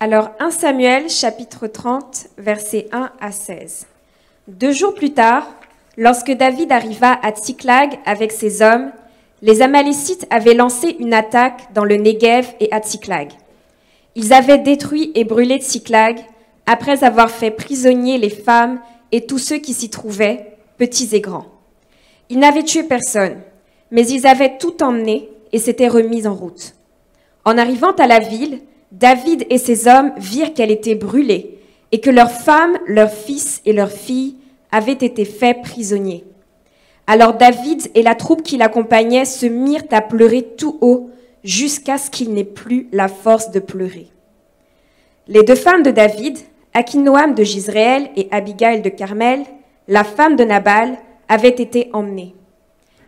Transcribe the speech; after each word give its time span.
Alors 0.00 0.30
1 0.38 0.52
Samuel 0.52 1.10
chapitre 1.10 1.66
30 1.66 2.28
versets 2.38 2.86
1 2.92 3.10
à 3.20 3.32
16. 3.32 3.88
Deux 4.46 4.70
jours 4.70 4.94
plus 4.94 5.12
tard, 5.12 5.52
lorsque 5.96 6.30
David 6.30 6.70
arriva 6.70 7.18
à 7.20 7.32
Tsiklag 7.32 7.98
avec 8.06 8.30
ses 8.30 8.62
hommes, 8.62 8.92
les 9.42 9.60
Amalécites 9.60 10.24
avaient 10.30 10.54
lancé 10.54 10.94
une 11.00 11.14
attaque 11.14 11.72
dans 11.74 11.82
le 11.82 11.96
Negev 11.96 12.46
et 12.60 12.72
à 12.72 12.78
Tsiklag. 12.78 13.32
Ils 14.14 14.32
avaient 14.32 14.58
détruit 14.58 15.10
et 15.16 15.24
brûlé 15.24 15.58
Tsiklag 15.58 16.20
après 16.66 17.02
avoir 17.02 17.28
fait 17.28 17.50
prisonnier 17.50 18.18
les 18.18 18.30
femmes 18.30 18.78
et 19.10 19.26
tous 19.26 19.38
ceux 19.38 19.58
qui 19.58 19.74
s'y 19.74 19.90
trouvaient, 19.90 20.58
petits 20.76 21.16
et 21.16 21.20
grands. 21.20 21.46
Ils 22.28 22.38
n'avaient 22.38 22.62
tué 22.62 22.84
personne, 22.84 23.40
mais 23.90 24.06
ils 24.06 24.28
avaient 24.28 24.58
tout 24.58 24.80
emmené 24.80 25.28
et 25.50 25.58
s'étaient 25.58 25.88
remis 25.88 26.28
en 26.28 26.36
route. 26.36 26.74
En 27.44 27.58
arrivant 27.58 27.92
à 27.92 28.06
la 28.06 28.20
ville, 28.20 28.60
David 28.92 29.46
et 29.50 29.58
ses 29.58 29.86
hommes 29.86 30.12
virent 30.16 30.54
qu'elle 30.54 30.70
était 30.70 30.94
brûlée 30.94 31.58
et 31.92 32.00
que 32.00 32.10
leurs 32.10 32.30
femmes, 32.30 32.78
leurs 32.86 33.12
fils 33.12 33.60
et 33.66 33.72
leurs 33.72 33.92
filles 33.92 34.36
avaient 34.70 34.92
été 34.92 35.24
faits 35.24 35.62
prisonniers. 35.62 36.24
Alors 37.06 37.34
David 37.34 37.90
et 37.94 38.02
la 38.02 38.14
troupe 38.14 38.42
qui 38.42 38.56
l'accompagnait 38.56 39.24
se 39.24 39.46
mirent 39.46 39.84
à 39.90 40.00
pleurer 40.00 40.42
tout 40.42 40.78
haut 40.80 41.10
jusqu'à 41.44 41.98
ce 41.98 42.10
qu'il 42.10 42.32
n'ait 42.32 42.44
plus 42.44 42.88
la 42.92 43.08
force 43.08 43.50
de 43.50 43.60
pleurer. 43.60 44.08
Les 45.26 45.42
deux 45.42 45.54
femmes 45.54 45.82
de 45.82 45.90
David, 45.90 46.38
Akinoam 46.74 47.34
de 47.34 47.44
Gisraël 47.44 48.10
et 48.16 48.28
Abigail 48.30 48.82
de 48.82 48.88
Carmel, 48.88 49.44
la 49.86 50.04
femme 50.04 50.36
de 50.36 50.44
Nabal, 50.44 50.98
avaient 51.28 51.48
été 51.48 51.90
emmenées. 51.92 52.34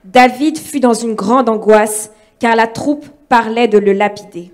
David 0.05 0.59
fut 0.59 0.81
dans 0.81 0.95
une 0.95 1.15
grande 1.15 1.49
angoisse 1.49 2.11
car 2.39 2.57
la 2.57 2.67
troupe 2.67 3.07
parlait 3.29 3.69
de 3.69 3.79
le 3.79 3.93
lapider. 3.93 4.51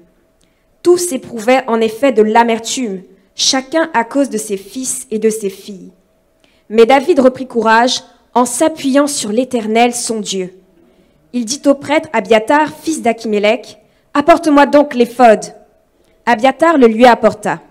Tous 0.86 1.10
éprouvaient 1.10 1.64
en 1.66 1.80
effet 1.80 2.12
de 2.12 2.22
l'amertume, 2.22 3.02
chacun 3.34 3.90
à 3.92 4.04
cause 4.04 4.30
de 4.30 4.38
ses 4.38 4.56
fils 4.56 5.08
et 5.10 5.18
de 5.18 5.30
ses 5.30 5.50
filles. 5.50 5.90
Mais 6.68 6.86
David 6.86 7.18
reprit 7.18 7.48
courage 7.48 8.04
en 8.34 8.44
s'appuyant 8.44 9.08
sur 9.08 9.32
l'Éternel, 9.32 9.92
son 9.92 10.20
Dieu. 10.20 10.56
Il 11.32 11.44
dit 11.44 11.60
au 11.66 11.74
prêtre 11.74 12.08
Abiatar, 12.12 12.68
fils 12.72 13.02
d'Achimélec, 13.02 13.78
Apporte-moi 14.14 14.66
donc 14.66 14.94
l'éphod. 14.94 15.40
Abiatar 16.24 16.78
le 16.78 16.86
lui 16.86 17.04
apporta. 17.04 17.62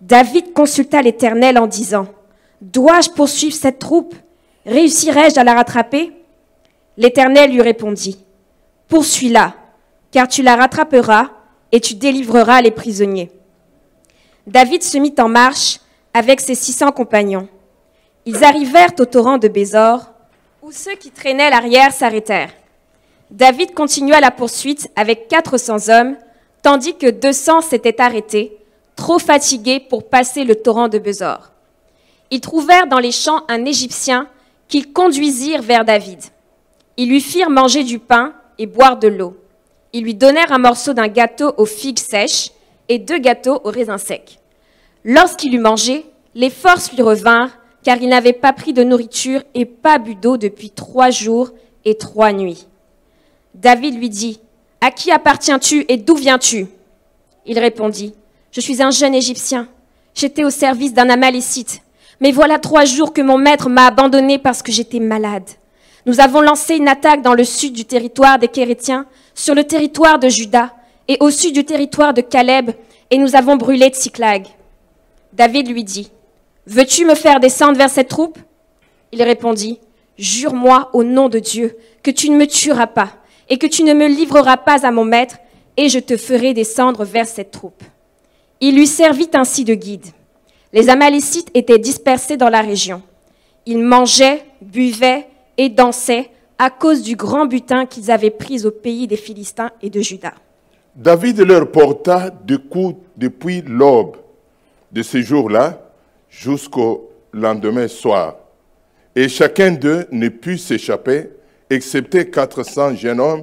David 0.00 0.54
consulta 0.54 1.02
l'Éternel 1.02 1.58
en 1.58 1.66
disant, 1.66 2.06
Dois-je 2.62 3.10
poursuivre 3.10 3.54
cette 3.54 3.80
troupe? 3.80 4.14
Réussirai-je 4.64 5.38
à 5.38 5.44
la 5.44 5.52
rattraper? 5.52 6.10
L'Éternel 6.96 7.52
lui 7.52 7.60
répondit, 7.60 8.24
Poursuis-la, 8.88 9.56
car 10.10 10.26
tu 10.26 10.40
la 10.42 10.56
rattraperas 10.56 11.32
et 11.72 11.80
tu 11.80 11.94
délivreras 11.94 12.62
les 12.62 12.70
prisonniers. 12.70 13.30
David 14.46 14.82
se 14.82 14.98
mit 14.98 15.14
en 15.18 15.28
marche 15.28 15.80
avec 16.14 16.40
ses 16.40 16.54
six 16.54 16.72
cents 16.72 16.92
compagnons. 16.92 17.48
Ils 18.26 18.44
arrivèrent 18.44 18.92
au 18.98 19.04
torrent 19.04 19.38
de 19.38 19.48
Bézor, 19.48 20.10
où 20.62 20.72
ceux 20.72 20.94
qui 20.96 21.10
traînaient 21.10 21.50
l'arrière 21.50 21.92
s'arrêtèrent. 21.92 22.52
David 23.30 23.74
continua 23.74 24.20
la 24.20 24.30
poursuite 24.30 24.90
avec 24.96 25.28
quatre 25.28 25.56
cents 25.58 25.88
hommes, 25.88 26.16
tandis 26.62 26.96
que 26.96 27.08
deux 27.10 27.32
cents 27.32 27.60
s'étaient 27.60 28.00
arrêtés, 28.00 28.56
trop 28.96 29.18
fatigués 29.18 29.80
pour 29.80 30.08
passer 30.08 30.44
le 30.44 30.56
torrent 30.56 30.88
de 30.88 30.98
Bézor. 30.98 31.52
Ils 32.30 32.40
trouvèrent 32.40 32.86
dans 32.86 32.98
les 32.98 33.12
champs 33.12 33.42
un 33.48 33.64
Égyptien 33.64 34.28
qu'ils 34.68 34.92
conduisirent 34.92 35.62
vers 35.62 35.84
David. 35.84 36.20
Ils 36.96 37.08
lui 37.08 37.20
firent 37.20 37.50
manger 37.50 37.82
du 37.82 37.98
pain 37.98 38.34
et 38.58 38.66
boire 38.66 38.98
de 38.98 39.08
l'eau. 39.08 39.36
Ils 39.92 40.04
lui 40.04 40.14
donnèrent 40.14 40.52
un 40.52 40.58
morceau 40.58 40.92
d'un 40.92 41.08
gâteau 41.08 41.52
aux 41.56 41.66
figues 41.66 41.98
sèches 41.98 42.50
et 42.88 42.98
deux 42.98 43.18
gâteaux 43.18 43.60
aux 43.64 43.70
raisins 43.70 43.98
secs. 43.98 44.38
Lorsqu'il 45.04 45.54
eut 45.54 45.60
mangé, 45.60 46.06
les 46.34 46.50
forces 46.50 46.92
lui 46.92 47.02
revinrent, 47.02 47.56
car 47.82 47.96
il 48.00 48.08
n'avait 48.08 48.32
pas 48.32 48.52
pris 48.52 48.72
de 48.72 48.84
nourriture 48.84 49.42
et 49.54 49.64
pas 49.64 49.98
bu 49.98 50.14
d'eau 50.14 50.36
depuis 50.36 50.70
trois 50.70 51.10
jours 51.10 51.50
et 51.84 51.96
trois 51.96 52.32
nuits. 52.32 52.66
David 53.54 53.96
lui 53.96 54.10
dit, 54.10 54.40
À 54.80 54.90
qui 54.90 55.10
appartiens-tu 55.10 55.86
et 55.88 55.96
d'où 55.96 56.14
viens-tu? 56.14 56.66
Il 57.46 57.58
répondit, 57.58 58.14
Je 58.52 58.60
suis 58.60 58.82
un 58.82 58.90
jeune 58.90 59.14
Égyptien. 59.14 59.68
J'étais 60.14 60.44
au 60.44 60.50
service 60.50 60.92
d'un 60.92 61.08
Amalécite. 61.08 61.82
Mais 62.20 62.32
voilà 62.32 62.58
trois 62.58 62.84
jours 62.84 63.12
que 63.12 63.22
mon 63.22 63.38
maître 63.38 63.68
m'a 63.68 63.86
abandonné 63.86 64.38
parce 64.38 64.62
que 64.62 64.72
j'étais 64.72 65.00
malade. 65.00 65.48
Nous 66.06 66.20
avons 66.20 66.40
lancé 66.40 66.76
une 66.76 66.88
attaque 66.88 67.22
dans 67.22 67.34
le 67.34 67.44
sud 67.44 67.72
du 67.72 67.84
territoire 67.84 68.38
des 68.38 68.48
Kérétiens 68.48 69.06
sur 69.34 69.54
le 69.54 69.64
territoire 69.64 70.18
de 70.18 70.28
Juda 70.28 70.74
et 71.08 71.16
au 71.20 71.30
sud 71.30 71.54
du 71.54 71.64
territoire 71.64 72.14
de 72.14 72.20
Caleb, 72.20 72.70
et 73.10 73.18
nous 73.18 73.34
avons 73.34 73.56
brûlé 73.56 73.88
Tsiklag. 73.88 74.46
David 75.32 75.68
lui 75.68 75.84
dit, 75.84 76.10
Veux-tu 76.66 77.04
me 77.04 77.14
faire 77.14 77.40
descendre 77.40 77.76
vers 77.76 77.90
cette 77.90 78.08
troupe? 78.08 78.38
Il 79.12 79.22
répondit, 79.22 79.80
Jure-moi 80.18 80.90
au 80.92 81.02
nom 81.02 81.28
de 81.28 81.38
Dieu 81.38 81.76
que 82.02 82.10
tu 82.10 82.30
ne 82.30 82.36
me 82.36 82.46
tueras 82.46 82.86
pas 82.86 83.10
et 83.48 83.58
que 83.58 83.66
tu 83.66 83.82
ne 83.82 83.92
me 83.92 84.06
livreras 84.06 84.58
pas 84.58 84.86
à 84.86 84.92
mon 84.92 85.04
maître, 85.04 85.36
et 85.76 85.88
je 85.88 85.98
te 85.98 86.16
ferai 86.16 86.54
descendre 86.54 87.04
vers 87.04 87.26
cette 87.26 87.50
troupe. 87.50 87.82
Il 88.60 88.76
lui 88.76 88.86
servit 88.86 89.30
ainsi 89.34 89.64
de 89.64 89.74
guide. 89.74 90.06
Les 90.72 90.88
Amalécites 90.88 91.50
étaient 91.54 91.78
dispersés 91.78 92.36
dans 92.36 92.48
la 92.48 92.60
région. 92.60 93.02
Ils 93.66 93.78
mangeaient, 93.78 94.44
buvaient 94.62 95.26
et 95.60 95.68
dansaient 95.68 96.30
à 96.58 96.70
cause 96.70 97.02
du 97.02 97.16
grand 97.16 97.44
butin 97.44 97.84
qu'ils 97.84 98.10
avaient 98.10 98.30
pris 98.30 98.64
au 98.64 98.70
pays 98.70 99.06
des 99.06 99.18
Philistins 99.18 99.70
et 99.82 99.90
de 99.90 100.00
Juda. 100.00 100.32
David 100.96 101.40
leur 101.40 101.70
porta 101.70 102.30
des 102.30 102.56
coups 102.56 102.96
depuis 103.14 103.60
l'aube 103.60 104.16
de 104.90 105.02
ce 105.02 105.20
jour-là 105.20 105.78
jusqu'au 106.30 107.10
lendemain 107.34 107.88
soir. 107.88 108.36
Et 109.14 109.28
chacun 109.28 109.72
d'eux 109.72 110.06
ne 110.10 110.30
put 110.30 110.56
s'échapper, 110.56 111.28
excepté 111.68 112.30
400 112.30 112.94
jeunes 112.94 113.20
hommes 113.20 113.42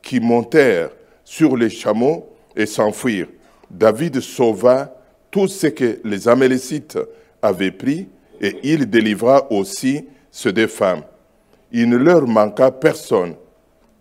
qui 0.00 0.20
montèrent 0.20 0.90
sur 1.24 1.56
les 1.56 1.68
chameaux 1.68 2.28
et 2.54 2.66
s'enfuirent. 2.66 3.26
David 3.68 4.20
sauva 4.20 4.94
tout 5.32 5.48
ce 5.48 5.66
que 5.66 5.98
les 6.04 6.28
Amalécites 6.28 6.96
avaient 7.42 7.72
pris 7.72 8.06
et 8.40 8.56
il 8.62 8.88
délivra 8.88 9.50
aussi 9.50 10.04
ceux 10.30 10.52
des 10.52 10.68
femmes 10.68 11.02
il 11.72 11.88
ne 11.88 11.96
leur 11.96 12.26
manqua 12.26 12.70
personne, 12.70 13.34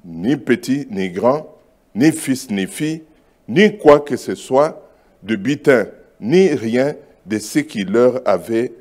ni 0.04 0.38
petit 0.38 0.88
ni 0.92 1.10
grand, 1.10 1.58
ni 1.94 2.12
fils 2.12 2.50
ni 2.50 2.68
fille, 2.68 3.04
ni 3.48 3.78
quoi 3.78 4.00
que 4.00 4.16
ce 4.18 4.36
soit 4.36 4.82
de 5.24 5.36
butin, 5.36 5.88
ni 6.20 6.50
rien 6.50 6.96
de 7.26 7.40
ce 7.40 7.60
qui 7.60 7.84
leur 7.84 8.22
avait, 8.26 8.74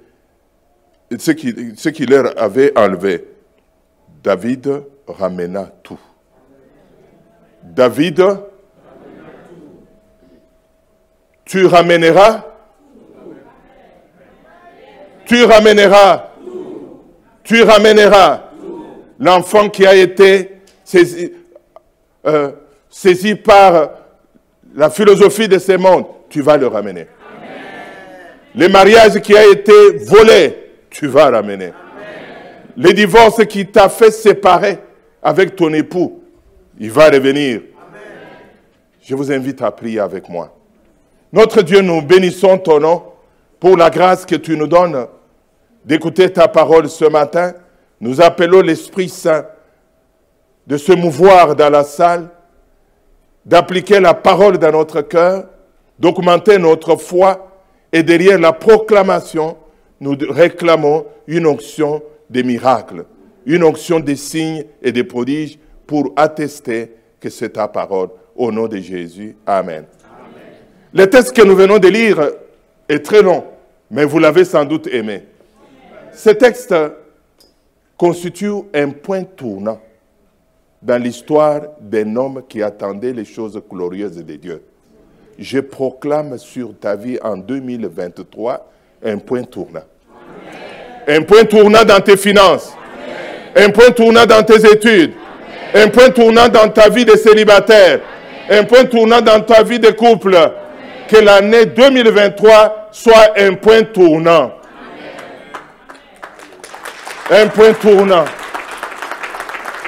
ce 1.19 1.31
qui, 1.31 1.75
ce 1.77 1.89
qui 1.89 2.07
leur 2.07 2.41
avait 2.41 2.77
enlevé. 2.79 3.25
David 4.23 4.83
ramena 5.07 5.71
tout. 5.83 6.01
David, 7.63 8.23
tu 11.45 11.67
ramèneras, 11.67 12.45
tu 15.25 15.45
ramèneras, 15.45 16.31
tu 17.43 17.63
ramèneras? 17.63 18.44
L'enfant 19.19 19.69
qui 19.69 19.87
a 19.87 19.95
été 19.95 20.51
euh, 22.27 22.53
saisi, 22.89 23.35
par 23.35 23.91
la 24.75 24.91
philosophie 24.91 25.49
de 25.49 25.59
ce 25.59 25.73
monde, 25.73 26.07
tu 26.29 26.41
vas 26.41 26.57
le 26.57 26.67
ramener. 26.67 27.07
Le 28.55 28.69
mariage 28.69 29.21
qui 29.21 29.37
a 29.37 29.47
été 29.47 29.73
volé, 30.07 30.57
tu 30.91 31.07
vas 31.07 31.31
ramener. 31.31 31.73
Le 32.77 32.93
divorce 32.93 33.45
qui 33.47 33.67
t'a 33.67 33.89
fait 33.89 34.11
séparer 34.11 34.79
avec 35.23 35.57
ton 35.57 35.73
époux, 35.73 36.23
il 36.79 36.91
va 36.91 37.09
revenir. 37.09 37.61
Je 39.03 39.15
vous 39.15 39.31
invite 39.31 39.61
à 39.63 39.71
prier 39.71 40.01
avec 40.01 40.29
moi. 40.29 40.57
Notre 41.33 41.63
Dieu, 41.63 41.81
nous 41.81 42.01
bénissons 42.01 42.59
ton 42.59 42.81
nom 42.81 43.03
pour 43.61 43.77
la 43.77 43.91
grâce 43.91 44.25
que 44.25 44.37
tu 44.37 44.57
nous 44.57 44.67
donnes 44.67 45.07
d'écouter 45.85 46.33
ta 46.33 46.49
parole 46.49 46.89
ce 46.89 47.05
matin 47.05 47.55
nous 48.01 48.21
appelons 48.21 48.61
l'Esprit 48.61 49.09
Saint 49.09 49.47
de 50.67 50.77
se 50.77 50.93
mouvoir 50.93 51.55
dans 51.55 51.71
la 51.71 51.85
salle, 51.85 52.29
d'appliquer 53.45 54.01
la 54.01 54.15
parole 54.15 54.59
dans 54.59 54.73
notre 54.73 55.03
cœur, 55.03 55.45
d'augmenter 55.99 56.59
notre 56.59 56.97
foi 56.97 57.51
et 57.93 58.03
derrière 58.03 58.39
la 58.39 58.53
proclamation, 58.53 59.57
nous 60.01 60.17
réclamons 60.29 61.07
une 61.27 61.47
onction 61.47 62.03
des 62.29 62.43
miracles, 62.43 63.05
une 63.47 63.63
onction 63.63 64.01
des 64.01 64.17
signes 64.17 64.65
et 64.83 64.91
des 64.91 65.05
prodiges 65.05 65.59
pour 65.87 66.13
attester 66.17 66.93
que 67.21 67.31
c'est 67.31 67.51
ta 67.51 67.69
parole. 67.69 68.09
Au 68.37 68.51
nom 68.51 68.67
de 68.67 68.79
Jésus. 68.79 69.37
Amen. 69.47 69.85
Amen. 69.85 69.87
Le 70.93 71.09
texte 71.09 71.37
que 71.37 71.43
nous 71.43 71.55
venons 71.55 71.79
de 71.79 71.87
lire 71.87 72.31
est 72.89 72.99
très 72.99 73.23
long, 73.23 73.45
mais 73.91 74.05
vous 74.05 74.19
l'avez 74.19 74.45
sans 74.45 74.65
doute 74.65 74.89
aimé. 74.89 75.23
Ce 76.13 76.31
texte 76.31 76.75
constitue 77.97 78.65
un 78.75 78.91
point 78.91 79.25
tournant 79.25 79.81
dans 80.83 81.03
l'histoire 81.03 81.63
d'un 81.81 82.15
homme 82.17 82.43
qui 82.49 82.63
attendait 82.63 83.13
les 83.13 83.25
choses 83.25 83.61
glorieuses 83.71 84.17
de 84.17 84.37
Dieu. 84.37 84.63
je 85.39 85.59
proclame 85.61 86.39
sur 86.39 86.79
ta 86.79 86.95
vie 86.95 87.19
en 87.23 87.37
2023 87.37 88.71
un 89.05 89.19
point 89.19 89.43
tournant. 89.43 89.85
Un 91.07 91.23
point 91.23 91.45
tournant 91.45 91.85
dans 91.85 92.01
tes 92.01 92.17
finances. 92.17 92.75
Un 93.57 93.71
point 93.71 93.91
tournant 93.91 94.27
dans 94.27 94.43
tes 94.43 94.65
études. 94.71 95.13
Un 95.75 95.89
point 95.89 96.11
tournant 96.11 96.49
dans 96.49 96.69
ta 96.69 96.89
vie 96.89 97.05
de 97.05 97.17
célibataire. 97.17 98.01
Un 98.49 98.65
point 98.65 98.85
tournant 98.85 99.21
dans 99.21 99.41
ta 99.41 99.63
vie 99.63 99.79
de 99.79 99.91
couple. 99.91 100.37
Que 101.09 101.17
l'année 101.17 101.67
2023 101.67 102.89
soit 102.91 103.35
un 103.37 103.55
point 103.55 103.83
tournant. 103.83 104.53
Un 107.31 107.49
point 107.49 107.73
tournant. 107.73 108.27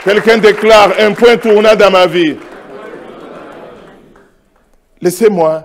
Quelqu'un 0.03 0.39
déclare 0.39 0.93
un 0.99 1.13
point 1.13 1.37
tournant 1.37 1.77
dans 1.77 1.91
ma 1.91 2.07
vie. 2.07 2.37
Laissez-moi 5.03 5.65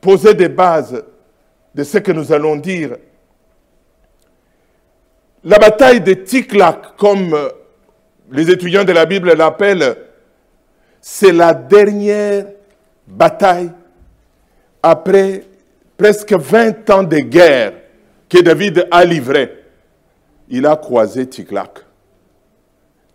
poser 0.00 0.34
des 0.34 0.48
bases 0.48 1.04
de 1.72 1.84
ce 1.84 1.98
que 1.98 2.10
nous 2.10 2.32
allons 2.32 2.56
dire. 2.56 2.96
La 5.44 5.58
bataille 5.58 6.00
de 6.00 6.14
Tiklak, 6.14 6.96
comme 6.96 7.36
les 8.32 8.50
étudiants 8.50 8.84
de 8.84 8.92
la 8.92 9.06
Bible 9.06 9.32
l'appellent, 9.34 9.96
c'est 11.00 11.32
la 11.32 11.54
dernière 11.54 12.46
bataille 13.06 13.70
après 14.82 15.44
presque 15.96 16.32
20 16.32 16.90
ans 16.90 17.02
de 17.04 17.18
guerre 17.18 17.72
que 18.28 18.38
David 18.40 18.88
a 18.90 19.04
livré. 19.04 19.57
Il 20.50 20.66
a 20.66 20.76
croisé 20.76 21.26
Tiklak. 21.26 21.80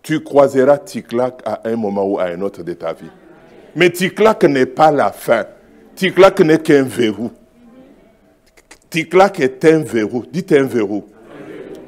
Tu 0.01 0.21
croiseras 0.21 0.77
Tiklak 0.77 1.41
à 1.45 1.61
un 1.65 1.75
moment 1.75 2.05
ou 2.05 2.19
à 2.19 2.25
un 2.25 2.41
autre 2.41 2.63
de 2.63 2.73
ta 2.73 2.93
vie. 2.93 3.09
Mais 3.75 3.89
Tiklak 3.89 4.43
n'est 4.43 4.65
pas 4.65 4.91
la 4.91 5.11
fin. 5.11 5.45
Tiklak 5.95 6.41
n'est 6.41 6.59
qu'un 6.59 6.83
verrou. 6.83 7.31
Tiklak 8.89 9.39
est 9.39 9.65
un 9.65 9.79
verrou. 9.79 10.25
Dites 10.31 10.51
un 10.51 10.63
verrou. 10.63 11.05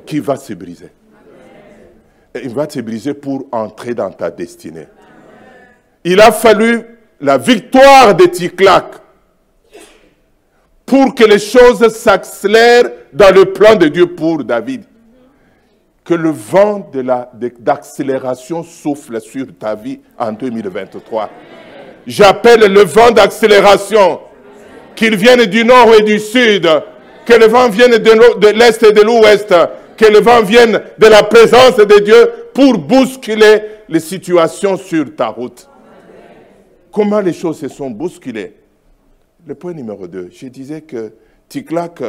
Qui 0.05 0.19
va 0.19 0.35
se 0.35 0.53
briser. 0.53 0.89
il 2.43 2.53
va 2.53 2.69
se 2.69 2.79
briser 2.79 3.13
pour 3.13 3.47
entrer 3.51 3.93
dans 3.93 4.11
ta 4.11 4.29
destinée. 4.29 4.87
Il 6.03 6.19
a 6.21 6.31
fallu 6.31 6.83
la 7.19 7.37
victoire 7.37 8.15
de 8.15 8.25
Tiklak 8.25 8.85
pour 10.85 11.15
que 11.15 11.23
les 11.23 11.39
choses 11.39 11.87
s'accélèrent 11.89 12.91
dans 13.11 13.33
le 13.33 13.45
plan 13.51 13.75
de 13.75 13.87
Dieu 13.87 14.13
pour 14.13 14.43
David. 14.43 14.83
Que 16.05 16.13
le 16.13 16.29
vent 16.29 16.89
d'accélération 17.59 18.63
souffle 18.63 19.19
sur 19.19 19.47
ta 19.59 19.75
vie 19.75 19.99
en 20.17 20.31
2023. 20.31 21.29
J'appelle 22.07 22.71
le 22.71 22.81
vent 22.81 23.11
d'accélération, 23.11 24.19
qu'il 24.95 25.15
vienne 25.15 25.45
du 25.45 25.65
nord 25.65 25.93
et 25.95 26.03
du 26.03 26.19
sud, 26.19 26.69
que 27.25 27.33
le 27.33 27.47
vent 27.47 27.69
vienne 27.69 27.97
de 27.97 28.47
l'est 28.49 28.83
et 28.83 28.91
de 28.93 29.01
l'ouest, 29.01 29.53
que 29.97 30.05
le 30.05 30.19
vent 30.19 30.43
vienne 30.43 30.79
de 30.99 31.07
la 31.07 31.23
présence 31.23 31.77
de 31.77 32.03
Dieu 32.03 32.29
pour 32.53 32.77
bousculer 32.77 33.61
les 33.89 33.99
situations 33.99 34.77
sur 34.77 35.15
ta 35.15 35.27
route. 35.27 35.67
Comment 36.91 37.19
les 37.19 37.33
choses 37.33 37.59
se 37.59 37.67
sont 37.67 37.89
bousculées? 37.89 38.53
Le 39.45 39.55
point 39.55 39.73
numéro 39.73 40.07
2, 40.07 40.29
je 40.31 40.47
disais 40.47 40.81
que 40.81 41.13
Tiklak 41.49 42.01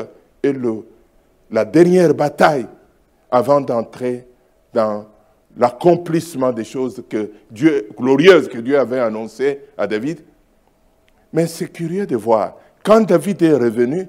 est 0.43 0.53
le, 0.53 0.87
la 1.51 1.65
dernière 1.65 2.15
bataille 2.15 2.67
avant 3.31 3.61
d'entrer 3.61 4.27
dans 4.73 5.07
l'accomplissement 5.57 6.53
des 6.53 6.65
choses 6.65 7.03
que 7.09 7.31
Dieu, 7.51 7.89
glorieuses 7.97 8.49
que 8.49 8.59
Dieu 8.59 8.79
avait 8.79 9.01
annoncées 9.01 9.61
à 9.77 9.87
David. 9.87 10.21
Mais 11.33 11.47
c'est 11.47 11.69
curieux 11.69 12.07
de 12.07 12.17
voir, 12.17 12.57
quand 12.85 13.01
David 13.01 13.43
est 13.43 13.55
revenu, 13.55 14.09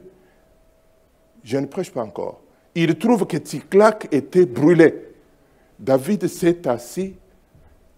je 1.44 1.58
ne 1.58 1.66
prêche 1.66 1.92
pas 1.92 2.04
encore, 2.04 2.42
il 2.76 2.96
trouve 2.98 3.26
que 3.26 3.38
Ticlac 3.38 4.08
était 4.12 4.46
brûlé. 4.46 4.94
David 5.80 6.28
s'est 6.28 6.68
assis, 6.68 7.16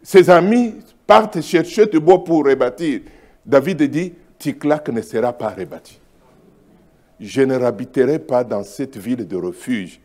ses 0.02 0.30
amis 0.30 0.76
partent 1.06 1.42
chercher 1.42 1.86
du 1.88 2.00
bois 2.00 2.24
pour 2.24 2.46
rebâtir. 2.46 3.02
David 3.46 3.84
dit, 3.84 4.14
Ticlac 4.38 4.88
ne 4.90 5.02
sera 5.02 5.34
pas 5.34 5.50
rebâti. 5.50 6.00
Je 7.20 7.42
ne 7.42 7.56
habiterai 7.56 8.20
pas 8.20 8.44
dans 8.44 8.64
cette 8.64 8.96
ville 8.96 9.28
de 9.28 9.36
refuge. 9.36 10.00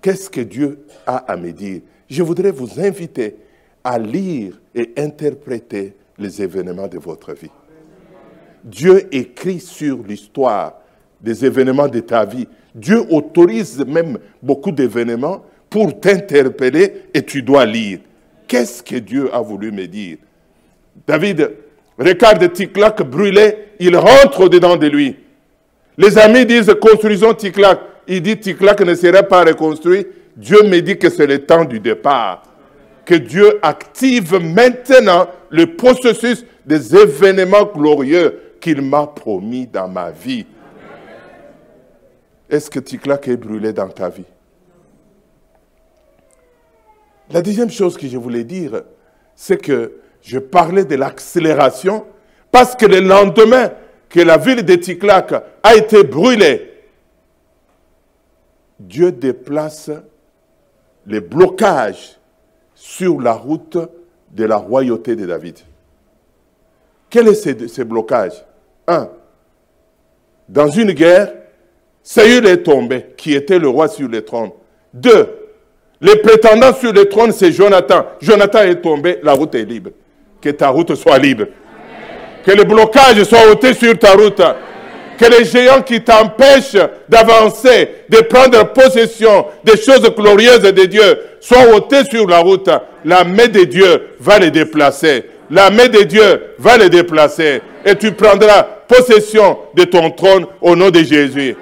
Qu'est-ce 0.00 0.30
que 0.30 0.40
Dieu 0.40 0.86
a 1.06 1.16
à 1.16 1.36
me 1.36 1.52
dire? 1.52 1.80
Je 2.08 2.22
voudrais 2.22 2.50
vous 2.50 2.80
inviter 2.80 3.36
à 3.84 3.98
lire 3.98 4.60
et 4.74 4.92
interpréter 4.96 5.94
les 6.18 6.42
événements 6.42 6.88
de 6.88 6.98
votre 6.98 7.32
vie. 7.32 7.50
Dieu 8.64 9.08
écrit 9.12 9.60
sur 9.60 9.98
l'histoire 10.06 10.74
des 11.20 11.44
événements 11.44 11.88
de 11.88 12.00
ta 12.00 12.24
vie. 12.24 12.46
Dieu 12.74 13.02
autorise 13.10 13.84
même 13.86 14.18
beaucoup 14.42 14.72
d'événements 14.72 15.44
pour 15.70 15.98
t'interpeller 15.98 17.04
et 17.14 17.22
tu 17.22 17.42
dois 17.42 17.66
lire. 17.66 18.00
Qu'est-ce 18.46 18.82
que 18.82 18.96
Dieu 18.96 19.32
a 19.34 19.40
voulu 19.40 19.70
me 19.72 19.86
dire? 19.86 20.18
David 21.06 21.50
regarde 21.98 22.52
Ticlac 22.52 23.02
brûlé, 23.02 23.54
il 23.78 23.96
rentre 23.96 24.48
dedans 24.48 24.76
de 24.76 24.86
lui. 24.86 25.16
Les 25.96 26.16
amis 26.18 26.46
disent 26.46 26.74
construisons 26.80 27.34
Ticlac. 27.34 27.80
Il 28.08 28.22
dit 28.22 28.38
Ticlac 28.38 28.80
ne 28.80 28.94
serait 28.94 29.28
pas 29.28 29.44
reconstruit. 29.44 30.06
Dieu 30.34 30.62
me 30.62 30.80
dit 30.80 30.98
que 30.98 31.10
c'est 31.10 31.26
le 31.26 31.44
temps 31.44 31.66
du 31.66 31.78
départ. 31.78 32.42
Que 33.04 33.14
Dieu 33.14 33.58
active 33.62 34.34
maintenant 34.40 35.28
le 35.50 35.76
processus 35.76 36.44
des 36.64 36.96
événements 36.96 37.64
glorieux 37.64 38.54
qu'il 38.60 38.80
m'a 38.80 39.06
promis 39.06 39.66
dans 39.66 39.88
ma 39.88 40.10
vie. 40.10 40.46
Est-ce 42.48 42.70
que 42.70 42.80
Tiklak 42.80 43.28
est 43.28 43.36
brûlé 43.36 43.72
dans 43.74 43.88
ta 43.88 44.08
vie? 44.08 44.24
La 47.30 47.42
deuxième 47.42 47.70
chose 47.70 47.98
que 47.98 48.06
je 48.08 48.16
voulais 48.16 48.44
dire, 48.44 48.82
c'est 49.36 49.60
que 49.60 50.00
je 50.22 50.38
parlais 50.38 50.84
de 50.84 50.96
l'accélération 50.96 52.06
parce 52.50 52.74
que 52.74 52.86
le 52.86 53.00
lendemain 53.00 53.70
que 54.08 54.20
la 54.20 54.38
ville 54.38 54.64
de 54.64 54.74
Tiklak 54.74 55.34
a 55.62 55.74
été 55.74 56.04
brûlée, 56.04 56.77
Dieu 58.78 59.12
déplace 59.12 59.90
les 61.06 61.20
blocages 61.20 62.16
sur 62.74 63.20
la 63.20 63.32
route 63.32 63.78
de 64.30 64.44
la 64.44 64.56
royauté 64.56 65.16
de 65.16 65.26
David. 65.26 65.58
Quel 67.10 67.28
est 67.28 67.34
ces, 67.34 67.84
blocages? 67.84 68.44
Un, 68.86 69.08
dans 70.48 70.68
une 70.68 70.92
guerre, 70.92 71.32
Saül 72.02 72.46
est 72.46 72.62
tombé, 72.62 73.06
qui 73.16 73.34
était 73.34 73.58
le 73.58 73.68
roi 73.68 73.88
sur 73.88 74.08
le 74.08 74.24
trône. 74.24 74.50
Deux, 74.92 75.28
les 76.00 76.16
prétendants 76.16 76.74
sur 76.74 76.92
le 76.92 77.06
trône, 77.06 77.32
c'est 77.32 77.52
Jonathan. 77.52 78.06
Jonathan 78.20 78.60
est 78.60 78.80
tombé, 78.80 79.18
la 79.22 79.32
route 79.32 79.54
est 79.54 79.64
libre. 79.64 79.90
Que 80.40 80.50
ta 80.50 80.68
route 80.68 80.94
soit 80.94 81.18
libre. 81.18 81.46
Que 82.44 82.52
les 82.52 82.64
blocages 82.64 83.22
soient 83.24 83.50
ôtés 83.50 83.74
sur 83.74 83.98
ta 83.98 84.12
route 84.12 84.40
que 85.18 85.24
les 85.26 85.44
géants 85.44 85.82
qui 85.82 86.02
t'empêchent 86.02 86.76
d'avancer, 87.08 88.04
de 88.08 88.18
prendre 88.18 88.72
possession 88.72 89.46
des 89.64 89.76
choses 89.76 90.08
glorieuses 90.14 90.62
de 90.62 90.84
Dieu, 90.84 91.18
soient 91.40 91.74
ôtés 91.74 92.04
sur 92.04 92.26
la 92.26 92.38
route. 92.38 92.70
La 93.04 93.24
main 93.24 93.48
de 93.48 93.64
Dieu 93.64 94.10
va 94.20 94.38
les 94.38 94.50
déplacer. 94.50 95.24
La 95.50 95.70
main 95.70 95.88
de 95.88 96.02
Dieu 96.02 96.54
va 96.58 96.76
les 96.76 96.88
déplacer. 96.88 97.60
Et 97.84 97.96
tu 97.96 98.12
prendras 98.12 98.62
possession 98.62 99.58
de 99.74 99.84
ton 99.84 100.10
trône 100.10 100.46
au 100.60 100.76
nom 100.76 100.90
de 100.90 101.02
Jésus. 101.02 101.56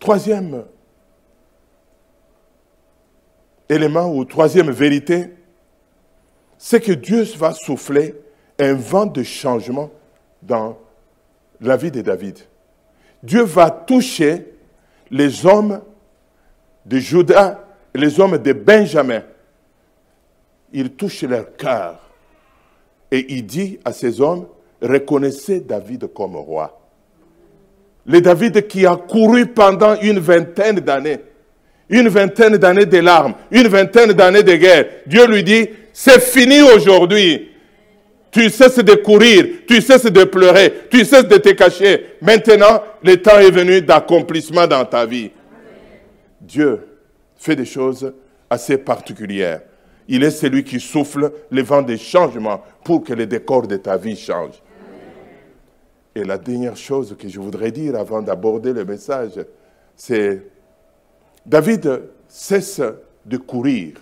Troisième 0.00 0.64
élément 3.68 4.08
ou 4.14 4.24
troisième 4.24 4.70
vérité, 4.70 5.30
c'est 6.58 6.80
que 6.80 6.92
Dieu 6.92 7.22
va 7.36 7.52
souffler 7.52 8.14
un 8.58 8.74
vent 8.74 9.06
de 9.06 9.22
changement 9.22 9.90
dans 10.42 10.78
la 11.60 11.76
vie 11.76 11.90
de 11.90 12.00
David. 12.00 12.38
Dieu 13.22 13.42
va 13.42 13.70
toucher 13.70 14.46
les 15.10 15.46
hommes 15.46 15.80
de 16.84 16.98
Judas 16.98 17.60
et 17.94 17.98
les 17.98 18.20
hommes 18.20 18.38
de 18.38 18.52
Benjamin. 18.52 19.22
Il 20.72 20.90
touche 20.90 21.22
leur 21.22 21.56
cœur 21.56 21.98
et 23.10 23.34
il 23.34 23.46
dit 23.46 23.78
à 23.84 23.92
ces 23.92 24.20
hommes, 24.20 24.46
reconnaissez 24.82 25.60
David 25.60 26.12
comme 26.12 26.36
roi. 26.36 26.80
Le 28.06 28.20
David 28.20 28.66
qui 28.68 28.86
a 28.86 28.96
couru 28.96 29.46
pendant 29.46 29.98
une 30.00 30.18
vingtaine 30.18 30.80
d'années, 30.80 31.18
une 31.88 32.08
vingtaine 32.08 32.56
d'années 32.56 32.86
de 32.86 32.98
larmes, 32.98 33.34
une 33.50 33.68
vingtaine 33.68 34.12
d'années 34.12 34.42
de 34.42 34.54
guerre. 34.54 34.86
Dieu 35.06 35.26
lui 35.26 35.42
dit, 35.42 35.68
c'est 35.98 36.20
fini 36.20 36.60
aujourd'hui. 36.60 37.52
Tu 38.30 38.50
cesses 38.50 38.84
de 38.84 38.96
courir, 38.96 39.46
tu 39.66 39.80
cesses 39.80 40.04
de 40.04 40.24
pleurer, 40.24 40.82
tu 40.90 41.06
cesses 41.06 41.26
de 41.26 41.38
te 41.38 41.48
cacher. 41.54 42.16
Maintenant, 42.20 42.82
le 43.02 43.16
temps 43.16 43.38
est 43.38 43.50
venu 43.50 43.80
d'accomplissement 43.80 44.66
dans 44.66 44.84
ta 44.84 45.06
vie. 45.06 45.30
Dieu 46.38 46.86
fait 47.38 47.56
des 47.56 47.64
choses 47.64 48.12
assez 48.50 48.76
particulières. 48.76 49.62
Il 50.06 50.22
est 50.22 50.32
celui 50.32 50.64
qui 50.64 50.80
souffle 50.80 51.32
le 51.50 51.62
vent 51.62 51.80
des 51.80 51.96
changements 51.96 52.62
pour 52.84 53.02
que 53.02 53.14
le 53.14 53.26
décor 53.26 53.66
de 53.66 53.78
ta 53.78 53.96
vie 53.96 54.16
change. 54.16 54.62
Et 56.14 56.24
la 56.24 56.36
dernière 56.36 56.76
chose 56.76 57.16
que 57.18 57.26
je 57.26 57.40
voudrais 57.40 57.70
dire 57.70 57.96
avant 57.96 58.20
d'aborder 58.20 58.74
le 58.74 58.84
message, 58.84 59.40
c'est 59.96 60.42
David 61.46 62.02
cesse 62.28 62.82
de 63.24 63.38
courir. 63.38 63.94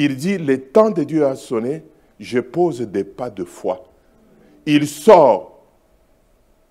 Il 0.00 0.14
dit, 0.14 0.38
le 0.38 0.58
temps 0.58 0.90
de 0.90 1.02
Dieu 1.02 1.26
a 1.26 1.34
sonné, 1.34 1.82
je 2.20 2.38
pose 2.38 2.82
des 2.82 3.02
pas 3.02 3.30
de 3.30 3.42
foi. 3.42 3.84
Il 4.64 4.86
sort, 4.86 5.66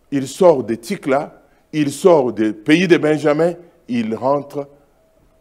il 0.10 0.30
sort 0.30 0.64
de 0.64 0.76
Tikla, 0.76 1.42
il 1.74 1.92
sort 1.92 2.32
du 2.32 2.54
pays 2.54 2.88
de 2.88 2.96
Benjamin, 2.96 3.52
il 3.90 4.16
rentre 4.16 4.70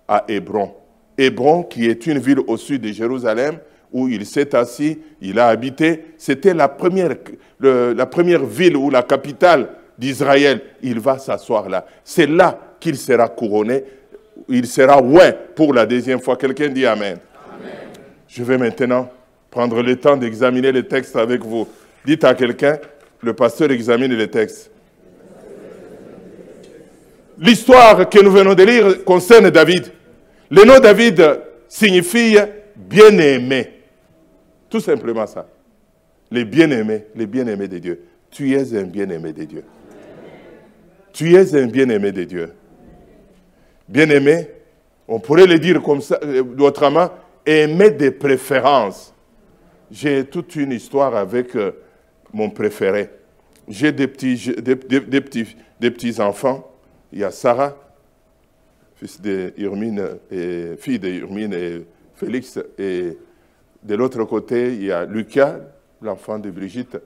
à 0.09 0.25
Hébron. 0.26 0.75
Hébron, 1.16 1.62
qui 1.62 1.87
est 1.87 2.09
une 2.09 2.19
ville 2.19 2.40
au 2.49 2.57
sud 2.57 2.83
de 2.83 2.88
Jérusalem, 2.88 3.61
où 3.93 4.09
il 4.09 4.26
s'est 4.26 4.57
assis, 4.57 4.99
il 5.21 5.38
a 5.38 5.47
habité. 5.47 6.07
C'était 6.19 6.55
la 6.55 6.66
première, 6.66 7.14
la 7.61 8.07
première 8.07 8.45
ville 8.45 8.76
ou 8.76 8.90
la 8.90 9.05
capitale 9.05 9.71
d'Israël. 9.97 10.61
Il 10.83 10.99
va 10.99 11.19
s'asseoir 11.19 11.69
là. 11.69 11.87
C'est 12.02 12.26
là 12.26 12.59
qu'il 12.81 12.97
sera 12.97 13.28
couronné. 13.28 13.85
Il 14.49 14.66
sera 14.66 15.00
ouais 15.00 15.33
pour 15.55 15.73
la 15.73 15.87
deuxième 15.87 16.19
fois. 16.19 16.37
Quelqu'un 16.37 16.69
dit 16.69 16.85
Amen. 16.85 17.19
Je 18.37 18.43
vais 18.43 18.59
maintenant 18.59 19.09
prendre 19.50 19.83
le 19.83 19.97
temps 19.97 20.14
d'examiner 20.14 20.71
les 20.71 20.87
textes 20.87 21.16
avec 21.16 21.43
vous. 21.43 21.66
Dites 22.05 22.23
à 22.23 22.35
quelqu'un, 22.35 22.78
le 23.23 23.33
pasteur 23.33 23.71
examine 23.71 24.12
les 24.12 24.28
textes. 24.28 24.71
L'histoire 27.38 28.07
que 28.11 28.23
nous 28.23 28.31
venons 28.31 28.52
de 28.52 28.62
lire 28.62 29.05
concerne 29.07 29.49
David. 29.49 29.90
Le 30.50 30.64
nom 30.64 30.78
David 30.81 31.40
signifie 31.66 32.37
bien-aimé. 32.76 33.71
Tout 34.69 34.81
simplement 34.81 35.26
ça. 35.26 35.49
Les 36.31 36.45
bien-aimés, 36.45 37.07
les 37.14 37.26
bien-aimés 37.26 37.69
de 37.69 37.78
Dieu. 37.78 38.02
Tu 38.31 38.55
es 38.55 38.76
un 38.76 38.83
bien-aimé 38.83 39.33
de 39.33 39.45
Dieu. 39.45 39.64
Tu 41.14 41.35
es 41.37 41.55
un 41.55 41.66
bien-aimé 41.69 42.12
de 42.12 42.25
Dieu. 42.25 42.52
Bien-aimé, 43.88 44.50
on 45.09 45.21
pourrait 45.21 45.47
le 45.47 45.59
dire 45.59 45.81
comme 45.81 46.02
ça, 46.02 46.21
euh, 46.23 46.43
autrement, 46.59 47.11
aimé 47.47 47.91
de 47.91 48.11
préférence. 48.11 49.15
J'ai 49.91 50.25
toute 50.25 50.57
une 50.57 50.73
histoire 50.73 51.15
avec 51.15 51.55
euh, 51.55 51.73
mon 52.33 52.50
préféré. 52.50 53.11
J'ai 53.69 53.93
des 53.93 54.09
petits, 54.09 54.53
des, 54.61 54.76
petits, 54.76 55.57
des 55.81 55.91
petits 55.91 56.21
enfants. 56.21 56.71
Il 57.12 57.21
y 57.21 57.25
a 57.25 57.31
Sarah, 57.31 57.76
fils 58.97 59.21
de 59.21 59.53
et 60.31 60.76
fille 60.79 60.99
de 60.99 61.55
et 61.55 61.87
Félix. 62.15 62.59
Et 62.79 63.17
de 63.83 63.95
l'autre 63.95 64.25
côté, 64.25 64.75
il 64.75 64.85
y 64.85 64.93
a 64.93 65.05
Lucas, 65.05 65.61
l'enfant 66.03 66.38
de 66.38 66.50
Brigitte. 66.50 66.99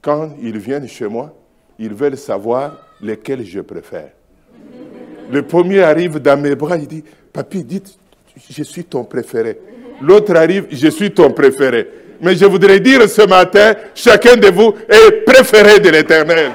Quand 0.00 0.30
ils 0.40 0.58
viennent 0.58 0.88
chez 0.88 1.08
moi, 1.08 1.34
ils 1.78 1.92
veulent 1.92 2.16
savoir 2.16 2.78
lesquels 3.00 3.44
je 3.44 3.60
préfère. 3.60 4.10
Le 5.30 5.42
premier 5.42 5.80
arrive 5.80 6.18
dans 6.18 6.40
mes 6.40 6.54
bras, 6.54 6.76
il 6.76 6.86
dit, 6.86 7.04
Papy, 7.32 7.64
dites, 7.64 7.98
je 8.50 8.62
suis 8.62 8.84
ton 8.84 9.04
préféré. 9.04 9.58
L'autre 10.00 10.34
arrive, 10.36 10.66
je 10.70 10.88
suis 10.88 11.10
ton 11.10 11.30
préféré. 11.30 11.88
Mais 12.20 12.36
je 12.36 12.44
voudrais 12.44 12.80
dire 12.80 13.08
ce 13.08 13.22
matin, 13.22 13.74
chacun 13.94 14.36
de 14.36 14.48
vous 14.48 14.74
est 14.88 15.24
préféré 15.24 15.80
de 15.80 15.90
l'Éternel. 15.90 16.52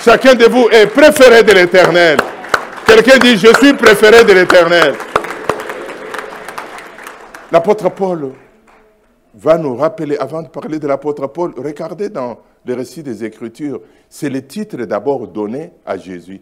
Chacun 0.00 0.34
de 0.34 0.44
vous 0.46 0.68
est 0.70 0.86
préféré 0.86 1.42
de 1.42 1.52
l'Éternel. 1.52 2.18
Quelqu'un 2.86 3.18
dit, 3.18 3.36
je 3.36 3.48
suis 3.58 3.72
préféré 3.74 4.24
de 4.24 4.32
l'Éternel. 4.32 4.94
L'apôtre 7.50 7.90
Paul 7.90 8.32
va 9.34 9.58
nous 9.58 9.76
rappeler, 9.76 10.16
avant 10.18 10.42
de 10.42 10.48
parler 10.48 10.78
de 10.78 10.86
l'apôtre 10.86 11.26
Paul, 11.28 11.52
regardez 11.56 12.08
dans 12.08 12.40
le 12.64 12.74
récit 12.74 13.02
des 13.02 13.24
Écritures, 13.24 13.80
c'est 14.08 14.28
le 14.28 14.46
titre 14.46 14.76
d'abord 14.84 15.26
donné 15.28 15.72
à 15.86 15.96
Jésus. 15.96 16.40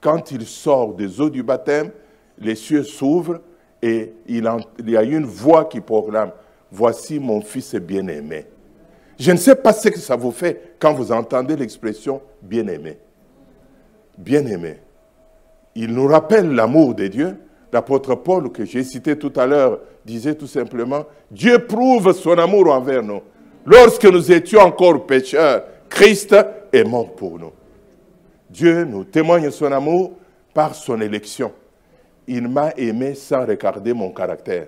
Quand 0.00 0.30
il 0.30 0.46
sort 0.46 0.94
des 0.94 1.20
eaux 1.20 1.30
du 1.30 1.42
baptême, 1.42 1.90
les 2.38 2.54
cieux 2.54 2.82
s'ouvrent 2.82 3.40
et 3.82 4.12
il, 4.26 4.48
y 4.86 4.96
a 4.96 5.02
une 5.02 5.26
voix 5.26 5.66
qui 5.66 5.80
proclame, 5.80 6.32
Voici 6.70 7.20
mon 7.20 7.40
fils 7.40 7.74
bien-aimé. 7.76 8.46
Je 9.18 9.30
ne 9.30 9.36
sais 9.36 9.54
pas 9.54 9.72
ce 9.72 9.88
que 9.88 9.98
ça 9.98 10.16
vous 10.16 10.32
fait 10.32 10.74
quand 10.78 10.92
vous 10.92 11.12
entendez 11.12 11.56
l'expression 11.56 12.20
bien-aimé. 12.42 12.98
Bien-aimé. 14.18 14.78
Il 15.74 15.94
nous 15.94 16.06
rappelle 16.06 16.50
l'amour 16.50 16.94
de 16.94 17.06
Dieu. 17.06 17.36
L'apôtre 17.72 18.14
Paul, 18.14 18.50
que 18.50 18.64
j'ai 18.64 18.82
cité 18.82 19.16
tout 19.16 19.32
à 19.36 19.46
l'heure, 19.46 19.80
disait 20.04 20.34
tout 20.34 20.46
simplement, 20.46 21.04
Dieu 21.30 21.66
prouve 21.66 22.12
son 22.12 22.38
amour 22.38 22.72
envers 22.72 23.02
nous. 23.02 23.20
Lorsque 23.64 24.04
nous 24.04 24.32
étions 24.32 24.60
encore 24.60 25.06
pécheurs, 25.06 25.64
Christ 25.88 26.34
est 26.72 26.84
mort 26.84 27.14
pour 27.14 27.38
nous. 27.38 27.52
Dieu 28.48 28.84
nous 28.84 29.04
témoigne 29.04 29.50
son 29.50 29.70
amour 29.72 30.12
par 30.54 30.74
son 30.74 31.00
élection. 31.00 31.52
Il 32.28 32.48
m'a 32.48 32.70
aimé 32.76 33.14
sans 33.14 33.46
regarder 33.46 33.92
mon 33.92 34.10
caractère. 34.10 34.66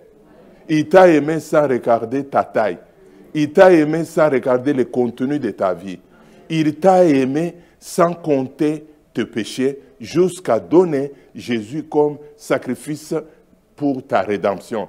Il 0.68 0.88
t'a 0.88 1.08
aimé 1.08 1.40
sans 1.40 1.66
regarder 1.66 2.24
ta 2.24 2.44
taille. 2.44 2.78
Il 3.34 3.52
t'a 3.52 3.72
aimé 3.72 4.04
sans 4.04 4.30
regarder 4.30 4.72
le 4.72 4.84
contenu 4.84 5.38
de 5.38 5.50
ta 5.50 5.74
vie. 5.74 5.98
Il 6.48 6.76
t'a 6.76 7.04
aimé 7.04 7.56
sans 7.78 8.14
compter 8.14 8.84
tes 9.12 9.24
péchés 9.24 9.78
jusqu'à 10.00 10.58
donner 10.58 11.12
Jésus 11.34 11.84
comme 11.84 12.18
sacrifice 12.36 13.14
pour 13.76 14.06
ta 14.06 14.22
rédemption. 14.22 14.88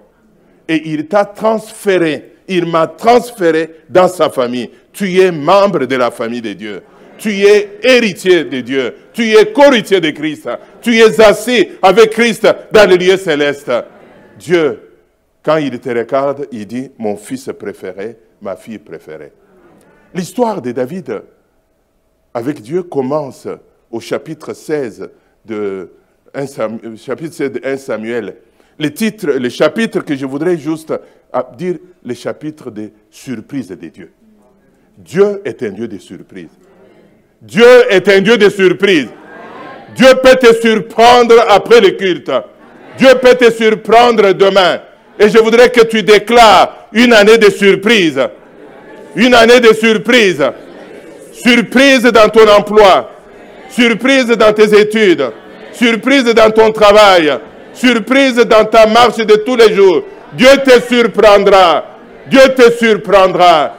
Et 0.68 0.90
il 0.90 1.08
t'a 1.08 1.26
transféré, 1.26 2.34
il 2.48 2.66
m'a 2.66 2.88
transféré 2.88 3.82
dans 3.90 4.08
sa 4.08 4.30
famille. 4.30 4.70
Tu 4.94 5.20
es 5.20 5.32
membre 5.32 5.86
de 5.86 5.96
la 5.96 6.12
famille 6.12 6.42
de 6.42 6.54
Dieu 6.54 6.84
tu 7.20 7.30
es 7.30 7.80
héritier 7.84 8.46
de 8.46 8.62
Dieu, 8.62 8.96
tu 9.14 9.24
es 9.24 9.52
co-héritier 9.52 10.00
de 10.00 10.10
Christ, 10.10 10.50
tu 10.82 10.98
es 10.98 11.22
assis 11.22 11.68
avec 11.82 12.12
Christ 12.12 12.48
dans 12.72 12.90
le 12.90 12.96
lieu 12.96 13.18
céleste. 13.18 13.72
Dieu, 14.40 14.80
quand 15.44 15.58
il 15.58 15.80
te 15.80 15.90
regarde, 15.90 16.48
il 16.52 16.66
dit, 16.66 16.90
mon 16.98 17.18
fils 17.18 17.50
préféré, 17.60 18.18
ma 18.42 18.56
fille 18.56 18.80
préférée. 18.80 19.34
L'histoire 20.14 20.62
de 20.62 20.72
David 20.72 21.22
avec 22.34 22.62
Dieu 22.62 22.84
commence 22.84 23.48
au 23.92 24.00
chapitre 24.00 24.54
16 24.54 25.10
de 25.46 25.92
1 26.34 26.48
Samuel, 26.48 26.98
chapitre 26.98 27.34
16 27.36 27.52
de 27.52 27.62
1 27.64 27.78
Samuel. 27.78 28.36
Le 28.80 28.94
titre, 28.94 29.28
le 29.28 29.50
chapitre 29.50 30.00
que 30.02 30.16
je 30.16 30.26
voudrais 30.26 30.58
juste 30.58 30.94
dire, 31.58 31.78
le 32.04 32.14
chapitre 32.14 32.72
des 32.72 32.94
surprises 33.10 33.68
de 33.68 33.88
Dieu. 33.88 34.12
Dieu 34.98 35.42
est 35.44 35.62
un 35.64 35.70
Dieu 35.70 35.88
de 35.88 35.98
surprises. 35.98 36.58
Dieu 37.42 37.86
est 37.90 38.08
un 38.10 38.22
Dieu 38.22 38.38
de 38.38 38.50
surprise. 38.50 39.08
Dieu 39.96 40.08
peut 40.22 40.36
te 40.36 40.54
surprendre 40.62 41.36
après 41.48 41.82
le 41.82 41.92
culte. 41.92 42.32
Dieu 42.98 43.10
peut 43.22 43.36
te 43.36 43.52
surprendre 43.52 44.34
demain. 44.34 44.82
Et 45.18 45.30
je 45.30 45.38
voudrais 45.40 45.70
que 45.70 45.82
tu 45.82 46.04
déclares 46.04 46.88
une 46.94 47.14
année 47.14 47.38
de 47.38 47.50
surprise. 47.50 48.20
Une 49.16 49.34
année 49.34 49.60
de 49.60 49.74
surprise. 49.74 50.44
Surprise 51.32 52.04
dans 52.04 52.30
ton 52.30 52.48
emploi. 52.50 53.12
Surprise 53.70 54.28
dans 54.28 54.54
tes 54.54 54.78
études. 54.80 55.32
Surprise 55.72 56.26
dans 56.26 56.52
ton 56.52 56.72
travail. 56.72 57.38
Surprise 57.74 58.36
dans 58.36 58.66
ta 58.66 58.86
marche 58.86 59.18
de 59.18 59.36
tous 59.36 59.56
les 59.56 59.74
jours. 59.74 60.04
Dieu 60.34 60.58
te 60.64 60.82
surprendra. 60.82 61.86
Dieu 62.28 62.54
te 62.56 62.72
surprendra. 62.72 63.76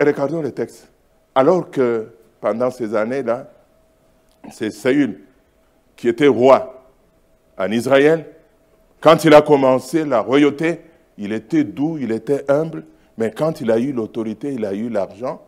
Regardons 0.00 0.42
le 0.42 0.50
texte. 0.50 0.93
Alors 1.34 1.70
que 1.70 2.08
pendant 2.40 2.70
ces 2.70 2.94
années-là, 2.94 3.50
c'est 4.52 4.70
Saül 4.70 5.20
qui 5.96 6.08
était 6.08 6.28
roi 6.28 6.84
en 7.58 7.70
Israël. 7.70 8.26
Quand 9.00 9.24
il 9.24 9.34
a 9.34 9.42
commencé 9.42 10.04
la 10.04 10.20
royauté, 10.20 10.80
il 11.18 11.32
était 11.32 11.64
doux, 11.64 11.98
il 11.98 12.12
était 12.12 12.50
humble, 12.50 12.84
mais 13.16 13.30
quand 13.30 13.60
il 13.60 13.70
a 13.70 13.78
eu 13.78 13.92
l'autorité, 13.92 14.52
il 14.52 14.64
a 14.64 14.74
eu 14.74 14.88
l'argent, 14.88 15.42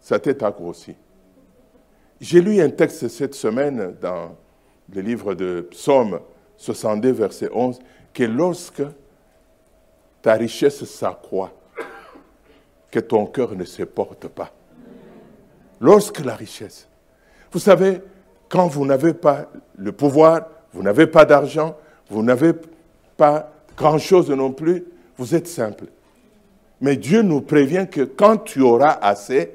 sa 0.00 0.18
tête 0.18 0.42
a 0.42 0.50
grossi. 0.50 0.94
J'ai 2.20 2.40
lu 2.40 2.60
un 2.60 2.70
texte 2.70 3.08
cette 3.08 3.34
semaine 3.34 3.94
dans 4.00 4.36
le 4.92 5.00
livre 5.00 5.34
de 5.34 5.66
Psaume 5.70 6.20
62, 6.56 7.12
verset 7.12 7.48
11, 7.52 7.78
que 8.12 8.24
lorsque 8.24 8.82
ta 10.20 10.34
richesse 10.34 10.84
s'accroît, 10.84 11.52
que 12.90 13.00
ton 13.00 13.26
cœur 13.26 13.54
ne 13.54 13.64
se 13.64 13.82
porte 13.82 14.28
pas. 14.28 14.52
Lorsque 15.80 16.20
la 16.20 16.34
richesse. 16.34 16.88
Vous 17.52 17.58
savez, 17.58 18.00
quand 18.48 18.66
vous 18.66 18.84
n'avez 18.84 19.14
pas 19.14 19.46
le 19.76 19.92
pouvoir, 19.92 20.46
vous 20.72 20.82
n'avez 20.82 21.06
pas 21.06 21.24
d'argent, 21.24 21.76
vous 22.10 22.22
n'avez 22.22 22.52
pas 23.16 23.52
grand-chose 23.76 24.30
non 24.30 24.52
plus, 24.52 24.84
vous 25.16 25.34
êtes 25.34 25.48
simple. 25.48 25.84
Mais 26.80 26.96
Dieu 26.96 27.22
nous 27.22 27.40
prévient 27.40 27.86
que 27.90 28.02
quand 28.02 28.38
tu 28.38 28.60
auras 28.60 28.98
assez, 29.02 29.52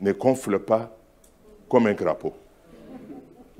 ne 0.00 0.12
gonfle 0.12 0.58
pas 0.58 0.96
comme 1.68 1.86
un 1.86 1.94
crapaud. 1.94 2.34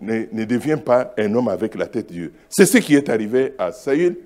ne, 0.01 0.45
devient 0.45 0.79
pas 0.85 1.15
un 1.19 1.35
homme 1.35 1.49
avec 1.49 1.75
la 1.75 1.87
tête 1.87 2.09
de 2.09 2.13
Dieu. 2.13 2.33
C'est 2.49 2.67
ce 2.67 2.79
qui 2.79 2.95
est 2.95 3.09
arrivé 3.09 3.55
à 3.59 3.73
Saül, 3.73 4.19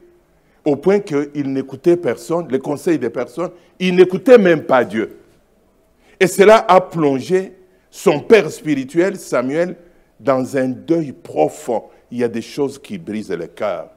au 0.68 0.76
point 0.76 1.00
qu'il 1.00 1.52
n'écoutait 1.52 1.96
personne, 1.96 2.48
les 2.50 2.58
conseils 2.58 2.98
des 2.98 3.10
personnes, 3.10 3.50
il 3.78 3.96
n'écoutait 3.96 4.38
même 4.38 4.64
pas 4.64 4.84
Dieu. 4.84 5.18
Et 6.20 6.26
cela 6.26 6.64
a 6.68 6.80
plongé 6.80 7.54
son 7.90 8.20
père 8.20 8.50
spirituel, 8.50 9.16
Samuel, 9.16 9.76
dans 10.20 10.56
un 10.56 10.68
deuil 10.68 11.12
profond. 11.12 11.84
Il 12.10 12.18
y 12.18 12.24
a 12.24 12.28
des 12.28 12.42
choses 12.42 12.78
qui 12.78 12.98
brisent 12.98 13.30
le 13.30 13.46
cœur. 13.46 13.90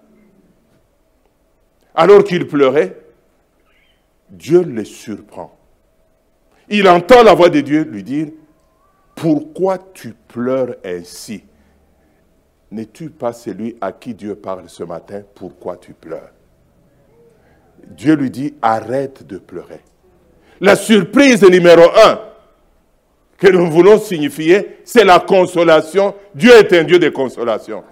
Alors 1.93 2.23
qu'il 2.23 2.47
pleurait, 2.47 2.97
Dieu 4.29 4.63
le 4.63 4.85
surprend. 4.85 5.57
Il 6.69 6.87
entend 6.87 7.21
la 7.21 7.33
voix 7.33 7.49
de 7.49 7.59
Dieu 7.59 7.83
lui 7.83 8.03
dire, 8.03 8.27
pourquoi 9.13 9.77
tu 9.77 10.13
pleures 10.27 10.75
ainsi? 10.85 11.43
N'es-tu 12.71 13.09
pas 13.09 13.33
celui 13.33 13.75
à 13.81 13.91
qui 13.91 14.13
Dieu 14.13 14.35
parle 14.35 14.69
ce 14.69 14.85
matin? 14.85 15.21
Pourquoi 15.35 15.75
tu 15.75 15.93
pleures? 15.93 16.31
Dieu 17.87 18.15
lui 18.15 18.29
dit, 18.29 18.53
arrête 18.61 19.25
de 19.27 19.37
pleurer. 19.37 19.81
La 20.59 20.75
surprise 20.75 21.43
numéro 21.43 21.83
un 22.05 22.19
que 23.37 23.47
nous 23.47 23.71
voulons 23.71 23.99
signifier, 23.99 24.77
c'est 24.85 25.03
la 25.03 25.19
consolation. 25.19 26.13
Dieu 26.35 26.51
est 26.51 26.71
un 26.73 26.83
Dieu 26.83 26.99
de 26.99 27.09
consolation. 27.09 27.83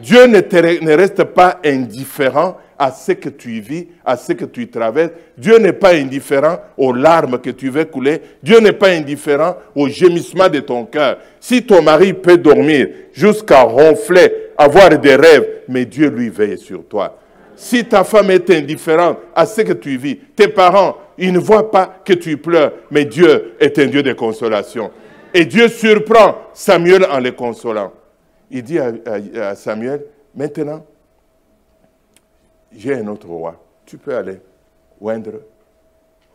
Dieu 0.00 0.26
ne, 0.26 0.96
reste 0.96 1.24
pas 1.24 1.60
indifférent 1.64 2.56
à 2.78 2.92
ce 2.92 3.12
que 3.12 3.28
tu 3.28 3.60
vis, 3.60 3.88
à 4.04 4.16
ce 4.16 4.32
que 4.32 4.44
tu 4.44 4.68
traverses. 4.68 5.10
Dieu 5.36 5.58
n'est 5.58 5.72
pas 5.72 5.94
indifférent 5.94 6.58
aux 6.76 6.92
larmes 6.92 7.40
que 7.40 7.50
tu 7.50 7.68
veux 7.68 7.84
couler. 7.84 8.22
Dieu 8.42 8.60
n'est 8.60 8.72
pas 8.72 8.90
indifférent 8.90 9.56
aux 9.74 9.88
gémissements 9.88 10.48
de 10.48 10.60
ton 10.60 10.84
cœur. 10.84 11.18
Si 11.40 11.64
ton 11.64 11.82
mari 11.82 12.14
peut 12.14 12.38
dormir 12.38 12.88
jusqu'à 13.12 13.62
ronfler, 13.62 14.32
avoir 14.56 14.96
des 14.98 15.16
rêves, 15.16 15.48
mais 15.68 15.84
Dieu 15.84 16.08
lui 16.08 16.30
veille 16.30 16.58
sur 16.58 16.86
toi. 16.86 17.18
Si 17.58 17.84
ta 17.84 18.04
femme 18.04 18.30
est 18.30 18.48
indifférente 18.50 19.18
à 19.34 19.44
ce 19.44 19.62
que 19.62 19.72
tu 19.72 19.96
vis, 19.96 20.16
tes 20.36 20.46
parents, 20.46 20.96
ils 21.18 21.32
ne 21.32 21.40
voient 21.40 21.72
pas 21.72 21.92
que 22.04 22.12
tu 22.12 22.36
pleures, 22.36 22.72
mais 22.92 23.04
Dieu 23.04 23.54
est 23.58 23.76
un 23.80 23.86
Dieu 23.86 24.00
de 24.00 24.12
consolation. 24.12 24.92
Et 25.34 25.44
Dieu 25.44 25.66
surprend 25.66 26.36
Samuel 26.54 27.04
en 27.10 27.18
le 27.18 27.32
consolant. 27.32 27.92
Il 28.48 28.62
dit 28.62 28.78
à, 28.78 29.56
Samuel, 29.56 30.04
maintenant, 30.36 30.86
j'ai 32.70 32.94
un 32.94 33.08
autre 33.08 33.26
roi. 33.26 33.60
Tu 33.84 33.98
peux 33.98 34.14
aller 34.14 34.40
oindre 35.00 35.40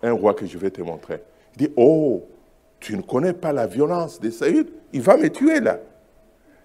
un 0.02 0.12
roi 0.12 0.34
que 0.34 0.46
je 0.46 0.58
vais 0.58 0.72
te 0.72 0.82
montrer. 0.82 1.24
Il 1.56 1.68
dit, 1.68 1.74
oh, 1.78 2.28
tu 2.82 2.98
ne 2.98 3.02
connais 3.02 3.32
pas 3.32 3.54
la 3.54 3.66
violence 3.66 4.20
de 4.20 4.30
Saül 4.30 4.68
Il 4.92 5.02
va 5.02 5.16
me 5.16 5.30
tuer 5.30 5.62
là. 5.62 5.80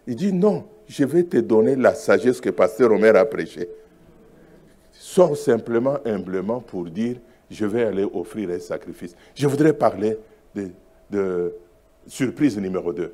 Il 0.09 0.17
dit, 0.17 0.33
non, 0.33 0.65
je 0.89 1.05
vais 1.05 1.23
te 1.23 1.37
donner 1.37 1.77
la 1.77 1.95
sagesse 1.95 2.41
que 2.41 2.51
Pasteur 2.51 2.91
Omer 2.91 3.15
a 3.15 3.25
prêché. 3.25 3.69
Sors 5.11 5.39
simplement, 5.39 5.97
humblement 6.05 6.61
pour 6.61 6.85
dire, 6.85 7.17
je 7.51 7.65
vais 7.65 7.85
aller 7.85 8.05
offrir 8.05 8.51
un 8.51 8.59
sacrifice. 8.59 9.17
Je 9.35 9.47
voudrais 9.47 9.73
parler 9.73 10.19
de, 11.11 11.55
surprise 12.07 12.59
numéro 12.59 12.93
2. 12.93 13.11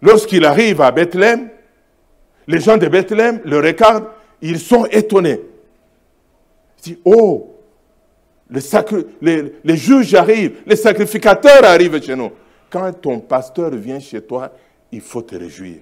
Lorsqu'il 0.00 0.44
arrive 0.44 0.80
à 0.80 0.92
Bethléem, 0.92 1.50
les 2.46 2.60
gens 2.60 2.76
de 2.76 2.86
Bethléem 2.86 3.40
le 3.44 3.56
regardent, 3.56 4.10
ils 4.40 4.60
sont 4.60 4.84
étonnés. 4.86 5.40
Ils 6.86 6.92
disent, 6.92 6.98
oh, 7.04 7.56
les, 9.20 9.76
juges 9.76 10.14
arrivent, 10.14 10.58
les 10.64 10.76
sacrificateurs 10.76 11.64
arrivent 11.64 12.00
chez 12.00 12.14
nous. 12.14 12.30
Quand 12.70 12.92
ton 12.92 13.18
pasteur 13.18 13.70
vient 13.70 13.98
chez 13.98 14.20
toi, 14.20 14.52
il 14.92 15.00
faut 15.00 15.22
te 15.22 15.34
réjouir. 15.34 15.78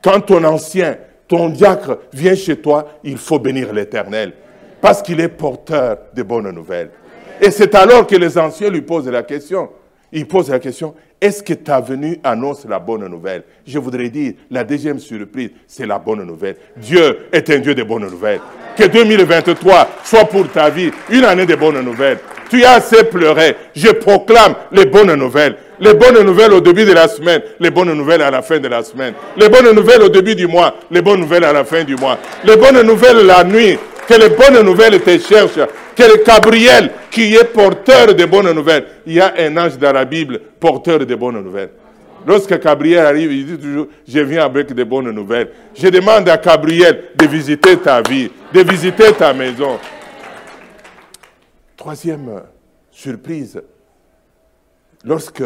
Quand 0.00 0.20
ton 0.20 0.44
ancien, 0.44 0.98
ton 1.28 1.48
diacre 1.48 1.98
vient 2.12 2.34
chez 2.34 2.56
toi, 2.56 2.98
il 3.02 3.16
faut 3.16 3.38
bénir 3.38 3.72
l'Éternel. 3.72 4.32
Parce 4.80 5.02
qu'il 5.02 5.20
est 5.20 5.28
porteur 5.28 5.98
de 6.14 6.22
bonnes 6.22 6.50
nouvelles. 6.50 6.90
Et 7.40 7.50
c'est 7.50 7.74
alors 7.74 8.06
que 8.06 8.16
les 8.16 8.36
anciens 8.36 8.70
lui 8.70 8.82
posent 8.82 9.08
la 9.08 9.22
question. 9.22 9.70
Ils 10.12 10.28
posent 10.28 10.50
la 10.50 10.60
question, 10.60 10.94
est-ce 11.20 11.42
que 11.42 11.54
ta 11.54 11.80
venue 11.80 12.20
annonce 12.22 12.66
la 12.68 12.78
bonne 12.78 13.06
nouvelle? 13.08 13.42
Je 13.66 13.78
voudrais 13.78 14.10
dire, 14.10 14.34
la 14.50 14.62
deuxième 14.62 15.00
surprise, 15.00 15.50
c'est 15.66 15.86
la 15.86 15.98
bonne 15.98 16.22
nouvelle. 16.22 16.56
Dieu 16.76 17.26
est 17.32 17.48
un 17.50 17.58
Dieu 17.58 17.74
de 17.74 17.82
bonnes 17.82 18.08
nouvelles. 18.08 18.40
Que 18.76 18.86
2023 18.86 19.88
soit 20.04 20.24
pour 20.26 20.48
ta 20.50 20.70
vie 20.70 20.90
une 21.10 21.24
année 21.24 21.46
de 21.46 21.54
bonnes 21.56 21.80
nouvelles. 21.80 22.18
Tu 22.50 22.62
as 22.64 22.74
assez 22.74 23.04
pleuré. 23.04 23.56
Je 23.74 23.88
proclame 23.88 24.54
les 24.70 24.86
bonnes 24.86 25.14
nouvelles. 25.14 25.56
Les 25.84 25.92
bonnes 25.92 26.22
nouvelles 26.22 26.54
au 26.54 26.62
début 26.62 26.86
de 26.86 26.92
la 26.92 27.06
semaine, 27.06 27.42
les 27.60 27.70
bonnes 27.70 27.92
nouvelles 27.92 28.22
à 28.22 28.30
la 28.30 28.40
fin 28.40 28.58
de 28.58 28.68
la 28.68 28.82
semaine. 28.82 29.12
Les 29.36 29.50
bonnes 29.50 29.70
nouvelles 29.70 30.00
au 30.00 30.08
début 30.08 30.34
du 30.34 30.46
mois, 30.46 30.74
les 30.90 31.02
bonnes 31.02 31.20
nouvelles 31.20 31.44
à 31.44 31.52
la 31.52 31.62
fin 31.62 31.84
du 31.84 31.94
mois. 31.94 32.18
Les 32.42 32.56
bonnes 32.56 32.80
nouvelles 32.80 33.26
la 33.26 33.44
nuit, 33.44 33.78
que 34.08 34.14
les 34.14 34.30
bonnes 34.30 34.62
nouvelles 34.64 34.98
te 35.02 35.18
cherchent 35.18 35.60
que 35.94 36.02
le 36.02 36.24
Gabriel, 36.24 36.90
qui 37.10 37.34
est 37.34 37.44
porteur 37.44 38.14
de 38.14 38.24
bonnes 38.24 38.50
nouvelles, 38.52 38.86
il 39.06 39.12
y 39.12 39.20
a 39.20 39.34
un 39.38 39.54
ange 39.58 39.76
dans 39.76 39.92
la 39.92 40.06
Bible 40.06 40.40
porteur 40.58 41.00
de 41.00 41.14
bonnes 41.14 41.42
nouvelles. 41.42 41.72
Lorsque 42.26 42.58
Gabriel 42.58 43.04
arrive, 43.04 43.30
il 43.30 43.44
dit 43.44 43.58
toujours, 43.58 43.88
je 44.08 44.20
viens 44.20 44.46
avec 44.46 44.72
de 44.72 44.84
bonnes 44.84 45.10
nouvelles. 45.10 45.50
Je 45.74 45.88
demande 45.88 46.26
à 46.30 46.38
Gabriel 46.38 47.10
de 47.14 47.26
visiter 47.26 47.76
ta 47.76 48.00
vie, 48.00 48.30
de 48.54 48.60
visiter 48.62 49.12
ta 49.12 49.34
maison. 49.34 49.78
Troisième 51.76 52.40
surprise, 52.90 53.60
lorsque 55.04 55.42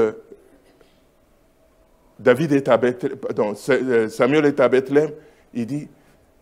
David 2.18 2.52
est 2.52 2.68
à 2.68 2.80
euh, 2.80 4.08
Samuel 4.08 4.46
est 4.46 4.60
à 4.60 4.68
Bethléem, 4.68 5.10
il 5.54 5.66
dit, 5.66 5.88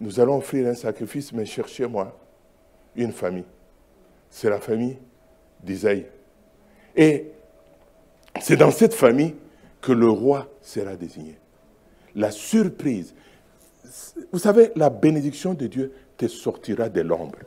nous 0.01 0.21
allons 0.21 0.39
offrir 0.39 0.69
un 0.69 0.75
sacrifice, 0.75 1.33
mais 1.33 1.45
cherchez-moi 1.45 2.19
une 2.97 3.13
famille 3.13 3.45
c'est 4.37 4.51
la 4.51 4.61
famille 4.61 4.99
d'Isaïe. 5.63 6.05
Et 6.95 7.31
c'est 8.41 8.57
dans 8.57 8.71
cette 8.71 8.93
famille 8.93 9.35
que 9.81 9.93
le 9.93 10.11
roi 10.11 10.47
sera 10.61 10.95
désigné. 10.95 11.39
La 12.15 12.31
surprise. 12.31 13.15
Vous 14.33 14.39
savez, 14.39 14.73
la 14.77 14.91
bénédiction 14.91 15.55
de 15.55 15.67
Dieu 15.67 15.93
te 16.17 16.29
sortira 16.29 16.91
de 16.91 17.01
l'ombre. 17.01 17.39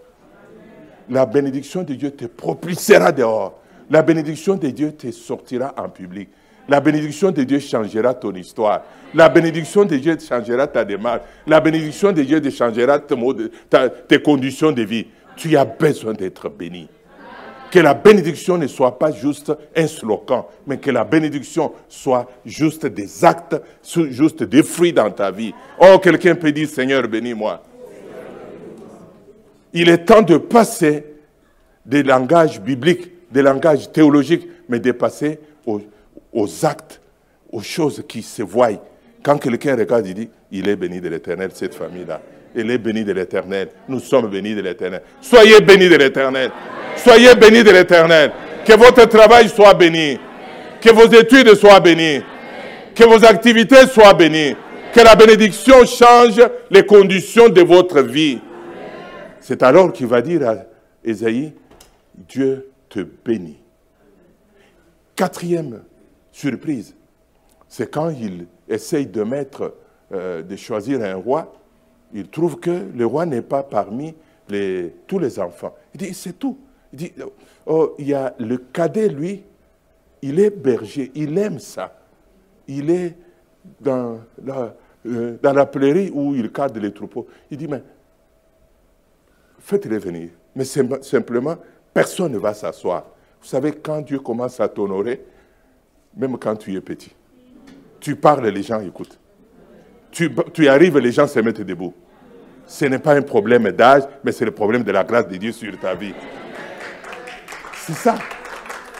La 1.09 1.27
bénédiction 1.27 1.83
de 1.83 1.93
Dieu 1.93 2.11
te 2.11 2.25
propulsera 2.25 3.11
dehors. 3.11 3.61
La 3.89 4.01
bénédiction 4.01 4.55
de 4.55 4.69
Dieu 4.69 4.91
te 4.93 5.11
sortira 5.11 5.73
en 5.77 5.89
public. 5.89 6.29
La 6.69 6.79
bénédiction 6.79 7.31
de 7.31 7.43
Dieu 7.43 7.59
changera 7.59 8.13
ton 8.13 8.33
histoire. 8.33 8.83
La 9.13 9.27
bénédiction 9.27 9.85
de 9.85 9.95
Dieu 9.97 10.17
changera 10.19 10.67
ta 10.67 10.85
démarche. 10.85 11.21
La 11.47 11.59
bénédiction 11.59 12.11
de 12.11 12.21
Dieu 12.21 12.41
changera 12.51 12.99
tes 12.99 14.21
conditions 14.21 14.71
de 14.71 14.83
vie 14.83 15.07
tu 15.39 15.55
as 15.55 15.65
besoin 15.65 16.13
d'être 16.13 16.49
béni. 16.49 16.89
Que 17.71 17.79
la 17.79 17.93
bénédiction 17.93 18.57
ne 18.57 18.67
soit 18.67 18.97
pas 18.99 19.11
juste 19.11 19.53
un 19.75 19.87
slogan, 19.87 20.43
mais 20.67 20.77
que 20.77 20.91
la 20.91 21.03
bénédiction 21.03 21.71
soit 21.87 22.29
juste 22.45 22.85
des 22.87 23.23
actes, 23.23 23.55
juste 24.09 24.43
des 24.43 24.63
fruits 24.63 24.91
dans 24.91 25.11
ta 25.11 25.31
vie. 25.31 25.53
Oh, 25.79 25.97
quelqu'un 25.99 26.35
peut 26.35 26.51
dire, 26.51 26.67
Seigneur, 26.67 27.07
bénis-moi. 27.07 27.63
Il 29.71 29.87
est 29.87 29.99
temps 29.99 30.23
de 30.23 30.37
passer 30.37 31.05
des 31.85 32.03
langages 32.03 32.59
bibliques, 32.59 33.11
des 33.31 33.43
langages 33.43 33.91
théologiques, 33.91 34.47
mais 34.67 34.79
de 34.79 34.91
passer 34.91 35.39
aux, 35.65 35.79
aux 36.33 36.65
actes, 36.65 37.01
aux 37.51 37.61
choses 37.61 38.03
qui 38.07 38.21
se 38.21 38.43
voient. 38.43 38.69
Quand 39.23 39.37
quelqu'un 39.37 39.75
regarde, 39.75 40.07
il 40.07 40.13
dit, 40.13 40.29
il 40.51 40.69
est 40.69 40.75
béni 40.75 41.01
de 41.01 41.09
l'éternel, 41.09 41.51
cette 41.53 41.75
famille-là. 41.75 42.21
Elle 42.55 42.71
est 42.71 42.77
bénie 42.77 43.03
de 43.03 43.11
l'éternel. 43.11 43.69
Nous 43.87 43.99
sommes 43.99 44.27
bénis 44.29 44.55
de 44.55 44.61
l'éternel. 44.61 45.01
Soyez 45.21 45.59
bénis 45.61 45.89
de 45.89 45.95
l'éternel. 45.95 46.51
Soyez 46.95 47.35
bénis 47.35 47.63
de 47.63 47.71
l'éternel. 47.71 48.31
Que 48.65 48.73
votre 48.73 49.05
travail 49.05 49.49
soit 49.49 49.73
béni. 49.73 50.19
Que 50.81 50.91
vos 50.91 51.07
études 51.07 51.53
soient 51.55 51.79
bénies. 51.79 52.21
Que 52.95 53.03
vos 53.03 53.23
activités 53.23 53.85
soient 53.87 54.13
bénies. 54.13 54.55
Que 54.93 55.01
la 55.01 55.15
bénédiction 55.15 55.85
change 55.85 56.41
les 56.71 56.85
conditions 56.85 57.49
de 57.49 57.61
votre 57.61 58.01
vie. 58.01 58.39
C'est 59.39 59.61
alors 59.61 59.93
qu'il 59.93 60.07
va 60.07 60.21
dire 60.21 60.47
à 60.49 60.55
Esaïe, 61.03 61.53
Dieu 62.15 62.69
te 62.89 62.99
bénit. 62.99 63.59
Quatrième 65.15 65.81
surprise, 66.39 66.95
c'est 67.67 67.91
quand 67.91 68.09
il 68.09 68.47
essaye 68.67 69.05
de 69.05 69.23
mettre, 69.23 69.75
euh, 70.11 70.41
de 70.41 70.55
choisir 70.55 71.01
un 71.01 71.15
roi, 71.15 71.53
il 72.13 72.29
trouve 72.29 72.59
que 72.59 72.87
le 72.95 73.05
roi 73.05 73.25
n'est 73.25 73.41
pas 73.41 73.61
parmi 73.61 74.15
les, 74.47 74.95
tous 75.05 75.19
les 75.19 75.39
enfants. 75.39 75.75
Il 75.93 75.99
dit, 75.99 76.13
c'est 76.13 76.39
tout. 76.39 76.57
Il 76.93 76.97
dit, 76.97 77.13
oh, 77.65 77.93
il 77.99 78.07
y 78.07 78.13
a 78.13 78.33
le 78.39 78.57
cadet, 78.57 79.09
lui, 79.09 79.43
il 80.21 80.39
est 80.39 80.49
berger, 80.49 81.11
il 81.13 81.37
aime 81.37 81.59
ça. 81.59 81.93
Il 82.67 82.89
est 82.89 83.15
dans 83.79 84.19
la, 84.43 84.75
euh, 85.05 85.65
prairie 85.65 86.09
où 86.13 86.33
il 86.35 86.51
cadre 86.51 86.79
les 86.79 86.93
troupeaux. 86.93 87.27
Il 87.51 87.57
dit, 87.57 87.67
mais 87.67 87.83
faites-les 89.59 89.99
venir. 89.99 90.29
Mais 90.55 90.63
simplement, 90.65 91.57
personne 91.93 92.31
ne 92.31 92.37
va 92.37 92.53
s'asseoir. 92.53 93.05
Vous 93.41 93.47
savez, 93.47 93.73
quand 93.73 94.01
Dieu 94.01 94.19
commence 94.19 94.59
à 94.59 94.67
t'honorer, 94.67 95.23
même 96.15 96.37
quand 96.37 96.55
tu 96.55 96.75
es 96.75 96.81
petit, 96.81 97.15
tu 97.99 98.15
parles, 98.15 98.47
les 98.47 98.63
gens 98.63 98.79
écoutent. 98.79 99.19
tu, 100.11 100.29
tu 100.53 100.67
arrives, 100.67 100.97
les 100.97 101.11
gens 101.11 101.27
se 101.27 101.39
mettent 101.39 101.61
debout. 101.61 101.93
Ce 102.65 102.85
n'est 102.85 102.99
pas 102.99 103.15
un 103.15 103.21
problème 103.21 103.71
d'âge, 103.71 104.03
mais 104.23 104.31
c'est 104.31 104.45
le 104.45 104.51
problème 104.51 104.83
de 104.83 104.91
la 104.91 105.03
grâce 105.03 105.27
de 105.27 105.35
Dieu 105.37 105.51
sur 105.51 105.77
ta 105.79 105.95
vie. 105.95 106.13
C'est 107.73 107.93
ça. 107.93 108.15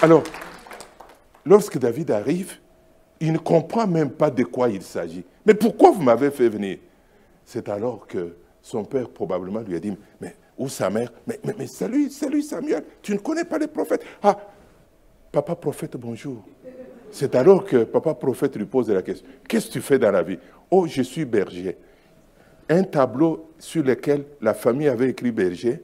Alors, 0.02 0.24
lorsque 1.46 1.78
David 1.78 2.12
arrive, 2.12 2.54
il 3.20 3.34
ne 3.34 3.38
comprend 3.38 3.86
même 3.86 4.10
pas 4.10 4.32
de 4.32 4.44
quoi 4.44 4.70
il 4.70 4.82
s'agit. 4.82 5.24
Mais 5.46 5.54
pourquoi 5.54 5.92
vous 5.92 6.02
m'avez 6.02 6.32
fait 6.32 6.50
venir? 6.50 6.80
C'est 7.46 7.70
alors 7.70 8.08
que 8.08 8.36
son 8.62 8.84
père 8.84 9.10
probablement 9.10 9.60
lui 9.60 9.76
a 9.76 9.80
dit, 9.80 9.96
mais 10.20 10.36
où 10.58 10.68
sa 10.68 10.90
mère? 10.90 11.12
Mais, 11.28 11.40
mais, 11.44 11.54
mais 11.58 11.68
salut, 11.68 12.10
salut 12.10 12.42
Samuel, 12.42 12.84
tu 13.02 13.14
ne 13.14 13.20
connais 13.20 13.46
pas 13.46 13.58
les 13.58 13.68
prophètes. 13.68 14.04
Ah, 14.24 14.38
papa 15.32 15.56
prophète, 15.56 15.96
bonjour. 15.98 16.44
C'est 17.12 17.36
alors 17.36 17.66
que 17.66 17.84
papa 17.84 18.14
prophète 18.14 18.56
lui 18.56 18.66
pose 18.66 18.90
la 18.90 19.02
question, 19.02 19.26
qu'est-ce 19.48 19.68
que 19.68 19.74
tu 19.74 19.82
fais 19.82 20.00
dans 20.00 20.12
la 20.12 20.22
vie? 20.22 20.38
Oh, 20.70 20.86
je 20.88 21.02
suis 21.02 21.26
berger. 21.26 21.78
Un 22.70 22.84
tableau 22.84 23.52
sur 23.58 23.84
lequel 23.84 24.26
la 24.42 24.54
famille 24.54 24.88
avait 24.88 25.10
écrit 25.10 25.32
berger, 25.32 25.82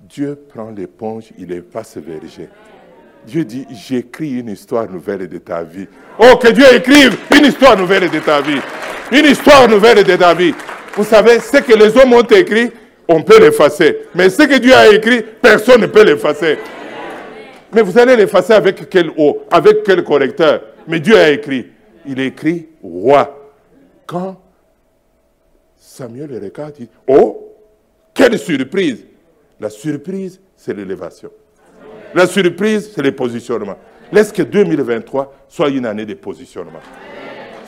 Dieu 0.00 0.36
prend 0.48 0.70
l'éponge, 0.70 1.32
il 1.38 1.52
est 1.52 1.62
passe 1.62 1.98
berger. 1.98 2.48
Dieu 3.26 3.44
dit, 3.44 3.66
j'écris 3.70 4.38
une 4.38 4.50
histoire 4.50 4.88
nouvelle 4.88 5.26
de 5.28 5.38
ta 5.38 5.64
vie. 5.64 5.88
Oh, 6.18 6.36
que 6.36 6.48
Dieu 6.48 6.64
écrive 6.72 7.18
une 7.36 7.46
histoire 7.46 7.76
nouvelle 7.76 8.08
de 8.08 8.20
ta 8.20 8.40
vie. 8.40 8.60
Une 9.10 9.26
histoire 9.26 9.68
nouvelle 9.68 10.04
de 10.04 10.16
ta 10.16 10.32
vie. 10.32 10.54
Vous 10.94 11.04
savez, 11.04 11.40
ce 11.40 11.56
que 11.56 11.72
les 11.72 11.96
hommes 11.96 12.12
ont 12.12 12.22
écrit, 12.22 12.70
on 13.08 13.22
peut 13.22 13.40
l'effacer. 13.40 13.98
Mais 14.14 14.30
ce 14.30 14.42
que 14.42 14.58
Dieu 14.58 14.72
a 14.74 14.88
écrit, 14.88 15.22
personne 15.42 15.80
ne 15.80 15.86
peut 15.86 16.04
l'effacer. 16.04 16.58
Mais 17.76 17.82
vous 17.82 17.98
allez 17.98 18.16
l'effacer 18.16 18.54
avec 18.54 18.88
quel 18.88 19.10
eau, 19.18 19.42
avec 19.50 19.82
quel 19.82 20.02
correcteur. 20.02 20.62
Mais 20.88 20.98
Dieu 20.98 21.14
a 21.14 21.28
écrit. 21.28 21.66
Il 22.06 22.18
écrit 22.20 22.68
roi. 22.82 23.52
Quand 24.06 24.40
Samuel 25.76 26.30
le 26.30 26.38
regarde, 26.38 26.72
dit, 26.72 26.88
oh, 27.06 27.54
quelle 28.14 28.38
surprise. 28.38 29.04
La 29.60 29.68
surprise, 29.68 30.40
c'est 30.56 30.72
l'élévation. 30.72 31.30
La 32.14 32.26
surprise, 32.26 32.92
c'est 32.94 33.02
le 33.02 33.12
positionnement. 33.12 33.76
Laisse 34.10 34.32
que 34.32 34.42
2023 34.42 35.34
soit 35.46 35.68
une 35.68 35.84
année 35.84 36.06
de 36.06 36.14
positionnement. 36.14 36.80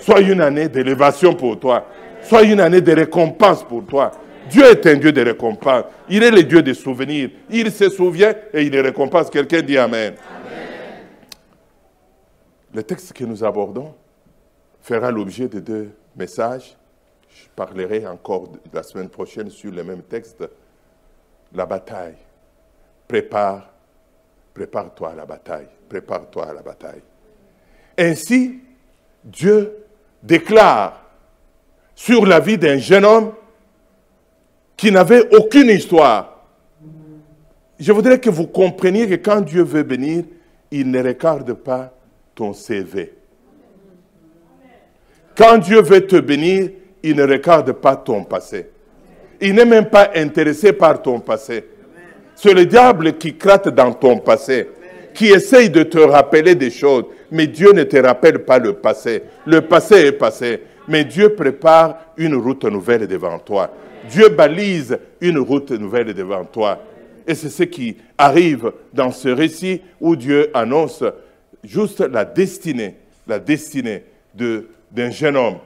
Soit 0.00 0.20
une 0.20 0.40
année 0.40 0.70
d'élévation 0.70 1.34
pour 1.34 1.60
toi. 1.60 1.84
Soit 2.22 2.44
une 2.44 2.60
année 2.60 2.80
de 2.80 2.92
récompense 2.92 3.62
pour 3.62 3.84
toi. 3.84 4.12
Dieu 4.50 4.64
est 4.64 4.86
un 4.86 4.96
Dieu 4.96 5.12
de 5.12 5.20
récompense. 5.22 5.84
Il 6.08 6.22
est 6.22 6.30
le 6.30 6.42
Dieu 6.42 6.62
des 6.62 6.74
souvenirs. 6.74 7.30
Il 7.50 7.70
se 7.70 7.88
souvient 7.90 8.34
et 8.52 8.62
il 8.62 8.78
récompense. 8.78 9.30
Quelqu'un 9.30 9.62
dit 9.62 9.78
Amen. 9.78 10.14
Le 12.74 12.82
texte 12.82 13.12
que 13.12 13.24
nous 13.24 13.44
abordons 13.44 13.94
fera 14.80 15.10
l'objet 15.10 15.48
de 15.48 15.60
deux 15.60 15.90
messages. 16.16 16.76
Je 17.30 17.44
parlerai 17.54 18.06
encore 18.06 18.52
la 18.72 18.82
semaine 18.82 19.08
prochaine 19.08 19.50
sur 19.50 19.70
le 19.70 19.84
même 19.84 20.02
texte. 20.02 20.44
La 21.52 21.66
bataille. 21.66 22.16
Prépare 23.06 23.70
Prépare-toi 24.58 25.10
à 25.10 25.14
la 25.14 25.24
bataille. 25.24 25.68
Prépare-toi 25.88 26.50
à 26.50 26.52
la 26.52 26.62
bataille. 26.62 27.02
Ainsi, 27.96 28.58
Dieu 29.22 29.72
déclare 30.20 31.00
sur 31.94 32.26
la 32.26 32.40
vie 32.40 32.58
d'un 32.58 32.78
jeune 32.78 33.04
homme 33.04 33.32
qui 34.78 34.92
n'avait 34.92 35.28
aucune 35.36 35.68
histoire. 35.68 36.44
Je 37.78 37.92
voudrais 37.92 38.18
que 38.18 38.30
vous 38.30 38.46
compreniez 38.46 39.08
que 39.08 39.16
quand 39.16 39.40
Dieu 39.40 39.62
veut 39.62 39.82
bénir, 39.82 40.24
il 40.70 40.90
ne 40.90 41.02
regarde 41.02 41.52
pas 41.52 41.92
ton 42.34 42.52
CV. 42.52 43.12
Quand 45.36 45.58
Dieu 45.58 45.82
veut 45.82 46.06
te 46.06 46.16
bénir, 46.16 46.70
il 47.02 47.16
ne 47.16 47.24
regarde 47.24 47.72
pas 47.72 47.96
ton 47.96 48.24
passé. 48.24 48.68
Il 49.40 49.54
n'est 49.54 49.64
même 49.64 49.86
pas 49.86 50.10
intéressé 50.14 50.72
par 50.72 51.02
ton 51.02 51.20
passé. 51.20 51.64
C'est 52.36 52.54
le 52.54 52.64
diable 52.64 53.18
qui 53.18 53.32
gratte 53.32 53.68
dans 53.68 53.92
ton 53.92 54.18
passé, 54.18 54.68
qui 55.12 55.26
essaye 55.26 55.70
de 55.70 55.82
te 55.82 55.98
rappeler 55.98 56.54
des 56.54 56.70
choses. 56.70 57.04
Mais 57.32 57.48
Dieu 57.48 57.72
ne 57.72 57.82
te 57.82 57.96
rappelle 57.96 58.44
pas 58.44 58.58
le 58.58 58.74
passé. 58.74 59.22
Le 59.44 59.60
passé 59.60 60.06
est 60.06 60.12
passé. 60.12 60.62
Mais 60.86 61.04
Dieu 61.04 61.34
prépare 61.34 61.98
une 62.16 62.36
route 62.36 62.64
nouvelle 62.64 63.06
devant 63.06 63.38
toi. 63.38 63.70
Dieu 64.08 64.28
balise 64.28 64.98
une 65.20 65.38
route 65.38 65.70
nouvelle 65.70 66.12
devant 66.14 66.44
toi. 66.44 66.80
Et 67.26 67.34
c'est 67.34 67.50
ce 67.50 67.62
qui 67.64 67.96
arrive 68.16 68.72
dans 68.92 69.10
ce 69.10 69.28
récit 69.28 69.82
où 70.00 70.16
Dieu 70.16 70.50
annonce 70.54 71.04
juste 71.62 72.00
la 72.00 72.24
destinée, 72.24 72.96
la 73.26 73.38
destinée 73.38 74.04
d'un 74.34 75.10
jeune 75.10 75.36
homme. 75.36 75.58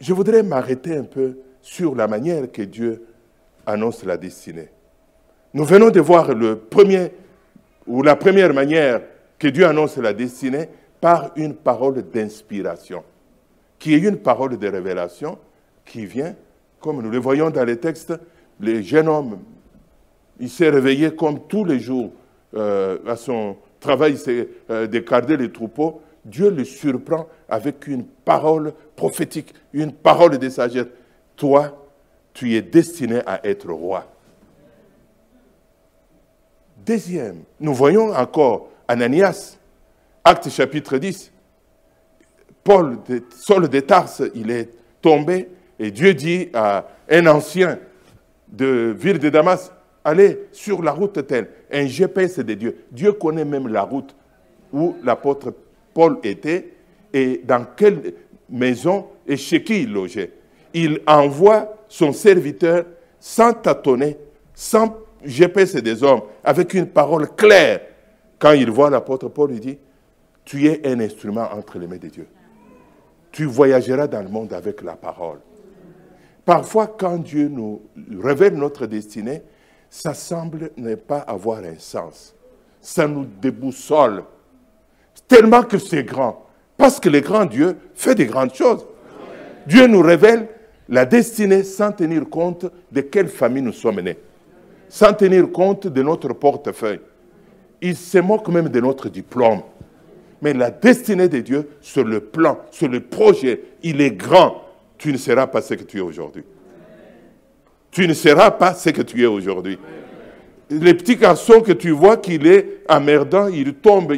Je 0.00 0.12
voudrais 0.12 0.42
m'arrêter 0.42 0.96
un 0.96 1.04
peu 1.04 1.38
sur 1.62 1.94
la 1.94 2.06
manière 2.06 2.50
que 2.50 2.62
Dieu 2.62 3.06
annonce 3.64 4.04
la 4.04 4.16
destinée. 4.16 4.68
Nous 5.54 5.64
venons 5.64 5.90
de 5.90 6.00
voir 6.00 6.34
le 6.34 6.56
premier, 6.56 7.12
ou 7.86 8.02
la 8.02 8.16
première 8.16 8.52
manière 8.52 9.00
que 9.38 9.48
Dieu 9.48 9.66
annonce 9.66 9.96
la 9.96 10.12
destinée 10.12 10.68
par 11.00 11.30
une 11.36 11.54
parole 11.54 12.02
d'inspiration, 12.02 13.04
qui 13.78 13.94
est 13.94 13.98
une 13.98 14.16
parole 14.16 14.58
de 14.58 14.68
révélation 14.68 15.38
qui 15.84 16.06
vient, 16.06 16.34
comme 16.86 17.02
nous 17.02 17.10
le 17.10 17.18
voyons 17.18 17.50
dans 17.50 17.64
les 17.64 17.78
textes, 17.78 18.14
le 18.60 18.80
jeune 18.80 19.08
homme, 19.08 19.40
il 20.38 20.48
s'est 20.48 20.68
réveillé 20.68 21.16
comme 21.16 21.48
tous 21.48 21.64
les 21.64 21.80
jours 21.80 22.12
euh, 22.54 22.98
à 23.08 23.16
son 23.16 23.56
travail, 23.80 24.16
c'est 24.16 24.48
euh, 24.70 24.86
de 24.86 25.00
garder 25.00 25.36
les 25.36 25.50
troupeaux. 25.50 26.00
Dieu 26.24 26.48
le 26.48 26.62
surprend 26.62 27.26
avec 27.48 27.88
une 27.88 28.04
parole 28.04 28.72
prophétique, 28.94 29.52
une 29.72 29.90
parole 29.90 30.38
de 30.38 30.48
sagesse. 30.48 30.86
Toi, 31.34 31.76
tu 32.32 32.54
es 32.54 32.62
destiné 32.62 33.20
à 33.26 33.44
être 33.44 33.68
roi. 33.68 34.06
Deuxième, 36.86 37.42
nous 37.58 37.74
voyons 37.74 38.14
encore 38.14 38.68
Ananias, 38.86 39.58
acte 40.22 40.50
chapitre 40.50 40.98
10. 40.98 41.32
Paul, 42.62 42.98
Saul 43.30 43.68
de 43.68 43.80
Tarse, 43.80 44.22
il 44.36 44.52
est 44.52 44.70
tombé 45.02 45.48
et 45.78 45.90
Dieu 45.90 46.14
dit 46.14 46.48
à 46.54 46.86
un 47.10 47.26
ancien 47.26 47.78
de 48.48 48.94
ville 48.98 49.18
de 49.18 49.28
Damas, 49.28 49.72
allez 50.04 50.46
sur 50.52 50.82
la 50.82 50.92
route 50.92 51.26
telle, 51.26 51.48
un 51.72 51.86
GPS 51.86 52.38
de 52.38 52.54
Dieu. 52.54 52.76
Dieu 52.90 53.12
connaît 53.12 53.44
même 53.44 53.68
la 53.68 53.82
route 53.82 54.14
où 54.72 54.96
l'apôtre 55.02 55.52
Paul 55.92 56.18
était 56.22 56.72
et 57.12 57.40
dans 57.44 57.64
quelle 57.76 58.14
maison 58.48 59.06
et 59.26 59.36
chez 59.36 59.62
qui 59.62 59.82
il 59.82 59.92
logeait. 59.92 60.32
Il 60.72 61.00
envoie 61.06 61.74
son 61.88 62.12
serviteur 62.12 62.84
sans 63.18 63.52
tâtonner, 63.52 64.16
sans 64.54 64.96
GPS 65.24 65.74
des 65.76 66.02
hommes, 66.02 66.22
avec 66.44 66.74
une 66.74 66.86
parole 66.86 67.34
claire. 67.34 67.80
Quand 68.38 68.52
il 68.52 68.70
voit 68.70 68.90
l'apôtre 68.90 69.28
Paul, 69.28 69.52
il 69.52 69.60
dit, 69.60 69.78
tu 70.44 70.66
es 70.66 70.86
un 70.86 71.00
instrument 71.00 71.48
entre 71.52 71.78
les 71.78 71.86
mains 71.86 71.96
de 71.96 72.08
Dieu. 72.08 72.26
Tu 73.32 73.44
voyageras 73.44 74.06
dans 74.06 74.22
le 74.22 74.28
monde 74.28 74.52
avec 74.52 74.82
la 74.82 74.94
parole. 74.94 75.38
Parfois, 76.46 76.86
quand 76.86 77.18
Dieu 77.18 77.48
nous 77.48 77.82
révèle 78.18 78.54
notre 78.54 78.86
destinée, 78.86 79.42
ça 79.90 80.14
semble 80.14 80.70
ne 80.78 80.94
pas 80.94 81.18
avoir 81.18 81.58
un 81.58 81.78
sens. 81.78 82.34
Ça 82.80 83.06
nous 83.06 83.26
déboussole. 83.26 84.24
Tellement 85.28 85.62
que 85.62 85.76
c'est 85.76 86.04
grand. 86.04 86.46
Parce 86.78 86.98
que 86.98 87.10
le 87.10 87.20
grand 87.20 87.44
Dieu 87.44 87.76
fait 87.94 88.14
des 88.14 88.26
grandes 88.26 88.54
choses. 88.54 88.86
Dieu 89.66 89.86
nous 89.86 90.00
révèle 90.00 90.48
la 90.88 91.04
destinée 91.04 91.64
sans 91.64 91.92
tenir 91.92 92.26
compte 92.30 92.64
de 92.90 93.00
quelle 93.02 93.28
famille 93.28 93.62
nous 93.62 93.72
sommes 93.72 94.00
nés 94.00 94.16
sans 94.88 95.12
tenir 95.12 95.50
compte 95.50 95.86
de 95.86 96.02
notre 96.02 96.32
portefeuille. 96.32 97.00
Il 97.80 97.96
se 97.96 98.18
moque 98.18 98.48
même 98.48 98.68
de 98.68 98.80
notre 98.80 99.08
diplôme. 99.08 99.62
Mais 100.42 100.52
la 100.52 100.70
destinée 100.70 101.28
de 101.28 101.40
Dieu 101.40 101.70
sur 101.80 102.04
le 102.04 102.20
plan, 102.20 102.58
sur 102.70 102.88
le 102.88 103.00
projet, 103.00 103.62
il 103.82 104.00
est 104.00 104.12
grand. 104.12 104.62
Tu 104.98 105.12
ne 105.12 105.18
seras 105.18 105.46
pas 105.46 105.60
ce 105.62 105.74
que 105.74 105.84
tu 105.84 105.98
es 105.98 106.00
aujourd'hui. 106.00 106.44
Tu 107.90 108.06
ne 108.06 108.14
seras 108.14 108.50
pas 108.50 108.74
ce 108.74 108.90
que 108.90 109.02
tu 109.02 109.22
es 109.22 109.26
aujourd'hui. 109.26 109.78
Les 110.68 110.94
petits 110.94 111.16
garçons 111.16 111.60
que 111.60 111.72
tu 111.72 111.90
vois 111.90 112.16
qu'il 112.16 112.46
est 112.46 112.82
emmerdant, 112.88 113.46
il 113.46 113.74
tombe, 113.74 114.12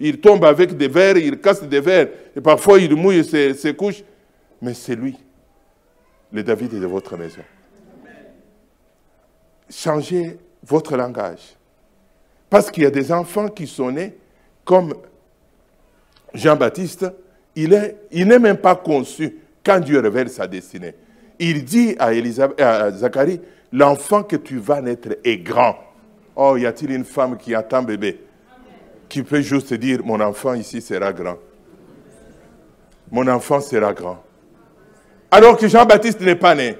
il, 0.00 0.20
tombe 0.20 0.44
avec 0.44 0.76
des 0.76 0.88
verres, 0.88 1.16
il 1.16 1.40
casse 1.40 1.62
des 1.62 1.80
verres, 1.80 2.08
et 2.34 2.40
parfois 2.40 2.80
il 2.80 2.94
mouille 2.96 3.24
ses, 3.24 3.54
ses 3.54 3.74
couches. 3.74 4.02
Mais 4.60 4.74
c'est 4.74 4.96
lui, 4.96 5.16
le 6.32 6.42
David 6.42 6.80
de 6.80 6.86
votre 6.86 7.16
maison 7.16 7.42
changez 9.72 10.38
votre 10.62 10.96
langage. 10.96 11.56
Parce 12.50 12.70
qu'il 12.70 12.82
y 12.82 12.86
a 12.86 12.90
des 12.90 13.10
enfants 13.10 13.48
qui 13.48 13.66
sont 13.66 13.90
nés 13.90 14.14
comme 14.64 14.94
Jean-Baptiste, 16.34 17.06
il 17.56 17.70
n'est 17.70 17.96
il 18.10 18.26
même 18.26 18.56
pas 18.56 18.76
conçu 18.76 19.38
quand 19.64 19.80
Dieu 19.80 20.00
révèle 20.00 20.28
sa 20.28 20.46
destinée. 20.46 20.94
Il 21.38 21.64
dit 21.64 21.96
à, 21.98 22.12
Zacharie, 22.90 23.40
l'enfant 23.72 24.22
que 24.22 24.36
tu 24.36 24.58
vas 24.58 24.80
naître 24.80 25.16
est 25.24 25.38
grand. 25.38 25.76
Oh, 26.36 26.56
y 26.56 26.66
a-t-il 26.66 26.92
une 26.92 27.04
femme 27.04 27.36
qui 27.36 27.54
attend 27.54 27.82
bébé 27.82 28.18
qui 29.12 29.22
peut 29.22 29.42
juste 29.42 29.74
dire, 29.74 30.00
mon 30.02 30.18
enfant 30.20 30.54
ici 30.54 30.80
sera 30.80 31.12
grand. 31.12 31.36
Mon 33.10 33.26
enfant 33.28 33.60
sera 33.60 33.92
grand. 33.92 34.24
alors 35.30 35.58
que 35.58 35.68
Jean-Baptiste 35.68 36.22
n'est 36.22 36.34
pas 36.34 36.54
né. 36.54 36.78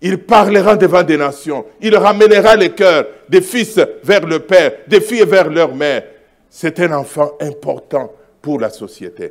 Il 0.00 0.24
parlera 0.24 0.76
devant 0.76 1.02
des 1.02 1.18
nations. 1.18 1.66
Il 1.82 1.94
ramènera 1.94 2.56
les 2.56 2.70
cœurs 2.70 3.04
des 3.28 3.42
fils 3.42 3.78
vers 4.02 4.26
le 4.26 4.38
Père, 4.38 4.72
des 4.88 5.02
filles 5.02 5.26
vers 5.26 5.50
leur 5.50 5.74
mère. 5.74 6.04
C'est 6.48 6.80
un 6.80 6.92
enfant 6.92 7.32
important 7.38 8.10
pour 8.40 8.58
la 8.58 8.70
société. 8.70 9.30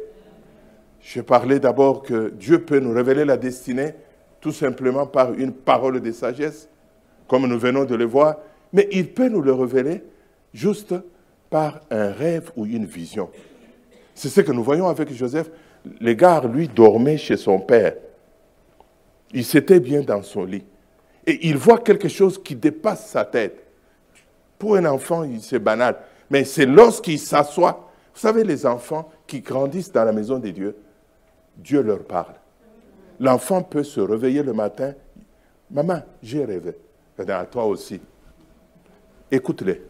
Je 1.05 1.21
parlais 1.21 1.59
d'abord 1.59 2.01
que 2.01 2.29
Dieu 2.31 2.63
peut 2.63 2.79
nous 2.79 2.91
révéler 2.91 3.25
la 3.25 3.37
destinée 3.37 3.93
tout 4.41 4.51
simplement 4.51 5.05
par 5.05 5.33
une 5.33 5.51
parole 5.51 6.01
de 6.01 6.11
sagesse, 6.11 6.67
comme 7.27 7.45
nous 7.45 7.59
venons 7.59 7.85
de 7.85 7.93
le 7.93 8.05
voir, 8.05 8.37
mais 8.73 8.87
il 8.91 9.13
peut 9.13 9.29
nous 9.29 9.41
le 9.41 9.53
révéler 9.53 10.03
juste 10.51 10.95
par 11.51 11.81
un 11.91 12.11
rêve 12.11 12.51
ou 12.55 12.65
une 12.65 12.87
vision. 12.87 13.29
C'est 14.15 14.29
ce 14.29 14.41
que 14.41 14.51
nous 14.51 14.63
voyons 14.63 14.87
avec 14.87 15.13
Joseph. 15.13 15.51
Le 16.01 16.13
gars, 16.13 16.41
lui, 16.51 16.67
dormait 16.67 17.17
chez 17.17 17.37
son 17.37 17.59
père. 17.59 17.93
Il 19.31 19.45
s'était 19.45 19.79
bien 19.79 20.01
dans 20.01 20.23
son 20.23 20.43
lit. 20.43 20.63
Et 21.27 21.47
il 21.47 21.55
voit 21.55 21.77
quelque 21.77 22.07
chose 22.07 22.41
qui 22.41 22.55
dépasse 22.55 23.09
sa 23.09 23.25
tête. 23.25 23.63
Pour 24.57 24.75
un 24.75 24.85
enfant, 24.85 25.23
c'est 25.39 25.59
banal. 25.59 25.97
Mais 26.31 26.45
c'est 26.45 26.65
lorsqu'il 26.65 27.19
s'assoit. 27.19 27.91
Vous 28.11 28.21
savez, 28.21 28.43
les 28.43 28.65
enfants 28.65 29.11
qui 29.27 29.41
grandissent 29.41 29.91
dans 29.91 30.03
la 30.03 30.11
maison 30.11 30.39
de 30.39 30.49
Dieu, 30.49 30.75
Dieu 31.57 31.81
leur 31.81 32.03
parle. 32.03 32.35
L'enfant 33.19 33.63
peut 33.63 33.83
se 33.83 33.99
réveiller 33.99 34.43
le 34.43 34.53
matin. 34.53 34.93
Maman, 35.71 36.01
j'ai 36.21 36.43
rêvé. 36.43 36.75
À 37.17 37.45
toi 37.45 37.65
aussi. 37.65 38.01
Écoute-les. 39.31 39.81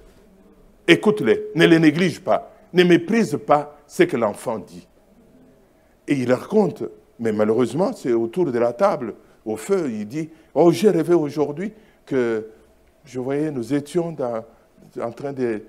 Écoute-les. 0.87 1.47
Ne 1.55 1.65
les 1.65 1.79
néglige 1.79 2.21
pas. 2.21 2.51
Ne 2.73 2.83
méprise 2.83 3.37
pas 3.45 3.77
ce 3.87 4.03
que 4.03 4.17
l'enfant 4.17 4.59
dit. 4.59 4.87
Et 6.07 6.13
il 6.13 6.31
raconte, 6.31 6.83
mais 7.19 7.31
malheureusement, 7.31 7.93
c'est 7.93 8.13
autour 8.13 8.51
de 8.51 8.59
la 8.59 8.73
table 8.73 9.15
au 9.45 9.57
feu, 9.57 9.89
il 9.91 10.07
dit, 10.07 10.29
oh 10.53 10.71
j'ai 10.71 10.89
rêvé 10.89 11.13
aujourd'hui 11.13 11.71
que 12.05 12.47
je 13.05 13.19
voyais, 13.19 13.51
nous 13.51 13.73
étions 13.73 14.15
en 15.01 15.11
train 15.11 15.33
de, 15.33 15.61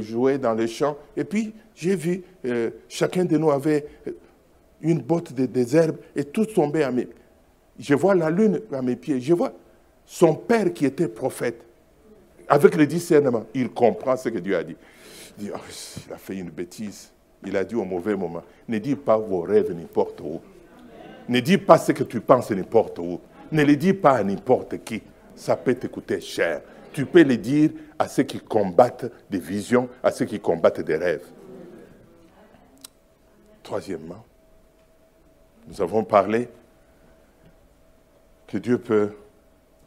jouer 0.00 0.38
dans 0.38 0.54
les 0.54 0.68
champs, 0.68 0.96
et 1.16 1.24
puis 1.24 1.54
j'ai 1.74 1.96
vu, 1.96 2.22
euh, 2.44 2.70
chacun 2.88 3.24
de 3.24 3.38
nous 3.38 3.50
avait 3.50 3.86
une 4.80 5.00
botte 5.00 5.32
de, 5.32 5.46
des 5.46 5.76
herbes, 5.76 5.98
et 6.14 6.24
tout 6.24 6.46
tombait 6.46 6.84
à 6.84 6.90
mes 6.90 7.08
Je 7.78 7.94
vois 7.94 8.14
la 8.14 8.30
lune 8.30 8.60
à 8.72 8.82
mes 8.82 8.96
pieds, 8.96 9.20
je 9.20 9.34
vois 9.34 9.52
son 10.06 10.34
père 10.34 10.72
qui 10.72 10.86
était 10.86 11.08
prophète, 11.08 11.64
avec 12.48 12.76
le 12.76 12.86
discernement, 12.86 13.44
il 13.54 13.68
comprend 13.68 14.16
ce 14.16 14.30
que 14.30 14.38
Dieu 14.38 14.56
a 14.56 14.64
dit. 14.64 14.76
Il 15.40 15.52
oh, 15.54 16.12
a 16.12 16.16
fait 16.16 16.36
une 16.36 16.48
bêtise, 16.48 17.10
il 17.44 17.56
a 17.56 17.62
dit 17.62 17.74
au 17.74 17.84
mauvais 17.84 18.16
moment, 18.16 18.42
ne 18.66 18.78
dis 18.78 18.96
pas 18.96 19.18
vos 19.18 19.42
rêves 19.42 19.70
n'importe 19.72 20.20
où. 20.20 20.40
Ne 21.28 21.40
dis 21.40 21.58
pas 21.58 21.76
ce 21.76 21.92
que 21.92 22.04
tu 22.04 22.20
penses 22.20 22.50
n'importe 22.50 22.98
où. 22.98 23.20
Ne 23.52 23.62
le 23.62 23.76
dis 23.76 23.92
pas 23.92 24.12
à 24.12 24.24
n'importe 24.24 24.82
qui. 24.82 25.02
Ça 25.34 25.56
peut 25.56 25.74
te 25.74 25.86
coûter 25.86 26.20
cher. 26.20 26.62
Tu 26.92 27.04
peux 27.04 27.22
le 27.22 27.36
dire 27.36 27.70
à 27.98 28.08
ceux 28.08 28.22
qui 28.22 28.40
combattent 28.40 29.12
des 29.28 29.38
visions, 29.38 29.88
à 30.02 30.10
ceux 30.10 30.24
qui 30.24 30.40
combattent 30.40 30.80
des 30.80 30.96
rêves. 30.96 31.26
Troisièmement, 33.62 34.24
nous 35.68 35.82
avons 35.82 36.02
parlé 36.02 36.48
que 38.46 38.56
Dieu 38.56 38.78
peut 38.78 39.12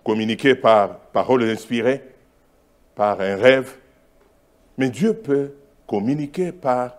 communiquer 0.04 0.56
par 0.56 1.00
parole 1.00 1.44
inspirée, 1.44 2.04
par 2.96 3.20
un 3.20 3.36
rêve, 3.36 3.76
mais 4.78 4.90
Dieu 4.90 5.14
peut 5.14 5.54
communiquer 5.88 6.52
par 6.52 6.98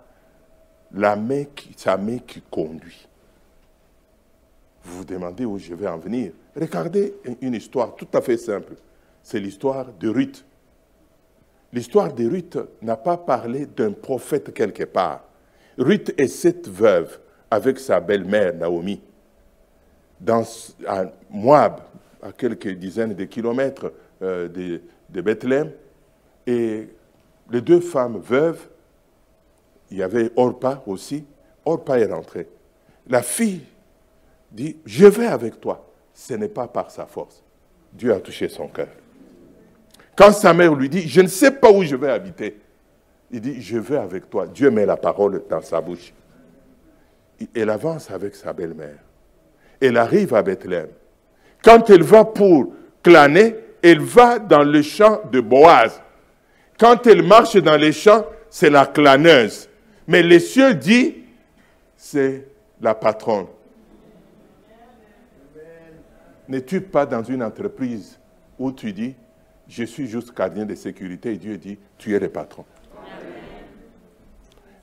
la 0.92 1.16
main 1.16 1.44
qui, 1.44 1.72
sa 1.76 1.96
main 1.96 2.18
qui 2.18 2.42
conduit. 2.42 3.06
Vous 4.84 4.98
vous 4.98 5.04
demandez 5.04 5.44
où 5.44 5.58
je 5.58 5.74
vais 5.74 5.86
en 5.86 5.98
venir. 5.98 6.32
Regardez 6.56 7.14
une 7.40 7.54
histoire 7.54 7.94
tout 7.94 8.08
à 8.12 8.20
fait 8.20 8.36
simple. 8.36 8.74
C'est 9.22 9.38
l'histoire 9.38 9.86
de 9.92 10.08
Ruth. 10.08 10.44
L'histoire 11.72 12.12
de 12.12 12.28
Ruth 12.28 12.58
n'a 12.82 12.96
pas 12.96 13.16
parlé 13.16 13.64
d'un 13.64 13.92
prophète 13.92 14.52
quelque 14.52 14.84
part. 14.84 15.22
Ruth 15.78 16.12
est 16.18 16.26
cette 16.26 16.68
veuve 16.68 17.21
avec 17.52 17.78
sa 17.78 18.00
belle-mère 18.00 18.54
Naomi 18.54 18.98
dans, 20.18 20.42
à 20.86 21.04
Moab, 21.28 21.82
à 22.22 22.32
quelques 22.32 22.70
dizaines 22.70 23.12
de 23.12 23.24
kilomètres 23.24 23.92
euh, 24.22 24.48
de, 24.48 24.80
de 25.10 25.20
Bethléem. 25.20 25.70
Et 26.46 26.88
les 27.50 27.60
deux 27.60 27.80
femmes 27.80 28.18
veuves, 28.20 28.66
il 29.90 29.98
y 29.98 30.02
avait 30.02 30.30
Orpa 30.34 30.82
aussi. 30.86 31.26
Orpa 31.66 31.98
est 31.98 32.10
rentrée. 32.10 32.48
La 33.06 33.20
fille 33.20 33.60
dit, 34.50 34.78
je 34.86 35.04
vais 35.04 35.26
avec 35.26 35.60
toi. 35.60 35.86
Ce 36.14 36.32
n'est 36.32 36.48
pas 36.48 36.68
par 36.68 36.90
sa 36.90 37.04
force. 37.04 37.42
Dieu 37.92 38.14
a 38.14 38.20
touché 38.20 38.48
son 38.48 38.68
cœur. 38.68 38.88
Quand 40.16 40.32
sa 40.32 40.54
mère 40.54 40.74
lui 40.74 40.88
dit, 40.88 41.06
je 41.06 41.20
ne 41.20 41.28
sais 41.28 41.50
pas 41.50 41.70
où 41.70 41.82
je 41.82 41.96
vais 41.96 42.12
habiter, 42.12 42.58
il 43.30 43.42
dit, 43.42 43.60
je 43.60 43.76
vais 43.76 43.98
avec 43.98 44.30
toi. 44.30 44.46
Dieu 44.46 44.70
met 44.70 44.86
la 44.86 44.96
parole 44.96 45.42
dans 45.50 45.60
sa 45.60 45.82
bouche. 45.82 46.14
Elle 47.54 47.70
avance 47.70 48.10
avec 48.10 48.34
sa 48.34 48.52
belle-mère. 48.52 48.98
Elle 49.80 49.96
arrive 49.96 50.34
à 50.34 50.42
Bethléem. 50.42 50.88
Quand 51.62 51.90
elle 51.90 52.02
va 52.02 52.24
pour 52.24 52.74
claner, 53.02 53.56
elle 53.82 54.00
va 54.00 54.38
dans 54.38 54.62
le 54.62 54.82
champ 54.82 55.20
de 55.30 55.40
Boaz. 55.40 56.00
Quand 56.78 57.06
elle 57.06 57.22
marche 57.22 57.56
dans 57.56 57.76
les 57.76 57.92
champs, 57.92 58.24
c'est 58.48 58.70
la 58.70 58.86
claneuse. 58.86 59.68
Mais 60.06 60.22
les 60.22 60.40
cieux 60.40 60.74
dit, 60.74 61.16
c'est 61.96 62.46
la 62.80 62.94
patronne. 62.94 63.46
N'es-tu 66.48 66.80
pas 66.80 67.06
dans 67.06 67.22
une 67.22 67.42
entreprise 67.42 68.18
où 68.58 68.72
tu 68.72 68.92
dis, 68.92 69.14
je 69.68 69.84
suis 69.84 70.06
juste 70.06 70.36
gardien 70.36 70.64
de 70.64 70.74
sécurité 70.74 71.32
et 71.32 71.36
Dieu 71.36 71.56
dit, 71.56 71.78
tu 71.96 72.14
es 72.14 72.18
le 72.18 72.28
patron? 72.28 72.64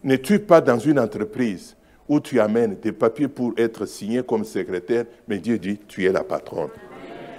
N'es-tu 0.03 0.39
pas 0.39 0.61
dans 0.61 0.79
une 0.79 0.99
entreprise 0.99 1.75
où 2.09 2.19
tu 2.19 2.39
amènes 2.39 2.75
des 2.81 2.91
papiers 2.91 3.27
pour 3.27 3.53
être 3.55 3.85
signé 3.85 4.23
comme 4.23 4.43
secrétaire, 4.43 5.05
mais 5.27 5.37
Dieu 5.37 5.59
dit, 5.59 5.79
tu 5.87 6.05
es 6.05 6.11
la 6.11 6.23
patronne. 6.23 6.69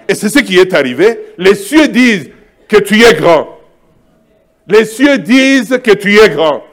Et 0.07 0.15
c'est 0.15 0.29
ce 0.29 0.39
qui 0.39 0.57
est 0.57 0.73
arrivé. 0.73 1.19
Les 1.37 1.55
cieux 1.55 1.89
disent 1.89 2.29
que 2.69 2.77
tu 2.77 3.03
es 3.03 3.13
grand. 3.13 3.59
Les 4.67 4.85
cieux 4.85 5.17
disent 5.17 5.77
que 5.83 5.91
tu 5.91 6.17
es 6.17 6.29
grand. 6.29 6.63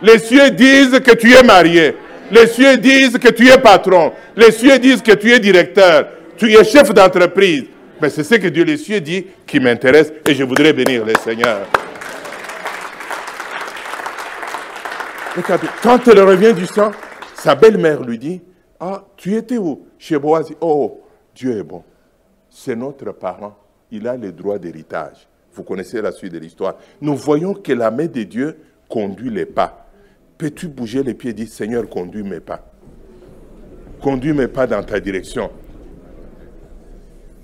Les 0.00 0.18
cieux 0.18 0.50
disent 0.50 0.98
que 1.00 1.14
tu 1.14 1.34
es 1.34 1.42
marié. 1.42 1.94
Les 2.30 2.46
cieux 2.46 2.78
disent 2.78 3.18
que 3.18 3.28
tu 3.28 3.48
es 3.48 3.58
patron. 3.58 4.12
Les 4.34 4.50
cieux 4.50 4.78
disent 4.78 5.02
que 5.02 5.12
tu 5.12 5.30
es 5.30 5.38
directeur. 5.38 6.08
Tu 6.38 6.52
es 6.52 6.64
chef 6.64 6.92
d'entreprise. 6.92 7.64
Mais 8.00 8.10
c'est 8.10 8.24
ce 8.24 8.34
que 8.34 8.48
Dieu 8.48 8.64
les 8.64 8.76
cieux 8.78 9.00
dit 9.00 9.26
qui 9.46 9.60
m'intéresse 9.60 10.12
et 10.26 10.34
je 10.34 10.44
voudrais 10.44 10.72
bénir 10.72 11.04
le 11.04 11.14
Seigneur. 11.22 11.66
Quand 15.82 16.08
elle 16.08 16.20
revient 16.20 16.54
du 16.54 16.66
sang, 16.66 16.92
sa 17.46 17.54
belle-mère 17.54 18.02
lui 18.02 18.18
dit, 18.18 18.42
ah, 18.80 19.04
tu 19.16 19.36
étais 19.36 19.56
où? 19.56 19.86
Chez 19.98 20.18
Boaz. 20.18 20.52
Oh, 20.60 21.04
Dieu 21.32 21.56
est 21.56 21.62
bon. 21.62 21.84
C'est 22.50 22.74
notre 22.74 23.12
parent. 23.12 23.56
Il 23.92 24.08
a 24.08 24.16
le 24.16 24.32
droit 24.32 24.58
d'héritage. 24.58 25.28
Vous 25.52 25.62
connaissez 25.62 26.02
la 26.02 26.10
suite 26.10 26.32
de 26.32 26.40
l'histoire. 26.40 26.74
Nous 27.00 27.14
voyons 27.14 27.54
que 27.54 27.72
la 27.72 27.92
main 27.92 28.06
de 28.06 28.24
Dieu 28.24 28.58
conduit 28.88 29.30
les 29.30 29.46
pas. 29.46 29.86
Peux-tu 30.36 30.66
bouger 30.66 31.04
les 31.04 31.14
pieds 31.14 31.30
et 31.30 31.34
dire, 31.34 31.46
Seigneur, 31.46 31.88
conduis 31.88 32.24
mes 32.24 32.40
pas. 32.40 32.68
Conduis 34.02 34.32
mes 34.32 34.48
pas 34.48 34.66
dans 34.66 34.82
ta 34.82 34.98
direction. 34.98 35.48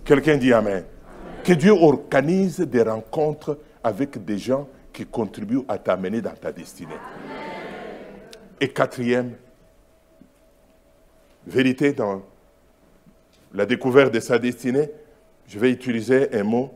Quelqu'un 0.05 0.37
dit 0.37 0.53
Amen. 0.53 0.83
Que 1.45 1.53
Dieu 1.53 1.71
organise 1.71 2.59
des 2.59 2.83
rencontres 2.83 3.57
avec 3.85 4.25
des 4.25 4.38
gens 4.38 4.67
qui 4.93 5.07
contribuent 5.07 5.62
à 5.69 5.79
t'amener 5.79 6.21
dans 6.21 6.35
ta 6.35 6.51
destinée. 6.51 6.91
Et 8.61 8.67
quatrième, 8.67 9.35
vérité 11.46 11.92
dans 11.92 12.22
la 13.52 13.66
découverte 13.66 14.12
de 14.12 14.20
sa 14.20 14.38
destinée, 14.38 14.90
je 15.46 15.59
vais 15.59 15.70
utiliser 15.70 16.35
un 16.35 16.44
mot 16.44 16.72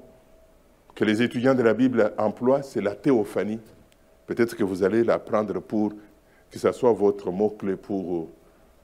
que 0.94 1.05
les 1.05 1.22
étudiants 1.22 1.55
de 1.55 1.62
la 1.62 1.74
Bible 1.74 2.12
emploient, 2.18 2.62
c'est 2.62 2.81
la 2.81 2.94
théophanie. 2.94 3.61
Peut-être 4.26 4.57
que 4.57 4.64
vous 4.64 4.83
allez 4.83 5.05
l'apprendre 5.05 5.61
pour 5.61 5.92
que 6.50 6.59
ce 6.59 6.72
soit 6.72 6.92
votre 6.92 7.31
mot-clé 7.31 7.76
pour 7.76 8.29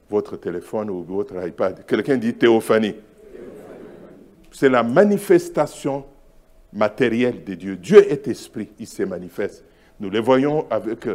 votre 0.09 0.37
téléphone 0.37 0.89
ou 0.89 1.03
votre 1.03 1.45
iPad. 1.45 1.85
Quelqu'un 1.85 2.17
dit 2.17 2.33
théophanie 2.33 2.95
c'est 4.53 4.69
la 4.69 4.83
manifestation 4.83 6.05
matérielle 6.71 7.43
de 7.43 7.55
Dieu. 7.55 7.75
Dieu 7.75 8.09
est 8.11 8.27
esprit, 8.27 8.69
il 8.79 8.87
se 8.87 9.03
manifeste. 9.03 9.65
Nous 9.99 10.09
le 10.09 10.19
voyons 10.19 10.65
avec 10.69 11.07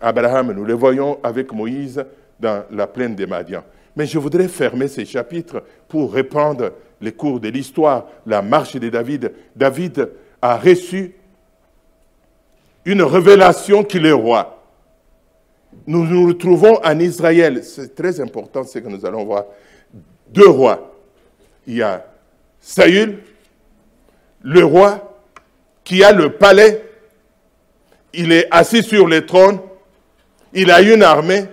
Abraham, 0.00 0.52
nous 0.52 0.64
le 0.64 0.74
voyons 0.74 1.18
avec 1.22 1.52
Moïse 1.52 2.04
dans 2.40 2.64
la 2.70 2.86
plaine 2.86 3.14
des 3.14 3.26
Madians. 3.26 3.64
Mais 3.96 4.06
je 4.06 4.18
voudrais 4.18 4.48
fermer 4.48 4.88
ces 4.88 5.06
chapitres 5.06 5.62
pour 5.88 6.12
reprendre 6.12 6.72
les 7.00 7.12
cours 7.12 7.40
de 7.40 7.48
l'histoire, 7.48 8.06
la 8.26 8.42
marche 8.42 8.76
de 8.76 8.88
David. 8.88 9.32
David 9.56 10.10
a 10.40 10.56
reçu 10.58 11.14
une 12.84 13.02
révélation 13.02 13.82
qu'il 13.82 14.06
est 14.06 14.12
roi. 14.12 14.62
Nous 15.86 16.04
nous 16.04 16.28
retrouvons 16.28 16.78
en 16.84 16.98
Israël. 17.00 17.64
C'est 17.64 17.94
très 17.94 18.20
important 18.20 18.64
ce 18.64 18.78
que 18.78 18.88
nous 18.88 19.04
allons 19.04 19.24
voir. 19.24 19.46
deux 20.28 20.48
rois. 20.48 20.94
Il 21.66 21.76
y 21.76 21.82
a 21.82 22.04
Saül, 22.60 23.18
le 24.42 24.64
roi 24.64 25.20
qui 25.84 26.02
a 26.04 26.12
le 26.12 26.32
palais, 26.32 26.84
il 28.12 28.32
est 28.32 28.48
assis 28.50 28.82
sur 28.82 29.06
le 29.06 29.24
trône, 29.26 29.60
il 30.52 30.70
a 30.70 30.80
une 30.80 31.02
armée, 31.02 31.44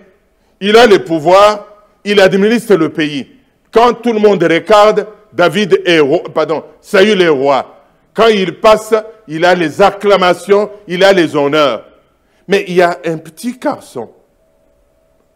il 0.62 0.76
a 0.76 0.88
le 0.88 1.04
pouvoir, 1.04 1.73
il 2.04 2.20
administre 2.20 2.76
le 2.76 2.90
pays. 2.90 3.28
Quand 3.72 3.94
tout 3.94 4.14
le 4.14 4.20
monde 4.20 4.44
regarde, 4.44 5.08
David 5.32 5.82
est 5.86 6.00
roi, 6.00 6.24
pardon, 6.34 6.64
Saül 6.80 7.22
est 7.22 7.30
roi. 7.30 7.82
Quand 8.14 8.28
il 8.28 8.60
passe, 8.60 8.94
il 9.28 9.44
a 9.46 9.56
les 9.56 9.82
acclamations, 9.82 10.70
il 10.88 11.04
a 11.04 11.12
les 11.12 11.36
honneurs. 11.36 11.86
Mais 12.48 12.66
il 12.68 12.76
y 12.76 12.82
a 12.82 13.00
un 13.06 13.18
petit 13.18 13.58
garçon 13.58 14.10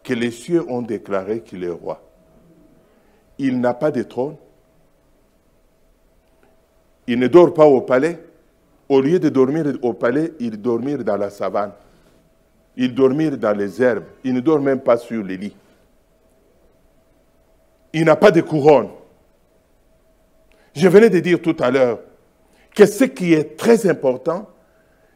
que 0.03 0.13
les 0.13 0.31
cieux 0.31 0.63
ont 0.69 0.81
déclaré 0.81 1.41
qu'il 1.41 1.63
est 1.63 1.69
roi. 1.69 2.01
Il 3.39 3.59
n'a 3.59 3.73
pas 3.73 3.91
de 3.91 4.03
trône. 4.03 4.35
Il 7.07 7.19
ne 7.19 7.27
dort 7.27 7.53
pas 7.53 7.65
au 7.65 7.81
palais. 7.81 8.19
Au 8.89 9.01
lieu 9.01 9.19
de 9.19 9.29
dormir 9.29 9.65
au 9.81 9.93
palais, 9.93 10.33
il 10.39 10.61
dormir 10.61 11.03
dans 11.03 11.17
la 11.17 11.29
savane. 11.29 11.71
Il 12.75 12.93
dormir 12.93 13.37
dans 13.37 13.57
les 13.57 13.81
herbes. 13.81 14.05
Il 14.23 14.33
ne 14.33 14.39
dort 14.39 14.59
même 14.59 14.79
pas 14.79 14.97
sur 14.97 15.23
les 15.23 15.37
lits. 15.37 15.55
Il 17.93 18.05
n'a 18.05 18.15
pas 18.15 18.31
de 18.31 18.41
couronne. 18.41 18.89
Je 20.75 20.87
venais 20.87 21.09
de 21.09 21.19
dire 21.19 21.41
tout 21.41 21.55
à 21.59 21.71
l'heure 21.71 21.99
que 22.75 22.85
ce 22.85 23.05
qui 23.05 23.33
est 23.33 23.57
très 23.57 23.89
important 23.89 24.49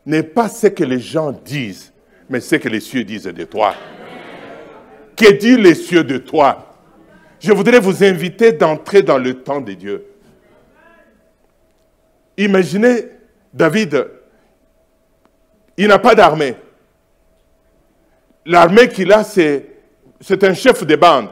n'est 0.05 0.23
pas 0.23 0.49
ce 0.49 0.67
que 0.67 0.83
les 0.83 0.99
gens 0.99 1.31
disent, 1.31 1.93
mais 2.29 2.39
ce 2.39 2.55
que 2.55 2.67
les 2.67 2.79
cieux 2.79 3.03
disent 3.03 3.23
de 3.25 3.43
toi. 3.43 3.75
Que 5.15 5.31
dit 5.33 5.57
les 5.57 5.75
cieux 5.75 6.03
de 6.03 6.17
toi? 6.17 6.75
Je 7.39 7.51
voudrais 7.51 7.79
vous 7.79 8.03
inviter 8.03 8.51
d'entrer 8.51 9.03
dans 9.03 9.17
le 9.17 9.43
temps 9.43 9.61
de 9.61 9.73
Dieu. 9.73 10.05
Imaginez 12.37 13.07
David, 13.53 14.07
il 15.77 15.87
n'a 15.87 15.99
pas 15.99 16.15
d'armée. 16.15 16.55
L'armée 18.45 18.87
qu'il 18.87 19.11
a, 19.11 19.23
c'est, 19.23 19.65
c'est 20.19 20.43
un 20.43 20.53
chef 20.53 20.85
de 20.85 20.95
bande. 20.95 21.29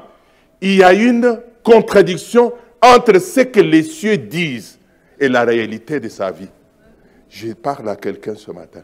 Il 0.62 0.76
y 0.76 0.84
a 0.84 0.94
une 0.94 1.40
contradiction 1.64 2.54
entre 2.82 3.20
ce 3.20 3.42
que 3.42 3.60
les 3.60 3.84
cieux 3.84 4.18
disent 4.18 4.80
et 5.20 5.28
la 5.28 5.44
réalité 5.44 6.00
de 6.00 6.10
sa 6.10 6.32
vie. 6.32 6.50
Je 7.30 7.54
parle 7.54 7.90
à 7.90 7.96
quelqu'un 7.96 8.36
ce 8.36 8.52
matin. 8.52 8.82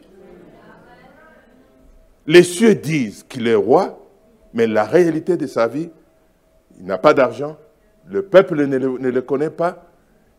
Les 2.26 2.42
cieux 2.42 2.74
disent 2.74 3.24
qu'il 3.28 3.46
est 3.48 3.54
roi, 3.54 3.98
mais 4.52 4.66
la 4.66 4.84
réalité 4.84 5.36
de 5.36 5.46
sa 5.46 5.66
vie, 5.66 5.90
il 6.78 6.86
n'a 6.86 6.98
pas 6.98 7.14
d'argent, 7.14 7.56
le 8.08 8.22
peuple 8.22 8.66
ne 8.66 8.78
le, 8.78 9.22
connaît 9.22 9.50
pas, 9.50 9.86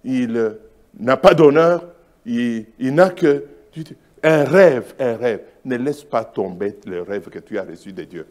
il 0.04 0.58
n'a 1.00 1.18
pas 1.18 1.34
d'honneur, 1.34 1.86
il, 2.26 2.66
il 2.80 2.94
n'a 2.94 3.10
que 3.10 3.46
un 4.24 4.44
rêve, 4.44 4.94
un 5.00 5.16
rêve. 5.16 5.42
Ne 5.66 5.78
laisse 5.78 6.04
pas 6.04 6.24
tomber 6.24 6.78
le 6.86 7.02
rêve 7.02 7.30
que 7.30 7.40
tu 7.40 7.58
as 7.58 7.64
reçu 7.64 7.94
de 7.94 8.04
Dieu. 8.04 8.26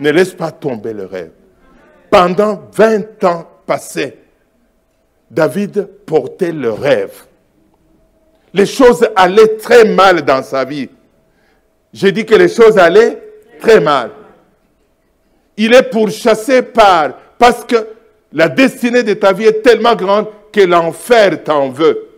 Ne 0.00 0.10
laisse 0.10 0.34
pas 0.34 0.50
tomber 0.50 0.92
le 0.92 1.06
rêve. 1.06 1.32
Pendant 2.12 2.68
20 2.74 3.24
ans 3.24 3.48
passés, 3.64 4.18
David 5.30 5.88
portait 6.04 6.52
le 6.52 6.70
rêve. 6.70 7.24
Les 8.52 8.66
choses 8.66 9.08
allaient 9.16 9.56
très 9.56 9.86
mal 9.86 10.20
dans 10.20 10.42
sa 10.42 10.62
vie. 10.66 10.90
J'ai 11.90 12.12
dit 12.12 12.26
que 12.26 12.34
les 12.34 12.50
choses 12.50 12.76
allaient 12.76 13.18
très 13.58 13.80
mal. 13.80 14.10
Il 15.56 15.72
est 15.72 15.84
pourchassé 15.84 16.60
par, 16.60 17.14
parce 17.38 17.64
que 17.64 17.76
la 18.34 18.50
destinée 18.50 19.02
de 19.02 19.14
ta 19.14 19.32
vie 19.32 19.46
est 19.46 19.62
tellement 19.62 19.94
grande 19.94 20.26
que 20.52 20.60
l'enfer 20.60 21.42
t'en 21.42 21.70
veut. 21.70 22.08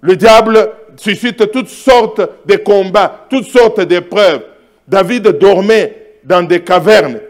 Le 0.00 0.16
diable 0.16 0.70
suscite 0.96 1.52
toutes 1.52 1.68
sortes 1.68 2.22
de 2.46 2.56
combats, 2.56 3.26
toutes 3.28 3.44
sortes 3.44 3.82
d'épreuves. 3.82 4.40
David 4.88 5.24
dormait 5.38 6.16
dans 6.24 6.42
des 6.42 6.64
cavernes. 6.64 7.20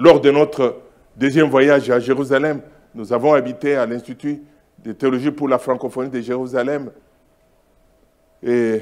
Lors 0.00 0.20
de 0.20 0.30
notre 0.30 0.76
deuxième 1.16 1.48
voyage 1.50 1.90
à 1.90 1.98
Jérusalem, 1.98 2.60
nous 2.94 3.12
avons 3.12 3.32
habité 3.32 3.74
à 3.74 3.84
l'Institut 3.84 4.40
de 4.78 4.92
théologie 4.92 5.32
pour 5.32 5.48
la 5.48 5.58
francophonie 5.58 6.08
de 6.08 6.20
Jérusalem. 6.20 6.92
Et 8.40 8.80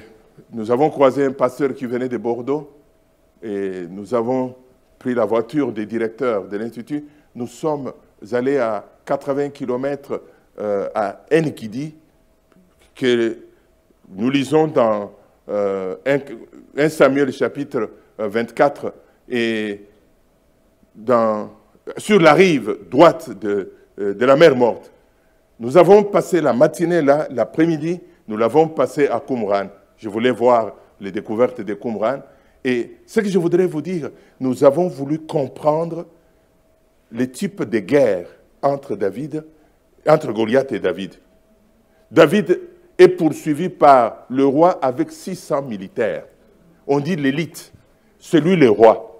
nous 0.52 0.70
avons 0.70 0.90
croisé 0.90 1.24
un 1.24 1.32
pasteur 1.32 1.72
qui 1.72 1.86
venait 1.86 2.10
de 2.10 2.18
Bordeaux. 2.18 2.70
Et 3.42 3.86
nous 3.88 4.12
avons 4.12 4.56
pris 4.98 5.14
la 5.14 5.24
voiture 5.24 5.72
des 5.72 5.86
directeurs 5.86 6.48
de 6.48 6.56
l'Institut. 6.58 7.06
Nous 7.34 7.46
sommes 7.46 7.94
allés 8.32 8.58
à 8.58 8.84
80 9.06 9.48
km 9.50 10.22
euh, 10.58 10.90
à 10.94 11.22
Enkidi, 11.32 11.94
que 12.94 13.38
nous 14.10 14.28
lisons 14.28 14.66
dans 14.66 15.12
1 15.48 15.50
euh, 15.50 15.96
Samuel 16.90 17.32
chapitre 17.32 17.88
24 18.18 18.92
euh, 19.32 19.76
sur 21.98 22.20
la 22.20 22.32
rive 22.32 22.78
droite 22.90 23.30
de, 23.30 23.72
de 23.96 24.24
la 24.24 24.36
mer 24.36 24.56
morte. 24.56 24.92
Nous 25.58 25.76
avons 25.76 26.04
passé 26.04 26.40
la 26.40 26.52
matinée 26.52 27.02
là, 27.02 27.26
l'après-midi, 27.30 28.00
nous 28.28 28.36
l'avons 28.36 28.68
passé 28.68 29.08
à 29.08 29.20
Qumran. 29.20 29.68
Je 29.96 30.08
voulais 30.08 30.30
voir 30.30 30.72
les 31.00 31.12
découvertes 31.12 31.60
de 31.60 31.74
Qumran. 31.74 32.20
Et 32.64 32.96
ce 33.06 33.20
que 33.20 33.28
je 33.28 33.38
voudrais 33.38 33.66
vous 33.66 33.80
dire, 33.80 34.10
nous 34.40 34.64
avons 34.64 34.88
voulu 34.88 35.20
comprendre 35.20 36.06
les 37.12 37.30
types 37.30 37.62
de 37.62 37.78
guerres 37.78 38.28
entre 38.62 38.96
David, 38.96 39.44
entre 40.06 40.32
Goliath 40.32 40.72
et 40.72 40.80
David. 40.80 41.14
David 42.10 42.60
est 42.98 43.08
poursuivi 43.08 43.68
par 43.68 44.26
le 44.28 44.44
roi 44.44 44.78
avec 44.82 45.12
600 45.12 45.62
militaires. 45.62 46.24
On 46.86 47.00
dit 47.00 47.16
l'élite, 47.16 47.72
celui 48.18 48.56
le 48.56 48.70
roi. 48.70 49.15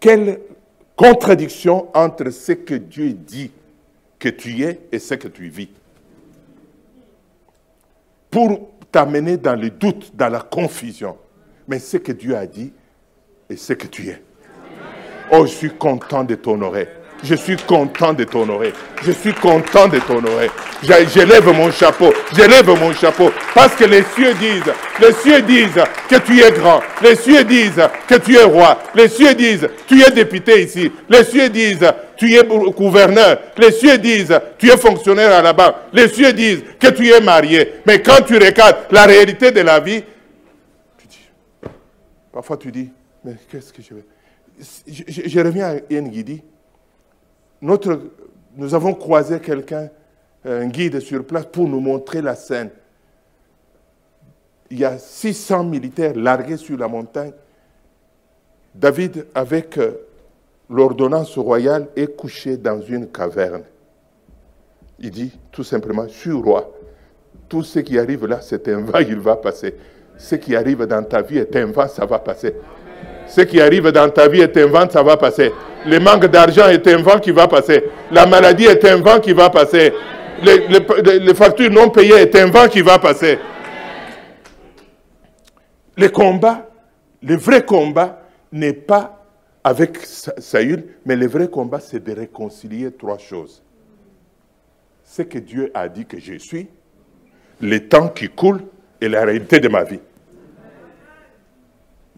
Quelle 0.00 0.40
contradiction 0.96 1.88
entre 1.94 2.30
ce 2.30 2.52
que 2.52 2.74
Dieu 2.74 3.12
dit 3.12 3.50
que 4.18 4.28
tu 4.28 4.62
es 4.62 4.80
et 4.92 4.98
ce 4.98 5.14
que 5.14 5.28
tu 5.28 5.48
vis. 5.48 5.70
Pour 8.30 8.70
t'amener 8.92 9.36
dans 9.36 9.56
le 9.56 9.70
doute, 9.70 10.14
dans 10.14 10.28
la 10.28 10.40
confusion. 10.40 11.16
Mais 11.66 11.78
ce 11.78 11.96
que 11.96 12.12
Dieu 12.12 12.36
a 12.36 12.46
dit 12.46 12.72
et 13.48 13.56
ce 13.56 13.72
que 13.72 13.86
tu 13.86 14.08
es. 14.08 14.22
Oh, 15.32 15.46
je 15.46 15.52
suis 15.52 15.70
content 15.70 16.22
de 16.22 16.34
t'honorer. 16.34 16.88
Je 17.22 17.34
suis 17.34 17.56
content 17.56 18.14
de 18.14 18.24
t'honorer. 18.24 18.72
Je 19.02 19.12
suis 19.12 19.34
content 19.34 19.88
de 19.88 19.98
t'honorer. 19.98 20.50
J'élève 20.82 21.46
mon 21.52 21.70
chapeau. 21.70 22.12
J'élève 22.34 22.66
mon 22.66 22.92
chapeau. 22.94 23.30
Parce 23.54 23.74
que 23.74 23.84
les 23.84 24.02
cieux 24.14 24.32
disent, 24.34 24.72
les 25.00 25.12
cieux 25.12 25.42
disent 25.42 25.84
que 26.08 26.16
tu 26.16 26.40
es 26.40 26.50
grand. 26.52 26.80
Les 27.02 27.16
cieux 27.16 27.44
disent 27.44 27.82
que 28.08 28.14
tu 28.14 28.36
es 28.36 28.42
roi. 28.42 28.78
Les 28.94 29.08
cieux 29.08 29.34
disent, 29.34 29.68
tu 29.86 30.00
es 30.02 30.10
député 30.10 30.62
ici. 30.64 30.90
Les 31.08 31.24
cieux 31.24 31.50
disent, 31.50 31.92
tu 32.16 32.34
es 32.34 32.42
gouverneur. 32.44 33.38
Les 33.58 33.72
cieux 33.72 33.98
disent, 33.98 34.38
tu 34.58 34.70
es 34.70 34.76
fonctionnaire 34.78 35.32
à 35.32 35.42
la 35.42 35.52
banque. 35.52 35.74
Les 35.92 36.08
cieux 36.08 36.32
disent 36.32 36.62
que 36.78 36.88
tu 36.88 37.10
es 37.10 37.20
marié. 37.20 37.74
Mais 37.86 38.00
quand 38.00 38.22
tu 38.26 38.34
regardes 38.34 38.78
la 38.90 39.04
réalité 39.04 39.50
de 39.52 39.60
la 39.60 39.78
vie, 39.78 40.02
tu 40.96 41.06
dis, 41.06 41.28
parfois 42.32 42.56
tu 42.56 42.72
dis, 42.72 42.90
mais 43.24 43.34
qu'est-ce 43.50 43.72
que 43.72 43.82
je 43.82 43.94
vais... 43.94 44.04
Je, 44.86 45.28
je, 45.28 45.40
reviens 45.40 45.68
à 45.68 46.00
Nguidi 46.00 46.42
notre, 47.62 48.00
nous 48.56 48.74
avons 48.74 48.94
croisé 48.94 49.40
quelqu'un, 49.40 49.88
un 50.44 50.66
guide 50.66 51.00
sur 51.00 51.24
place, 51.24 51.46
pour 51.46 51.68
nous 51.68 51.80
montrer 51.80 52.22
la 52.22 52.34
scène. 52.34 52.70
Il 54.70 54.78
y 54.78 54.84
a 54.84 54.98
600 54.98 55.64
militaires 55.64 56.14
largués 56.14 56.56
sur 56.56 56.78
la 56.78 56.88
montagne. 56.88 57.32
David, 58.74 59.26
avec 59.34 59.78
euh, 59.78 60.06
l'ordonnance 60.68 61.36
royale, 61.36 61.88
est 61.96 62.16
couché 62.16 62.56
dans 62.56 62.80
une 62.80 63.08
caverne. 63.08 63.64
Il 65.00 65.10
dit 65.10 65.32
tout 65.50 65.64
simplement, 65.64 66.06
je 66.06 66.12
suis 66.12 66.32
roi. 66.32 66.72
Tout 67.48 67.64
ce 67.64 67.80
qui 67.80 67.98
arrive 67.98 68.26
là, 68.26 68.40
c'est 68.40 68.68
un 68.68 68.80
vent, 68.80 68.98
il 68.98 69.18
va 69.18 69.36
passer. 69.36 69.74
Ce 70.16 70.36
qui 70.36 70.54
arrive 70.54 70.86
dans 70.86 71.02
ta 71.02 71.22
vie 71.22 71.38
est 71.38 71.56
un 71.56 71.66
vent, 71.66 71.88
ça 71.88 72.06
va 72.06 72.18
passer. 72.20 72.54
Ce 73.30 73.42
qui 73.42 73.60
arrive 73.60 73.92
dans 73.92 74.10
ta 74.10 74.26
vie 74.28 74.40
est 74.40 74.56
un 74.56 74.66
vent, 74.66 74.90
ça 74.90 75.04
va 75.04 75.16
passer. 75.16 75.52
Le 75.86 76.00
manque 76.00 76.26
d'argent 76.26 76.68
est 76.68 76.84
un 76.88 77.00
vent 77.00 77.20
qui 77.20 77.30
va 77.30 77.46
passer. 77.46 77.84
La 78.10 78.26
maladie 78.26 78.64
est 78.64 78.84
un 78.84 78.96
vent 78.96 79.20
qui 79.20 79.32
va 79.32 79.48
passer. 79.50 79.92
Les, 80.42 81.34
factures 81.34 81.70
non 81.70 81.90
payées 81.90 82.16
est 82.16 82.34
un 82.34 82.46
vent 82.46 82.66
qui 82.66 82.80
va 82.80 82.98
passer. 82.98 83.38
Le 85.96 86.08
combat, 86.08 86.68
le 87.22 87.36
vrai 87.36 87.64
combat 87.64 88.20
n'est 88.50 88.72
pas 88.72 89.24
avec 89.62 89.98
Saül, 89.98 90.86
mais 91.06 91.14
le 91.14 91.28
vrai 91.28 91.48
combat, 91.48 91.78
c'est 91.78 92.02
de 92.02 92.12
réconcilier 92.12 92.90
trois 92.90 93.18
choses. 93.18 93.62
Ce 95.04 95.22
que 95.22 95.38
Dieu 95.38 95.70
a 95.72 95.88
dit 95.88 96.04
que 96.04 96.18
je 96.18 96.34
suis, 96.34 96.68
le 97.60 97.78
temps 97.88 98.08
qui 98.08 98.28
coule 98.28 98.62
et 99.00 99.08
la 99.08 99.24
réalité 99.24 99.60
de 99.60 99.68
ma 99.68 99.84
vie. 99.84 100.00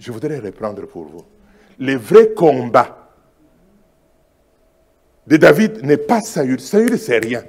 Je 0.02 0.10
voudrais 0.10 0.40
reprendre 0.40 0.84
pour 0.88 1.04
vous. 1.04 1.24
Le 1.78 1.94
vrai 1.94 2.32
combat, 2.32 3.08
de 5.24 5.36
David 5.36 5.84
n'est 5.84 5.96
pas 5.96 6.20
Saül. 6.20 6.58
Saül, 6.58 6.98
c'est 6.98 7.18
rien. 7.18 7.44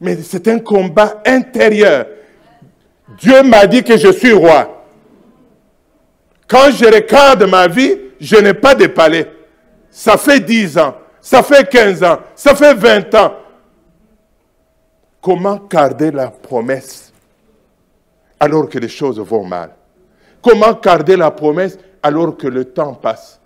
Mais 0.00 0.16
c'est 0.22 0.46
un 0.46 0.60
combat 0.60 1.20
intérieur. 1.26 2.06
Dieu 3.18 3.42
m'a 3.42 3.66
dit 3.66 3.82
que 3.82 3.96
je 3.96 4.12
suis 4.12 4.32
roi. 4.32 4.84
Quand 6.46 6.70
je 6.70 6.84
regarde 6.84 7.42
ma 7.42 7.66
vie, 7.66 7.98
je 8.20 8.36
n'ai 8.36 8.54
pas 8.54 8.76
de 8.76 8.86
palais. 8.86 9.28
Ça 9.90 10.16
fait 10.16 10.38
10 10.38 10.78
ans, 10.78 10.94
ça 11.20 11.42
fait 11.42 11.68
15 11.68 12.04
ans, 12.04 12.18
ça 12.36 12.54
fait 12.54 12.74
20 12.74 13.12
ans. 13.16 13.34
Comment 15.20 15.56
garder 15.68 16.12
la 16.12 16.28
promesse 16.30 17.12
alors 18.38 18.68
que 18.68 18.78
les 18.78 18.88
choses 18.88 19.18
vont 19.18 19.44
mal? 19.44 19.72
Comment 20.48 20.80
garder 20.80 21.14
la 21.14 21.30
promesse 21.30 21.76
alors 22.02 22.34
que 22.34 22.46
le 22.46 22.64
temps 22.64 22.94
passe? 22.94 23.38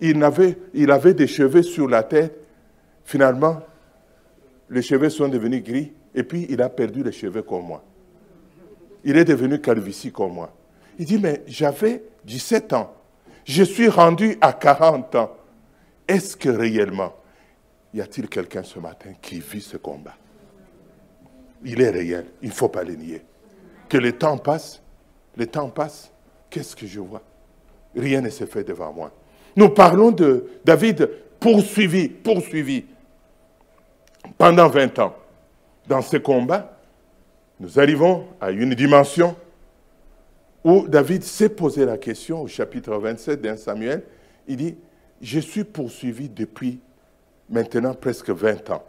Il 0.00 0.22
avait, 0.22 0.56
il 0.74 0.92
avait 0.92 1.12
des 1.12 1.26
cheveux 1.26 1.64
sur 1.64 1.88
la 1.88 2.04
tête. 2.04 2.38
Finalement, 3.04 3.60
les 4.68 4.80
cheveux 4.80 5.10
sont 5.10 5.26
devenus 5.26 5.64
gris 5.64 5.92
et 6.14 6.22
puis 6.22 6.46
il 6.48 6.62
a 6.62 6.68
perdu 6.68 7.02
les 7.02 7.10
cheveux 7.10 7.42
comme 7.42 7.64
moi. 7.64 7.82
Il 9.02 9.16
est 9.16 9.24
devenu 9.24 9.60
calvitie 9.60 10.12
comme 10.12 10.34
moi. 10.34 10.54
Il 11.00 11.06
dit, 11.06 11.18
mais 11.18 11.42
j'avais 11.48 12.04
17 12.26 12.74
ans. 12.74 12.94
Je 13.44 13.64
suis 13.64 13.88
rendu 13.88 14.38
à 14.40 14.52
40 14.52 15.12
ans. 15.16 15.32
Est-ce 16.06 16.36
que 16.36 16.50
réellement, 16.50 17.12
y 17.92 18.00
a-t-il 18.00 18.28
quelqu'un 18.28 18.62
ce 18.62 18.78
matin 18.78 19.14
qui 19.20 19.40
vit 19.40 19.62
ce 19.62 19.78
combat? 19.78 20.14
Il 21.64 21.80
est 21.80 21.90
réel, 21.90 22.26
il 22.40 22.50
ne 22.50 22.54
faut 22.54 22.68
pas 22.68 22.84
le 22.84 22.94
nier. 22.94 23.20
Que 23.88 23.98
le 23.98 24.12
temps 24.12 24.38
passe, 24.38 24.80
le 25.36 25.48
temps 25.48 25.70
passe, 25.70 26.12
qu'est-ce 26.50 26.76
que 26.76 26.86
je 26.86 27.00
vois? 27.00 27.22
Rien 27.96 28.20
ne 28.20 28.30
se 28.30 28.44
fait 28.44 28.64
devant 28.64 28.92
moi. 28.92 29.12
Nous 29.56 29.68
parlons 29.70 30.10
de 30.10 30.46
David 30.64 31.08
poursuivi, 31.38 32.08
poursuivi 32.08 32.84
pendant 34.36 34.68
20 34.68 34.98
ans. 34.98 35.16
Dans 35.88 36.02
ce 36.02 36.18
combat, 36.18 36.78
nous 37.58 37.78
arrivons 37.78 38.26
à 38.40 38.50
une 38.50 38.74
dimension 38.74 39.36
où 40.62 40.86
David 40.86 41.24
s'est 41.24 41.48
posé 41.48 41.84
la 41.84 41.98
question 41.98 42.42
au 42.42 42.46
chapitre 42.46 42.94
27 42.94 43.40
d'un 43.40 43.56
Samuel. 43.56 44.04
Il 44.46 44.56
dit, 44.56 44.76
je 45.20 45.40
suis 45.40 45.64
poursuivi 45.64 46.28
depuis 46.28 46.80
maintenant 47.48 47.94
presque 47.94 48.30
20 48.30 48.70
ans. 48.70 48.84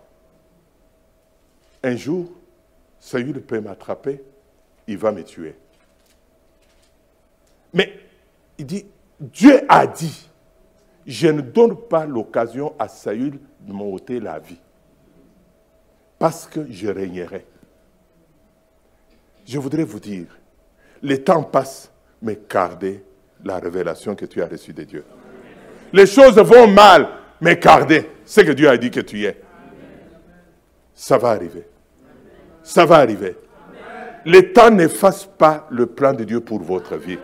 Un 1.84 1.96
jour, 1.96 2.32
Saül 3.00 3.42
peut 3.42 3.60
m'attraper, 3.60 4.22
il 4.88 4.98
va 4.98 5.12
me 5.12 5.24
tuer. 5.24 5.56
Mais 7.74 8.00
il 8.58 8.66
dit, 8.66 8.86
Dieu 9.20 9.62
a 9.70 9.88
dit, 9.88 10.30
je 11.06 11.28
ne 11.28 11.42
donne 11.42 11.76
pas 11.76 12.06
l'occasion 12.06 12.74
à 12.78 12.88
Saül 12.88 13.40
de 13.62 13.74
m'ôter 13.74 14.20
la 14.20 14.40
vie, 14.40 14.60
parce 16.20 16.46
que 16.48 16.66
je 16.70 16.88
régnerai. 16.88 17.46
Je 19.46 19.60
voudrais 19.60 19.84
vous 19.84 20.00
dire, 20.00 20.28
le 21.02 21.24
temps 21.24 21.44
passe, 21.44 21.92
mais 22.22 22.40
gardez 22.50 23.04
la 23.44 23.60
révélation 23.60 24.16
que 24.16 24.26
tu 24.26 24.42
as 24.42 24.48
reçue 24.48 24.74
de 24.74 24.84
Dieu. 24.84 25.04
Les 25.94 26.06
choses 26.06 26.38
vont 26.38 26.68
mal, 26.68 27.10
mais 27.42 27.58
gardez 27.58 28.10
ce 28.26 28.42
que 28.42 28.52
Dieu 28.52 28.70
a 28.70 28.78
dit 28.78 28.92
que 28.92 29.00
tu 29.00 29.26
es. 29.26 29.42
Ça 30.94 31.18
va 31.18 31.30
arriver. 31.30 31.66
Ça 32.64 32.86
va 32.86 32.98
arriver. 32.98 33.36
Le 34.26 34.54
temps 34.54 34.70
n'efface 34.70 35.26
pas 35.26 35.68
le 35.72 35.88
plan 35.88 36.14
de 36.14 36.24
Dieu 36.24 36.40
pour 36.42 36.62
votre 36.62 36.96
vie. 36.96 37.18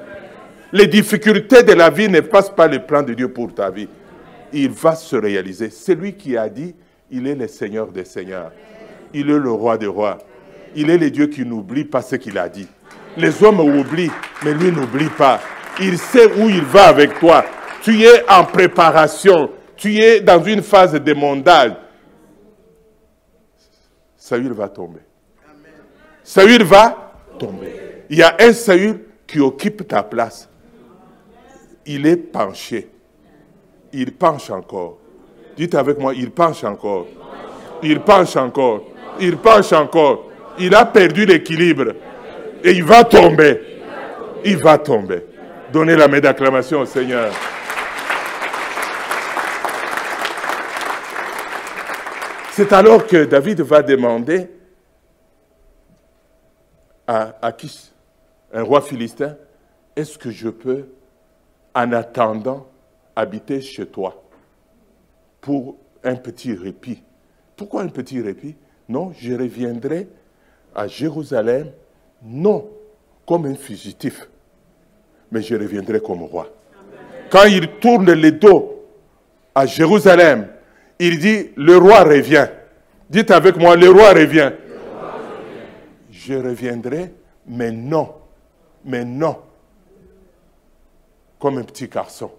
Les 0.74 0.88
difficultés 0.88 1.64
de 1.64 1.74
la 1.74 1.90
vie 1.90 2.10
n'effacent 2.10 2.54
pas 2.54 2.68
le 2.68 2.80
plan 2.80 3.02
de 3.02 3.14
Dieu 3.14 3.30
pour 3.32 3.54
ta 3.54 3.70
vie. 3.70 3.88
Il 4.52 4.72
va 4.72 4.96
se 4.96 5.16
réaliser. 5.16 5.70
C'est 5.70 5.96
lui 5.96 6.14
qui 6.14 6.36
a 6.36 6.50
dit, 6.50 6.76
il 7.10 7.28
est 7.28 7.36
le 7.36 7.48
Seigneur 7.48 7.88
des 7.88 8.04
Seigneurs. 8.04 8.52
Il 9.14 9.30
est 9.30 9.40
le 9.40 9.52
roi 9.52 9.78
des 9.78 9.88
rois. 9.88 10.18
Il 10.76 10.90
est 10.90 10.98
le 10.98 11.10
Dieu 11.10 11.28
qui 11.28 11.46
n'oublie 11.46 11.86
pas 11.86 12.02
ce 12.02 12.18
qu'il 12.18 12.38
a 12.38 12.50
dit. 12.50 12.68
Les 13.16 13.44
hommes 13.44 13.62
oublient, 13.62 14.12
mais 14.44 14.54
lui 14.54 14.72
n'oublie 14.72 15.10
pas. 15.10 15.40
Il 15.80 15.98
sait 15.98 16.32
où 16.34 16.50
il 16.50 16.64
va 16.64 16.88
avec 16.88 17.18
toi. 17.20 17.46
Tu 17.82 18.04
es 18.04 18.30
en 18.30 18.44
préparation. 18.44 19.50
Tu 19.76 19.98
es 20.00 20.20
dans 20.20 20.44
une 20.44 20.62
phase 20.62 20.94
de 20.94 21.14
mondage. 21.14 21.74
Saül 24.18 24.52
va 24.52 24.68
tomber. 24.68 25.00
Saül 26.24 26.64
va 26.64 27.14
tomber. 27.40 28.04
Il 28.10 28.18
y 28.18 28.24
a 28.24 28.36
un 28.40 28.52
Saül 28.52 29.00
qui 29.26 29.40
occupe 29.40 29.88
ta 29.88 30.04
place. 30.04 30.50
Il 31.88 32.06
est 32.06 32.18
penché. 32.18 32.90
Il 33.94 34.14
penche 34.14 34.50
encore. 34.50 34.98
Dites 35.56 35.74
avec 35.76 35.98
moi, 35.98 36.14
il 36.14 36.32
penche 36.32 36.64
encore. 36.64 37.08
Il 37.82 38.02
penche 38.02 38.36
encore. 38.36 38.84
Il 39.20 39.38
penche 39.38 39.72
encore. 39.74 40.30
Il 40.60 40.76
a 40.76 40.86
perdu 40.86 41.26
l'équilibre. 41.26 41.94
Et 42.64 42.72
il 42.72 42.84
va 42.84 43.04
tomber. 43.04 43.62
Il 44.44 44.58
va 44.58 44.78
tomber. 44.78 45.26
Donnez 45.72 45.96
la 45.96 46.08
main 46.08 46.20
d'acclamation 46.20 46.82
au 46.82 46.86
Seigneur. 46.86 47.32
C'est 52.52 52.74
alors 52.74 53.06
que 53.06 53.26
David 53.26 53.62
va 53.62 53.82
demander 53.82 54.50
à 57.06 57.36
Achis, 57.42 57.92
un 58.52 58.64
roi 58.64 58.82
philistin, 58.82 59.38
est-ce 59.96 60.18
que 60.18 60.30
je 60.30 60.50
peux, 60.50 60.88
en 61.78 61.92
attendant, 61.92 62.66
habiter 63.16 63.62
chez 63.62 63.86
toi 63.86 64.24
pour 65.40 65.78
un 66.04 66.16
petit 66.16 66.54
répit 66.54 67.04
Pourquoi 67.56 67.84
un 67.84 67.88
petit 67.88 68.20
répit? 68.20 68.56
Non, 68.90 69.14
je 69.16 69.34
reviendrai 69.34 70.08
à 70.74 70.88
Jérusalem, 70.88 71.72
non 72.24 72.68
comme 73.28 73.46
un 73.46 73.54
fugitif, 73.54 74.28
mais 75.32 75.44
je 75.44 75.54
reviendrai 75.56 76.00
comme 76.00 76.24
roi. 76.24 76.50
Quand 77.30 77.44
il 77.46 77.68
tourne 77.80 78.12
le 78.12 78.32
dos 78.32 78.86
à 79.54 79.68
Jérusalem, 79.68 80.48
il 80.98 81.20
dit, 81.20 81.52
le 81.58 81.78
roi 81.78 82.04
revient. 82.04 82.48
Dites 83.08 83.30
avec 83.30 83.56
moi, 83.56 83.76
le 83.76 83.92
roi 83.92 84.14
revient. 84.14 84.52
Je 86.10 86.34
reviendrai, 86.34 87.14
mais 87.46 87.72
non, 87.72 88.16
mais 88.84 89.06
non, 89.06 89.36
comme 91.40 91.58
un 91.58 91.64
petit 91.64 91.88
garçon, 91.88 92.32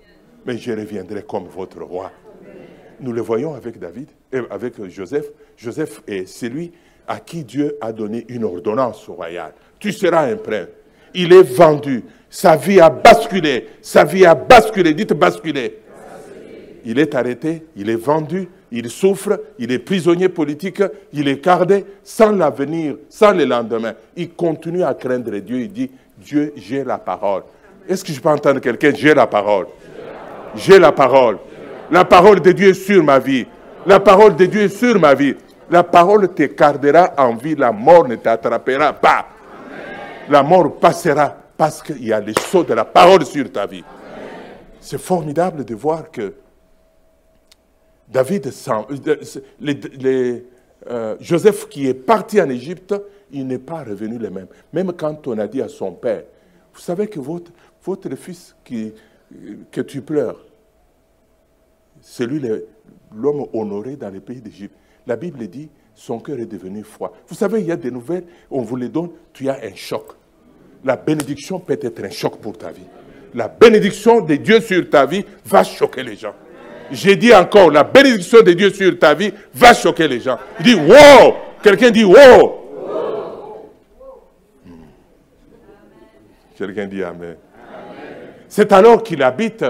mais 0.45 0.57
je 0.59 0.73
reviendrai 0.73 1.23
comme 1.23 1.47
votre 1.47 1.83
roi. 1.83 2.11
Nous 3.01 3.13
le 3.13 3.21
voyons 3.21 3.55
avec 3.55 3.79
David, 3.79 4.09
et 4.33 4.41
avec 4.51 4.85
Joseph. 4.89 5.27
Joseph 5.57 6.03
est 6.07 6.27
celui 6.27 6.73
à 7.07 7.21
qui 7.21 7.45
Dieu 7.45 7.77
a 7.81 7.93
donné 7.93 8.25
une 8.29 8.45
ordonnance 8.45 9.09
royale. 9.09 9.53
Tu 9.79 9.93
seras 9.93 10.31
un 10.31 10.37
prince. 10.37 10.69
Il 11.15 11.33
est 11.33 11.43
vendu. 11.43 12.05
Sa 12.29 12.57
vie 12.57 12.81
a 12.81 12.91
basculé. 12.91 13.69
Sa 13.81 14.05
vie 14.05 14.27
a 14.27 14.35
basculé. 14.35 14.93
Dites 14.93 15.15
basculé. 15.15 15.79
Il 16.85 16.99
est 16.99 17.15
arrêté, 17.15 17.65
il 17.77 17.91
est 17.91 17.97
vendu, 17.97 18.49
il 18.71 18.89
souffre, 18.89 19.43
il 19.59 19.73
est 19.73 19.79
prisonnier 19.79 20.29
politique, 20.29 20.83
il 21.13 21.29
est 21.29 21.45
gardé 21.45 21.85
sans 22.03 22.33
l'avenir, 22.33 22.97
sans 23.09 23.33
le 23.33 23.45
lendemain. 23.45 23.95
Il 24.17 24.31
continue 24.31 24.85
à 24.85 24.95
craindre 24.95 25.37
Dieu. 25.39 25.61
Il 25.61 25.73
dit, 25.73 25.91
Dieu, 26.17 26.53
j'ai 26.57 26.85
la 26.85 26.99
parole. 26.99 27.43
Est-ce 27.89 28.05
que 28.05 28.12
je 28.12 28.20
peux 28.20 28.28
entendre 28.28 28.61
quelqu'un? 28.61 28.93
J'ai 28.95 29.14
la 29.14 29.26
parole. 29.26 29.66
J'ai 30.55 30.78
la 30.78 30.93
parole. 30.93 31.39
La 31.91 32.05
parole 32.05 32.41
de 32.41 32.53
Dieu 32.53 32.68
est 32.68 32.74
sur 32.74 33.03
ma 33.03 33.18
vie. 33.18 33.47
La 33.86 33.99
parole 33.99 34.36
de 34.36 34.45
Dieu 34.45 34.62
est 34.62 34.68
sur 34.68 35.01
ma 35.01 35.14
vie. 35.14 35.34
La 35.70 35.82
parole 35.82 36.32
te 36.34 36.43
gardera 36.43 37.14
en 37.16 37.34
vie. 37.34 37.55
La 37.55 37.72
mort 37.72 38.07
ne 38.07 38.16
t'attrapera 38.16 38.93
pas. 38.93 39.26
La 40.28 40.43
mort 40.43 40.76
passera 40.76 41.34
parce 41.57 41.82
qu'il 41.82 42.05
y 42.05 42.12
a 42.12 42.20
les 42.20 42.34
sauts 42.34 42.62
de 42.62 42.74
la 42.74 42.84
parole 42.84 43.24
sur 43.24 43.51
ta 43.51 43.64
vie. 43.64 43.84
C'est 44.80 45.01
formidable 45.01 45.64
de 45.64 45.74
voir 45.74 46.11
que 46.11 46.34
David, 48.07 48.51
les, 49.61 50.47
euh, 50.91 51.16
Joseph 51.20 51.68
qui 51.68 51.89
est 51.89 51.95
parti 51.95 52.41
en 52.41 52.49
Égypte, 52.49 52.95
il 53.30 53.47
n'est 53.47 53.59
pas 53.59 53.82
revenu 53.82 54.18
le 54.18 54.30
même. 54.30 54.47
Même 54.72 54.93
quand 54.93 55.26
on 55.26 55.39
a 55.39 55.47
dit 55.47 55.61
à 55.61 55.68
son 55.68 55.93
père, 55.93 56.22
vous 56.72 56.80
savez 56.80 57.09
que 57.09 57.18
votre, 57.18 57.51
votre 57.85 58.14
fils 58.16 58.55
qui, 58.64 58.93
que 59.70 59.81
tu 59.81 60.03
pleures, 60.03 60.45
c'est 62.01 62.26
lui 62.26 62.41
l'homme 63.14 63.47
honoré 63.53 63.97
dans 63.97 64.11
les 64.11 64.20
pays 64.20 64.41
d'Égypte. 64.41 64.74
La 65.07 65.16
Bible 65.16 65.47
dit, 65.49 65.68
son 65.95 66.20
cœur 66.20 66.39
est 66.39 66.47
devenu 66.47 66.85
froid. 66.85 67.12
Vous 67.26 67.35
savez, 67.35 67.61
il 67.61 67.66
y 67.66 67.72
a 67.72 67.76
des 67.76 67.91
nouvelles, 67.91 68.24
on 68.51 68.62
vous 68.62 68.76
les 68.76 68.89
donne, 68.89 69.11
tu 69.33 69.49
as 69.49 69.59
un 69.64 69.74
choc. 69.74 70.12
La 70.85 70.97
bénédiction 70.97 71.59
peut 71.59 71.79
être 71.81 72.05
un 72.05 72.11
choc 72.11 72.39
pour 72.39 72.57
ta 72.57 72.70
vie. 72.70 72.87
La 73.35 73.49
bénédiction 73.49 74.20
de 74.20 74.37
Dieu 74.37 74.61
sur 74.61 74.89
ta 74.89 75.07
vie 75.07 75.24
va 75.45 75.64
choquer 75.64 76.03
les 76.03 76.16
gens. 76.16 76.35
J'ai 76.91 77.16
dit 77.16 77.35
encore, 77.35 77.70
la 77.70 77.85
bénédiction 77.85 78.43
de 78.43 78.53
Dieu 78.53 78.70
sur 78.70 78.99
ta 78.99 79.12
vie 79.14 79.33
va 79.53 79.74
choquer 79.74 80.09
les 80.09 80.20
gens. 80.20 80.39
Il 80.61 80.66
dit, 80.66 80.74
wow! 80.74 81.35
Quelqu'un 81.62 81.91
dit, 81.91 82.05
wow! 82.05 82.55
Hmm. 84.64 84.70
Quelqu'un 86.57 86.87
dit 86.87 87.03
Amen. 87.03 87.37
C'est 88.49 88.73
alors 88.73 89.03
qu'il 89.03 89.23
habite, 89.23 89.65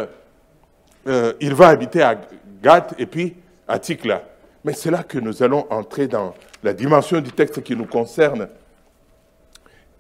euh, 1.06 1.32
il 1.40 1.54
va 1.54 1.68
habiter 1.68 2.02
à 2.02 2.20
Gath 2.62 2.94
et 2.98 3.06
puis 3.06 3.34
à 3.66 3.78
Tikla. 3.78 4.22
Mais 4.64 4.72
c'est 4.72 4.90
là 4.90 5.02
que 5.02 5.18
nous 5.18 5.42
allons 5.42 5.66
entrer 5.70 6.06
dans 6.06 6.34
la 6.62 6.72
dimension 6.72 7.20
du 7.20 7.32
texte 7.32 7.62
qui 7.62 7.74
nous 7.74 7.86
concerne. 7.86 8.48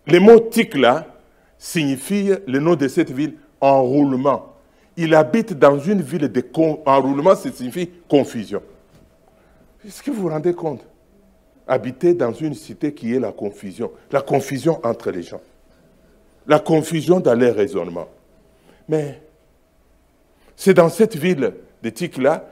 Le 0.06 0.20
mot 0.20 0.38
Tikla 0.38 1.06
signifie 1.58 2.30
le 2.46 2.60
nom 2.60 2.76
de 2.76 2.86
cette 2.88 3.10
ville, 3.10 3.34
enroulement. 3.60 4.54
Il 4.96 5.14
habite 5.14 5.52
dans 5.54 5.78
une 5.78 6.00
ville 6.00 6.30
de 6.30 6.44
enroulement, 6.86 7.34
ça 7.34 7.50
signifie 7.50 7.90
confusion. 8.08 8.62
Est-ce 9.86 10.02
que 10.02 10.10
vous 10.10 10.22
vous 10.22 10.28
rendez 10.28 10.54
compte? 10.54 10.84
Habiter 11.66 12.14
dans 12.14 12.32
une 12.32 12.54
cité 12.54 12.94
qui 12.94 13.14
est 13.14 13.20
la 13.20 13.32
confusion, 13.32 13.90
la 14.10 14.22
confusion 14.22 14.80
entre 14.84 15.10
les 15.10 15.22
gens, 15.22 15.40
la 16.46 16.58
confusion 16.58 17.20
dans 17.20 17.34
les 17.34 17.50
raisonnements. 17.50 18.08
Mais 18.88 19.20
c'est 20.56 20.74
dans 20.74 20.88
cette 20.88 21.16
ville 21.16 21.54
de 21.82 21.90
Tikla 21.90 22.48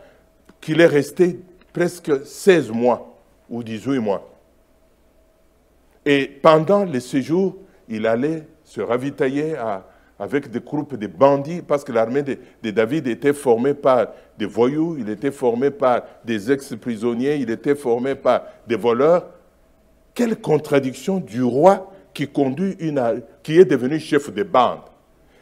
qu'il 0.61 0.81
est 0.81 0.87
resté 0.87 1.41
presque 1.73 2.25
16 2.25 2.71
mois 2.71 3.17
ou 3.49 3.63
18 3.63 3.99
mois. 3.99 4.29
Et 6.05 6.27
pendant 6.27 6.85
le 6.85 7.01
séjour, 7.01 7.57
il 7.89 8.07
allait 8.07 8.47
se 8.65 8.81
ravitailler 8.81 9.57
avec 10.19 10.51
des 10.51 10.61
groupes 10.61 10.97
de 10.97 11.07
bandits, 11.07 11.63
parce 11.63 11.85
que 11.85 11.93
l'armée 11.93 12.23
de, 12.23 12.39
de, 12.63 12.71
David 12.71 13.07
était 13.07 13.33
formée 13.33 13.75
par 13.75 14.09
des 14.39 14.47
voyous, 14.47 14.97
il 14.99 15.11
était 15.11 15.31
formé 15.31 15.71
par 15.71 16.03
des 16.25 16.51
ex-prisonniers, 16.51 17.37
il 17.37 17.51
était 17.51 17.75
formé 17.75 18.15
par 18.15 18.45
des 18.67 18.77
voleurs. 18.77 19.27
Quelle 20.15 20.37
contradiction 20.41 21.19
du 21.19 21.43
roi 21.43 21.93
qui 22.17 22.27
conduit 22.27 22.77
une, 22.81 23.23
qui 23.43 23.59
est 23.59 23.67
devenu 23.67 24.01
chef 24.01 24.33
de 24.33 24.43
bande. 24.43 24.81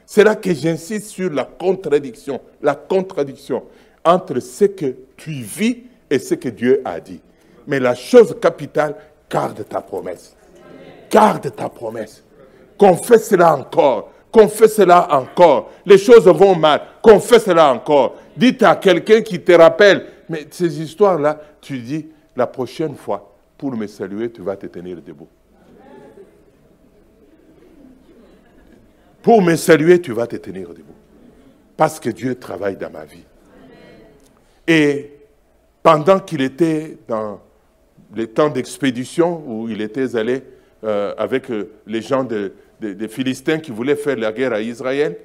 C'est 0.06 0.24
là 0.24 0.36
que 0.36 0.52
j'insiste 0.52 1.08
sur 1.08 1.30
la 1.30 1.44
contradiction, 1.44 2.40
la 2.62 2.74
contradiction 2.74 3.62
entre 4.04 4.40
ce 4.40 4.66
que 4.66 4.94
tu 5.16 5.32
vis 5.32 5.84
et 6.10 6.18
ce 6.18 6.34
que 6.34 6.48
Dieu 6.48 6.82
a 6.84 7.00
dit. 7.00 7.20
Mais 7.66 7.80
la 7.80 7.94
chose 7.94 8.36
capitale, 8.40 8.94
garde 9.30 9.66
ta 9.66 9.80
promesse. 9.80 10.36
Garde 11.10 11.54
ta 11.54 11.68
promesse. 11.68 12.22
Confesse-la 12.76 13.56
encore. 13.56 14.10
Confesse-la 14.30 15.14
encore. 15.14 15.70
Les 15.86 15.96
choses 15.96 16.26
vont 16.26 16.56
mal. 16.56 16.82
Confesse-la 17.00 17.72
encore. 17.72 18.16
Dites 18.36 18.62
à 18.62 18.76
quelqu'un 18.76 19.22
qui 19.22 19.40
te 19.40 19.52
rappelle. 19.52 20.06
Mais 20.28 20.46
ces 20.50 20.80
histoires-là, 20.80 21.40
tu 21.60 21.78
dis, 21.78 22.08
la 22.36 22.46
prochaine 22.46 22.96
fois, 22.96 23.32
pour 23.56 23.72
me 23.76 23.86
saluer, 23.86 24.30
tu 24.30 24.42
vas 24.42 24.56
te 24.56 24.66
tenir 24.66 25.00
debout. 25.00 25.28
Pour 29.24 29.40
me 29.40 29.56
saluer, 29.56 30.02
tu 30.02 30.12
vas 30.12 30.26
te 30.26 30.36
tenir 30.36 30.68
debout. 30.68 30.92
Parce 31.78 31.98
que 31.98 32.10
Dieu 32.10 32.34
travaille 32.34 32.76
dans 32.76 32.90
ma 32.90 33.06
vie. 33.06 33.24
Et 34.68 35.12
pendant 35.82 36.20
qu'il 36.20 36.42
était 36.42 36.98
dans 37.08 37.40
les 38.14 38.26
temps 38.26 38.50
d'expédition 38.50 39.42
où 39.46 39.70
il 39.70 39.80
était 39.80 40.14
allé 40.14 40.42
euh, 40.84 41.14
avec 41.16 41.50
euh, 41.50 41.70
les 41.86 42.02
gens 42.02 42.22
des 42.22 43.08
Philistins 43.08 43.60
qui 43.60 43.70
voulaient 43.70 43.96
faire 43.96 44.16
la 44.18 44.30
guerre 44.30 44.52
à 44.52 44.60
Israël, 44.60 45.16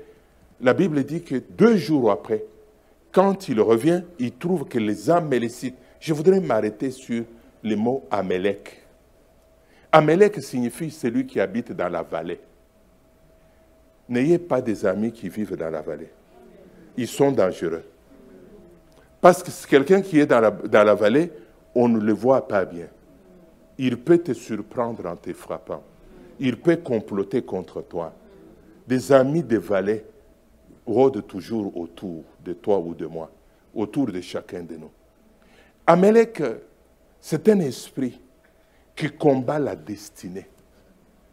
la 0.62 0.74
Bible 0.74 1.04
dit 1.04 1.22
que 1.22 1.36
deux 1.36 1.76
jours 1.76 2.10
après, 2.10 2.46
quand 3.12 3.50
il 3.50 3.60
revient, 3.60 4.04
il 4.18 4.32
trouve 4.32 4.64
que 4.64 4.80
les 4.80 5.10
Amélécites, 5.10 5.76
je 6.00 6.14
voudrais 6.14 6.40
m'arrêter 6.40 6.92
sur 6.92 7.26
le 7.62 7.76
mot 7.76 8.08
Amélec. 8.10 8.82
Amélec 9.92 10.42
signifie 10.42 10.90
celui 10.90 11.26
qui 11.26 11.42
habite 11.42 11.74
dans 11.74 11.90
la 11.90 12.02
vallée. 12.02 12.40
N'ayez 14.10 14.40
pas 14.40 14.60
des 14.60 14.86
amis 14.88 15.12
qui 15.12 15.30
vivent 15.30 15.56
dans 15.56 15.70
la 15.70 15.82
vallée. 15.82 16.10
Ils 16.98 17.08
sont 17.08 17.32
dangereux. 17.32 17.84
Parce 19.22 19.44
que 19.44 19.52
quelqu'un 19.70 20.02
qui 20.02 20.20
est 20.20 20.26
dans 20.26 20.42
la, 20.42 20.96
vallée, 20.96 21.32
on 21.76 21.88
ne 21.88 22.00
le 22.00 22.14
voit 22.14 22.48
pas 22.48 22.66
bien. 22.66 22.88
Il 23.78 23.98
peut 23.98 24.18
te 24.18 24.34
surprendre 24.34 25.06
en 25.06 25.16
te 25.16 25.32
frappant. 25.32 25.84
Il 26.40 26.60
peut 26.60 26.78
comploter 26.78 27.44
contre 27.44 27.84
toi. 27.84 28.14
Des 28.88 29.12
amis 29.12 29.44
de 29.44 29.58
vallée 29.58 30.04
rôdent 30.86 31.22
toujours 31.22 31.78
autour 31.78 32.24
de 32.44 32.54
toi 32.54 32.80
ou 32.80 32.96
de 32.96 33.06
moi, 33.06 33.30
autour 33.76 34.08
de 34.08 34.22
chacun 34.22 34.64
de 34.64 34.76
nous. 34.76 34.92
Amalek, 35.86 36.42
c'est 37.22 37.48
un 37.50 37.60
esprit 37.60 38.20
qui 38.96 39.10
combat 39.12 39.60
la 39.60 39.76
destinée. 39.76 40.48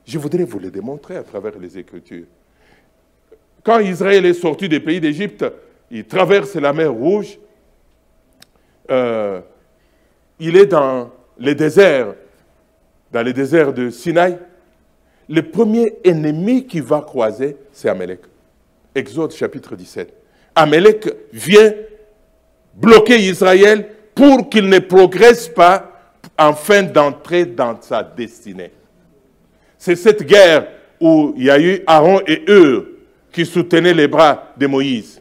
Je 0.04 0.18
voudrais 0.18 0.44
vous 0.44 0.58
le 0.58 0.70
démontrer 0.70 1.16
à 1.16 1.22
travers 1.22 1.58
les 1.58 1.78
Écritures. 1.78 2.26
Quand 3.66 3.80
Israël 3.80 4.24
est 4.24 4.34
sorti 4.34 4.68
des 4.68 4.78
pays 4.78 5.00
d'Égypte, 5.00 5.44
il 5.90 6.04
traverse 6.04 6.54
la 6.54 6.72
mer 6.72 6.92
Rouge, 6.92 7.36
euh, 8.88 9.40
il 10.38 10.56
est 10.56 10.66
dans 10.66 11.10
le 11.36 11.52
désert, 11.52 12.14
dans 13.10 13.24
le 13.24 13.32
désert 13.32 13.72
de 13.72 13.90
Sinaï. 13.90 14.38
Le 15.28 15.42
premier 15.42 15.94
ennemi 16.04 16.64
qui 16.64 16.78
va 16.78 17.00
croiser, 17.00 17.56
c'est 17.72 17.88
Amalek. 17.88 18.20
Exode 18.94 19.32
chapitre 19.32 19.74
17. 19.74 20.14
Amalek 20.54 21.12
vient 21.32 21.72
bloquer 22.72 23.18
Israël 23.18 23.88
pour 24.14 24.48
qu'il 24.48 24.68
ne 24.68 24.78
progresse 24.78 25.48
pas 25.48 25.90
afin 26.38 26.84
d'entrer 26.84 27.44
dans 27.44 27.82
sa 27.82 28.04
destinée. 28.04 28.70
C'est 29.76 29.96
cette 29.96 30.22
guerre 30.22 30.68
où 31.00 31.34
il 31.36 31.46
y 31.46 31.50
a 31.50 31.58
eu 31.58 31.82
Aaron 31.88 32.20
et 32.28 32.44
eux 32.46 32.92
qui 33.36 33.44
soutenaient 33.44 33.92
les 33.92 34.08
bras 34.08 34.54
de 34.56 34.66
Moïse. 34.66 35.20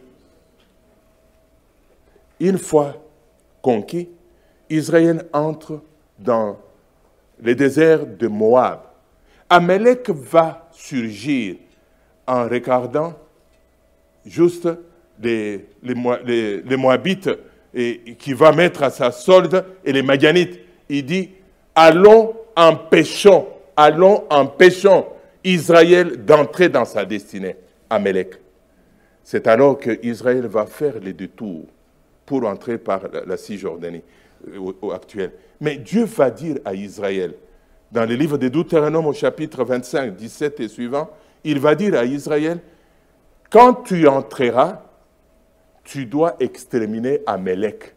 Une 2.39 2.57
fois 2.57 2.95
conquis, 3.61 4.07
Israël 4.69 5.25
entre 5.33 5.81
dans 6.17 6.57
le 7.43 7.53
désert 7.53 8.05
de 8.05 8.29
Moab. 8.29 8.79
Amalek 9.49 10.09
va 10.11 10.69
surgir 10.71 11.57
en 12.25 12.47
regardant 12.47 13.15
juste 14.25 14.69
les, 15.21 15.65
Moabites 16.77 17.31
qui 18.17 18.31
va 18.31 18.53
mettre 18.53 18.83
à 18.83 18.91
sa 18.91 19.11
solde 19.11 19.65
et 19.83 19.91
les 19.91 20.01
Madianites. 20.01 20.57
Il 20.87 21.05
dit, 21.05 21.31
allons 21.75 22.33
empêchons, 22.55 23.45
allons 23.75 24.23
empêchons 24.29 25.05
Israël 25.43 26.23
d'entrer 26.23 26.69
dans 26.69 26.85
sa 26.85 27.03
destinée, 27.03 27.57
Amalek. 27.89 28.35
C'est 29.23 29.47
alors 29.47 29.77
que 29.79 29.99
Israël 30.05 30.45
va 30.47 30.65
faire 30.65 30.99
le 30.99 31.13
détour 31.13 31.65
pour 32.25 32.45
entrer 32.45 32.77
par 32.77 33.01
la 33.25 33.37
Cisjordanie 33.37 34.03
euh, 34.47 34.71
au, 34.81 34.91
actuel. 34.91 35.31
Mais 35.59 35.77
Dieu 35.77 36.05
va 36.05 36.29
dire 36.29 36.57
à 36.65 36.73
Israël, 36.73 37.33
dans 37.91 38.05
le 38.05 38.15
livre 38.15 38.37
de 38.37 38.47
Deutéronome 38.47 39.07
au 39.07 39.13
chapitre 39.13 39.63
25, 39.63 40.15
17 40.15 40.59
et 40.59 40.67
suivant, 40.67 41.09
il 41.43 41.59
va 41.59 41.75
dire 41.75 41.95
à 41.95 42.05
Israël, 42.05 42.59
quand 43.49 43.83
tu 43.83 44.07
entreras, 44.07 44.81
tu 45.83 46.05
dois 46.05 46.35
exterminer 46.39 47.21
Amalek. 47.25 47.95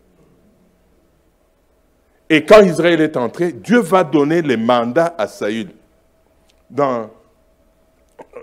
Et 2.31 2.45
quand 2.45 2.63
Israël 2.63 3.01
est 3.01 3.17
entré, 3.17 3.53
Dieu 3.53 3.81
va 3.81 4.05
donner 4.05 4.43
le 4.43 4.57
mandat 4.57 5.15
à 5.17 5.27
Saül. 5.27 5.71
Dans, 6.69 7.11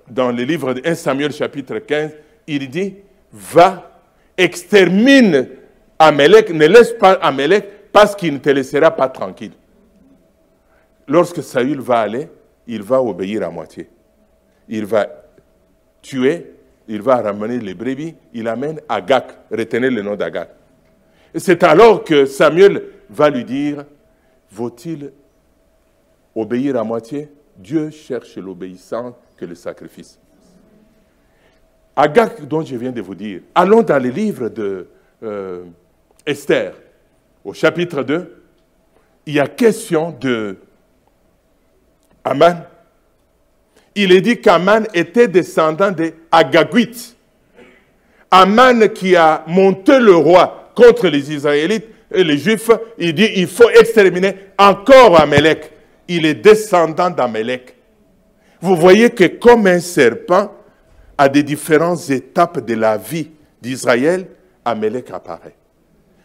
dans 0.09 0.32
le 0.32 0.43
livre 0.43 0.73
de 0.73 0.82
1 0.86 0.95
Samuel 0.95 1.32
chapitre 1.32 1.80
15, 1.80 2.11
il 2.47 2.69
dit, 2.69 2.95
va, 3.32 3.99
extermine 4.38 5.47
Amalek, 5.97 6.51
ne 6.51 6.67
laisse 6.67 6.93
pas 6.93 7.13
Amalek 7.13 7.91
parce 7.91 8.15
qu'il 8.15 8.34
ne 8.34 8.39
te 8.39 8.49
laissera 8.49 8.91
pas 8.91 9.09
tranquille. 9.09 9.53
Lorsque 11.07 11.41
Saül 11.41 11.80
va 11.80 11.99
aller, 11.99 12.28
il 12.67 12.82
va 12.82 13.01
obéir 13.01 13.43
à 13.43 13.49
moitié. 13.49 13.88
Il 14.67 14.86
va 14.86 15.07
tuer, 16.01 16.53
il 16.88 17.01
va 17.01 17.17
ramener 17.17 17.59
les 17.59 17.73
brebis, 17.73 18.15
il 18.34 18.47
amène 18.47 18.82
Agak, 18.89 19.38
retenez 19.51 19.89
le 19.89 20.01
nom 20.01 20.15
d'Agak. 20.15 20.49
C'est 21.36 21.63
alors 21.63 22.03
que 22.03 22.26
Samuel 22.26 22.84
va 23.09 23.30
lui 23.30 23.43
dire, 23.43 23.86
vaut-il 24.51 25.11
obéir 26.34 26.78
à 26.78 26.84
moitié? 26.84 27.30
Dieu 27.57 27.89
cherche 27.89 28.35
l'obéissance 28.37 29.13
que 29.37 29.45
le 29.45 29.55
sacrifice. 29.55 30.19
Agak, 31.95 32.45
dont 32.45 32.63
je 32.63 32.75
viens 32.75 32.91
de 32.91 33.01
vous 33.01 33.15
dire, 33.15 33.41
allons 33.53 33.81
dans 33.81 33.97
les 34.01 34.11
livres 34.11 34.49
de 34.49 34.87
euh, 35.23 35.63
Esther, 36.25 36.73
au 37.43 37.53
chapitre 37.53 38.03
2, 38.03 38.43
il 39.27 39.33
y 39.35 39.39
a 39.39 39.47
question 39.47 40.11
de 40.11 40.57
Aman. 42.23 42.65
Il 43.95 44.11
est 44.11 44.21
dit 44.21 44.41
qu'Aman 44.41 44.87
était 44.93 45.27
descendant 45.27 45.91
de 45.91 46.11
Agaguit. 46.31 47.15
Aman 48.29 48.89
qui 48.89 49.15
a 49.15 49.43
monté 49.47 49.99
le 49.99 50.15
roi 50.15 50.71
contre 50.75 51.07
les 51.07 51.31
Israélites 51.31 51.87
et 52.11 52.23
les 52.23 52.37
Juifs, 52.37 52.69
il 52.97 53.13
dit 53.13 53.29
il 53.35 53.47
faut 53.47 53.69
exterminer 53.69 54.35
encore 54.57 55.19
Amalek. 55.19 55.71
Il 56.07 56.25
est 56.25 56.35
descendant 56.35 57.09
d'Amalek. 57.09 57.75
Vous 58.61 58.75
voyez 58.75 59.09
que 59.09 59.25
comme 59.25 59.67
un 59.67 59.79
serpent, 59.79 60.51
à 61.17 61.29
des 61.29 61.43
différentes 61.43 62.09
étapes 62.09 62.65
de 62.65 62.73
la 62.73 62.97
vie 62.97 63.29
d'Israël, 63.61 64.27
Amalek 64.63 65.11
apparaît. 65.11 65.55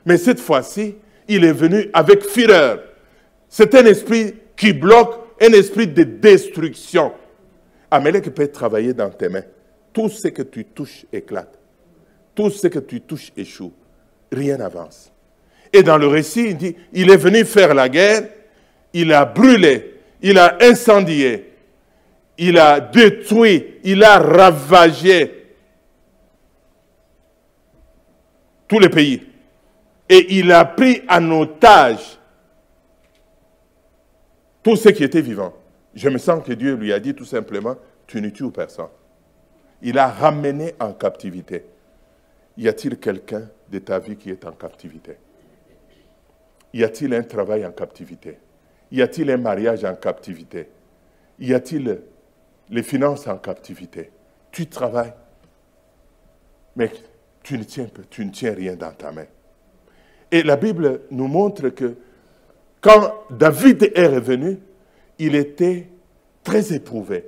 Mais 0.05 0.17
cette 0.17 0.41
fois-ci, 0.41 0.97
il 1.29 1.45
est 1.45 1.53
venu 1.53 1.89
avec 1.93 2.25
fureur. 2.25 2.81
C'est 3.49 3.75
un 3.75 3.85
esprit 3.85 4.35
qui 4.57 4.73
bloque, 4.73 5.15
un 5.41 5.53
esprit 5.53 5.87
de 5.87 6.03
destruction. 6.03 7.13
Amalek 7.91 8.35
peut 8.35 8.49
travailler 8.49 8.95
dans 8.95 9.11
tes 9.11 9.29
mains. 9.29 9.45
Tout 9.93 10.09
ce 10.09 10.29
que 10.29 10.43
tu 10.43 10.65
touches 10.65 11.07
éclate. 11.13 11.59
Tout 12.35 12.51
ce 12.51 12.69
que 12.69 12.79
tu 12.79 13.01
touches 13.01 13.33
échoue. 13.37 13.73
Rien 14.33 14.57
n'avance. 14.57 15.13
Et 15.73 15.83
dans 15.83 15.99
le 15.99 16.07
récit, 16.07 16.47
il 16.51 16.57
dit, 16.57 16.77
il 16.93 17.11
est 17.11 17.17
venu 17.17 17.45
faire 17.45 17.75
la 17.75 17.89
guerre, 17.89 18.23
il 18.93 19.13
a 19.13 19.25
brûlé, 19.25 20.01
il 20.23 20.39
a 20.39 20.59
incendié, 20.61 21.53
il 22.39 22.59
a 22.59 22.81
détruit, 22.81 23.79
il 23.85 24.03
a 24.03 24.19
ravagé 24.19 25.55
tous 28.67 28.79
les 28.79 28.89
pays. 28.89 29.27
Et 30.09 30.39
il 30.39 30.51
a 30.51 30.65
pris 30.65 31.03
en 31.09 31.31
otage 31.31 32.19
tous 34.63 34.77
ceux 34.77 34.91
qui 34.91 35.05
étaient 35.05 35.21
vivants. 35.21 35.55
Je 35.95 36.09
me 36.09 36.19
sens 36.19 36.45
que 36.45 36.53
Dieu 36.53 36.75
lui 36.75 36.93
a 36.93 37.01
dit 37.01 37.15
tout 37.15 37.25
simplement, 37.25 37.77
tu 38.07 38.21
ne 38.21 38.31
tues 38.31 38.51
personne. 38.51 38.89
Il 39.83 39.99
a 39.99 40.09
ramené 40.09 40.75
en 40.81 40.93
captivité. 40.93 41.65
Y 42.57 42.69
a-t-il 42.69 42.99
quelqu'un 42.99 43.49
de 43.71 43.79
ta 43.79 43.99
vie 43.99 44.17
qui 44.17 44.31
est 44.31 44.45
en 44.45 44.53
captivité? 44.53 45.17
Y 46.73 46.85
a-t-il 46.85 47.15
un 47.15 47.23
travail 47.23 47.65
en 47.65 47.73
captivité? 47.73 48.39
Y 48.93 49.03
a-t-il 49.03 49.31
un 49.31 49.37
mariage 49.37 49.85
en 49.85 49.95
captivité? 49.95 50.69
Y 51.39 51.55
a-t-il 51.55 52.01
les 52.69 52.83
finances 52.83 53.27
en 53.27 53.39
captivité? 53.39 54.11
Tu 54.51 54.67
travailles, 54.67 55.15
mais 56.77 56.91
tu 57.43 57.57
ne 57.59 57.65
tiens, 57.65 58.55
rien 58.55 58.75
dans 58.75 58.93
ta 58.93 59.13
main. 59.13 59.27
Et 60.31 60.43
la 60.43 60.57
Bible 60.57 61.03
nous 61.11 61.29
montre 61.29 61.69
que 61.71 61.97
quand 62.81 63.15
David 63.31 63.93
est 63.95 64.07
revenu, 64.07 64.59
il 65.19 65.35
était 65.35 65.89
très 66.43 66.73
éprouvé. 66.73 67.27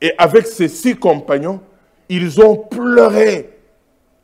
Et 0.00 0.12
avec 0.16 0.46
ses 0.46 0.68
six 0.68 0.96
compagnons, 0.96 1.60
ils 2.08 2.40
ont 2.40 2.56
pleuré 2.56 3.50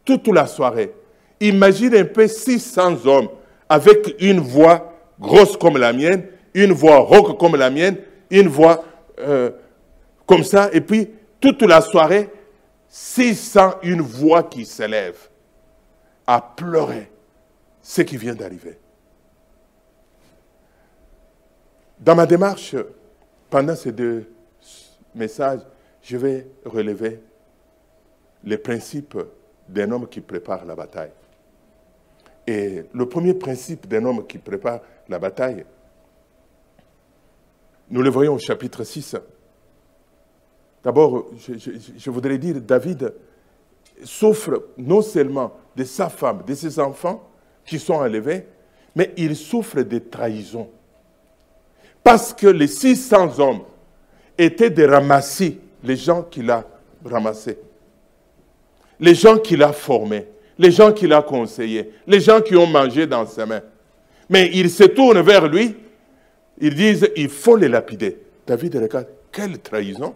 toute 0.05 0.29
la 0.29 0.47
soirée. 0.47 0.93
Imagine 1.41 1.95
un 1.97 2.05
peu 2.05 2.27
600 2.27 3.07
hommes 3.07 3.29
avec 3.69 4.15
une 4.21 4.41
voix 4.41 4.96
grosse 5.21 5.57
comme 5.57 5.79
la 5.79 5.93
mienne, 5.93 6.27
une 6.55 6.73
voix 6.73 6.99
rauque 6.99 7.39
comme 7.39 7.57
la 7.57 7.71
mienne, 7.71 7.97
une 8.31 8.49
voix 8.49 8.85
euh, 9.19 9.51
comme 10.27 10.45
ça, 10.45 10.71
et 10.73 10.81
puis 10.81 11.11
toute 11.41 11.63
la 11.63 11.81
soirée, 11.81 12.31
600, 12.89 13.75
une 13.83 14.01
voix 14.01 14.43
qui 14.43 14.65
s'élève 14.65 15.29
à 16.27 16.41
pleurer 16.41 17.11
ce 17.83 18.03
qui 18.03 18.17
vient 18.17 18.35
d'arriver. 18.35 18.79
Dans 21.99 22.15
ma 22.15 22.27
démarche, 22.27 22.75
pendant 23.49 23.77
ces 23.77 23.93
deux 23.93 24.31
messages, 25.15 25.61
je 26.03 26.17
vais 26.17 26.47
relever 26.65 27.21
les 28.45 28.59
principes 28.59 29.19
d'un 29.69 29.91
homme 29.91 30.09
qui 30.09 30.21
prépare 30.21 30.65
la 30.65 30.75
bataille. 30.75 31.11
Et 32.47 32.85
le 32.93 33.09
premier 33.09 33.35
principe 33.35 33.89
d'un 33.89 34.05
homme 34.05 34.27
qui 34.27 34.39
prépare 34.39 34.81
la 35.09 35.19
bataille, 35.19 35.65
nous 37.91 38.03
le 38.03 38.11
voyons 38.11 38.35
au 38.35 38.39
chapitre 38.39 38.85
6. 38.85 39.17
D'abord, 40.83 41.27
je, 41.37 42.11
voudrais 42.11 42.39
dire, 42.39 42.61
David 42.61 43.13
souffre 44.05 44.69
non 44.79 45.03
seulement 45.03 45.53
de 45.75 45.85
sa 45.85 46.09
femme, 46.09 46.43
de 46.47 46.55
ses 46.55 46.79
enfants 46.79 47.29
qui 47.65 47.79
sont 47.79 47.95
enlevés, 47.95 48.47
mais 48.95 49.13
il 49.17 49.35
souffre 49.35 49.83
de 49.83 49.99
trahison. 49.99 50.71
Parce 52.05 52.33
que 52.33 52.47
les 52.47 52.69
600 52.69 53.41
hommes 53.41 53.63
étaient 54.39 54.71
de 54.71 54.85
ramasser 54.85 55.59
les 55.83 55.97
gens 55.97 56.23
qu'il 56.23 56.51
a 56.51 56.65
ramassés, 57.05 57.59
les 59.01 59.15
gens 59.15 59.39
qu'il 59.39 59.63
a 59.63 59.73
formés, 59.73 60.27
les 60.59 60.71
gens 60.71 60.93
qu'il 60.93 61.13
a 61.13 61.23
conseillés, 61.23 61.93
les 62.07 62.21
gens 62.21 62.41
qui 62.41 62.57
ont 62.57 62.67
mangé 62.67 63.07
dans 63.07 63.27
ses 63.27 63.45
mains. 63.45 63.63
Mais 64.29 64.51
ils 64.53 64.71
se 64.71 64.85
tournent 64.85 65.21
vers 65.21 65.47
lui, 65.47 65.77
ils 66.59 66.75
disent, 66.75 67.09
il 67.17 67.29
faut 67.29 67.57
les 67.57 67.69
lapider. 67.69 68.19
David 68.47 68.77
regarde, 68.77 69.09
quelle 69.31 69.59
trahison 69.59 70.15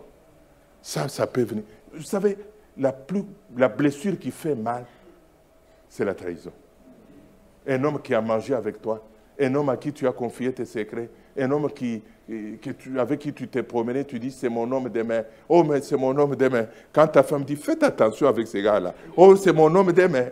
Ça, 0.81 1.09
ça 1.09 1.27
peut 1.27 1.43
venir. 1.43 1.65
Vous 1.93 2.03
savez, 2.03 2.39
la, 2.77 2.93
plus, 2.93 3.25
la 3.57 3.69
blessure 3.69 4.19
qui 4.19 4.31
fait 4.31 4.55
mal, 4.55 4.87
c'est 5.89 6.05
la 6.05 6.15
trahison. 6.15 6.53
Un 7.67 7.85
homme 7.85 8.01
qui 8.01 8.15
a 8.15 8.21
mangé 8.21 8.55
avec 8.55 8.81
toi, 8.81 9.05
un 9.41 9.55
homme 9.55 9.71
à 9.71 9.77
qui 9.77 9.93
tu 9.93 10.07
as 10.07 10.13
confié 10.13 10.53
tes 10.53 10.65
secrets, 10.65 11.09
un 11.39 11.51
homme 11.51 11.71
qui, 11.73 12.03
avec 12.99 13.21
qui 13.21 13.33
tu 13.33 13.49
t'es 13.49 13.63
promené, 13.63 14.05
tu 14.05 14.19
dis 14.19 14.31
c'est 14.31 14.49
mon 14.49 14.71
homme 14.71 14.89
demain. 14.89 15.23
Oh, 15.49 15.65
mais 15.65 15.81
c'est 15.81 15.97
mon 15.97 16.17
homme 16.17 16.37
demain. 16.37 16.67
Quand 16.93 17.07
ta 17.09 17.23
femme 17.23 17.45
dit 17.45 17.57
faites 17.57 17.83
attention 17.83 18.29
avec 18.29 18.47
ces 18.47 18.63
gars-là. 18.63 18.95
Oh, 19.17 19.35
c'est 19.37 19.53
mon 19.53 19.75
homme 19.75 19.93
demain. 19.93 20.27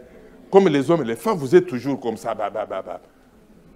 Comme 0.50 0.68
les 0.68 0.90
hommes 0.90 1.02
et 1.02 1.06
les 1.06 1.16
femmes, 1.16 1.38
vous 1.38 1.54
êtes 1.54 1.66
toujours 1.66 1.98
comme 1.98 2.16
ça. 2.16 2.34
Bah, 2.34 2.50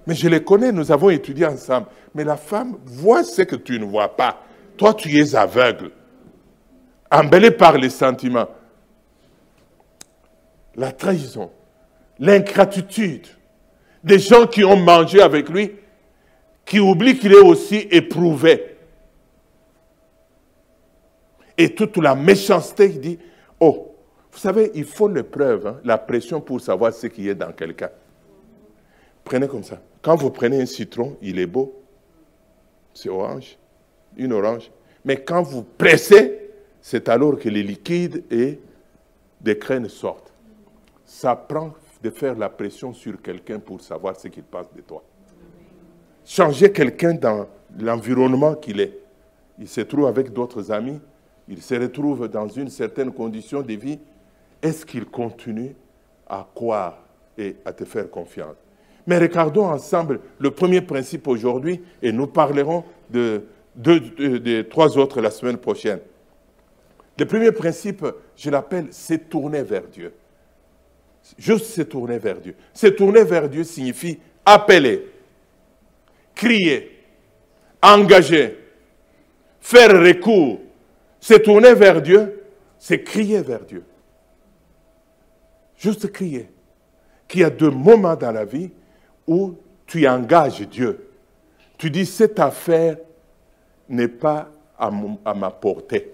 mais 0.07 0.15
je 0.15 0.29
les 0.29 0.43
connais, 0.43 0.73
nous 0.73 0.91
avons 0.91 1.11
étudié 1.11 1.47
ensemble. 1.47 1.87
Mais 2.15 2.25
la 2.25 2.37
femme 2.37 2.77
voit 2.85 3.23
ce 3.25 3.43
que 3.43 3.57
tu 3.57 3.79
ne 3.79 3.85
vois 3.85 4.17
pas. 4.17 4.43
Toi, 4.77 4.95
tu 4.95 5.17
es 5.17 5.35
aveugle. 5.35 5.91
Embellé 7.11 7.51
par 7.51 7.77
les 7.77 7.91
sentiments. 7.91 8.49
La 10.75 10.91
trahison, 10.91 11.51
l'ingratitude 12.19 13.27
des 14.03 14.19
gens 14.19 14.47
qui 14.47 14.65
ont 14.65 14.77
mangé 14.77 15.21
avec 15.21 15.49
lui, 15.49 15.73
qui 16.65 16.81
oublient 16.81 17.19
qu'il 17.19 17.33
est 17.33 17.41
aussi 17.41 17.87
éprouvé. 17.91 18.77
Et 21.57 21.75
toute 21.75 21.97
la 21.99 22.15
méchanceté 22.15 22.91
qui 22.91 22.99
dit, 22.99 23.19
oh, 23.61 23.95
vous 24.31 24.39
savez, 24.39 24.71
il 24.75 24.85
faut 24.85 25.09
l'épreuve, 25.09 25.67
hein, 25.67 25.81
la 25.85 25.99
pression 25.99 26.41
pour 26.41 26.61
savoir 26.61 26.93
ce 26.93 27.07
qui 27.07 27.29
est 27.29 27.35
dans 27.35 27.53
quelqu'un. 27.53 27.91
Prenez 29.23 29.47
comme 29.47 29.63
ça. 29.63 29.81
Quand 30.01 30.17
vous 30.17 30.31
prenez 30.31 30.61
un 30.61 30.67
citron, 30.67 31.17
il 31.21 31.39
est 31.39 31.47
beau. 31.47 31.81
C'est 32.95 33.09
orange, 33.09 33.57
une 34.17 34.33
orange. 34.33 34.71
Mais 35.05 35.23
quand 35.23 35.43
vous 35.43 35.63
pressez, 35.63 36.51
c'est 36.81 37.09
alors 37.09 37.39
que 37.39 37.49
les 37.49 37.63
liquides 37.63 38.25
et 38.31 38.59
des 39.41 39.57
graines 39.57 39.89
sortent. 39.89 40.33
Ça 41.05 41.37
prend 41.37 41.73
de 42.03 42.11
faire 42.11 42.37
la 42.37 42.49
pression 42.49 42.93
sur 42.93 43.21
quelqu'un 43.23 43.61
pour 43.61 43.81
savoir 43.81 44.19
ce 44.19 44.29
qu'il 44.29 44.43
pense 44.43 44.73
de 44.75 44.81
toi. 44.81 45.03
Changer 46.25 46.73
quelqu'un 46.73 47.15
dans 47.15 47.47
l'environnement 47.79 48.55
qu'il 48.55 48.81
est. 48.81 48.99
Il 49.59 49.69
se 49.69 49.83
trouve 49.83 50.07
avec 50.07 50.33
d'autres 50.33 50.73
amis, 50.73 51.01
il 51.49 51.63
se 51.63 51.75
retrouve 51.75 52.29
dans 52.29 52.49
une 52.49 52.69
certaine 52.69 53.13
condition 53.13 53.63
de 53.63 53.75
vie. 53.75 53.99
Est-ce 54.61 54.85
qu'il 54.85 55.05
continue 55.05 55.75
à 56.29 56.47
croire 56.55 56.99
et 57.37 57.57
à 57.65 57.73
te 57.73 57.85
faire 57.85 58.11
confiance? 58.11 58.57
Mais 59.07 59.19
regardons 59.19 59.67
ensemble 59.67 60.21
le 60.39 60.51
premier 60.51 60.81
principe 60.81 61.27
aujourd'hui 61.29 61.83
et 62.01 62.13
nous 62.13 62.27
parlerons 62.27 62.85
de, 63.11 63.45
de 63.75 64.63
trois 64.63 64.97
autres 64.97 65.21
la 65.21 65.31
semaine 65.31 65.59
prochaine. 65.59 65.99
Le 67.19 67.27
premier 67.27 67.53
principe, 67.53 68.07
je 68.37 68.51
l'appelle, 68.51 68.87
c'est 68.91 69.29
tourner 69.29 69.63
vers 69.63 69.87
Dieu. 69.87 70.13
Juste 71.39 71.67
se 71.67 71.83
tourner 71.83 72.19
vers 72.19 72.41
Dieu. 72.41 72.55
Se 72.75 72.89
tourner 72.89 73.25
vers 73.25 73.49
Dieu 73.49 73.65
signifie 73.65 74.19
appeler, 74.45 75.07
crier, 76.35 77.05
engager, 77.81 78.59
faire 79.61 79.91
recours. 79.91 80.61
Se 81.21 81.35
tourner 81.35 81.75
vers 81.75 82.03
Dieu, 82.03 82.43
c'est 82.79 83.03
crier 83.03 83.43
vers 83.43 83.65
Dieu. 83.65 83.85
Juste 85.77 86.11
crier. 86.11 86.49
Qu'il 87.29 87.41
y 87.41 87.45
a 87.45 87.51
deux 87.51 87.71
moments 87.71 88.17
dans 88.17 88.33
la 88.33 88.45
vie 88.45 88.71
où 89.27 89.57
tu 89.87 90.07
engages 90.07 90.61
Dieu. 90.69 91.09
Tu 91.79 91.91
dis, 91.91 92.07
cette 92.07 92.39
affaire 92.41 92.97
n'est 93.89 94.09
pas 94.09 94.51
à, 94.79 94.91
à 95.25 95.35
ma 95.35 95.51
portée. 95.51 96.13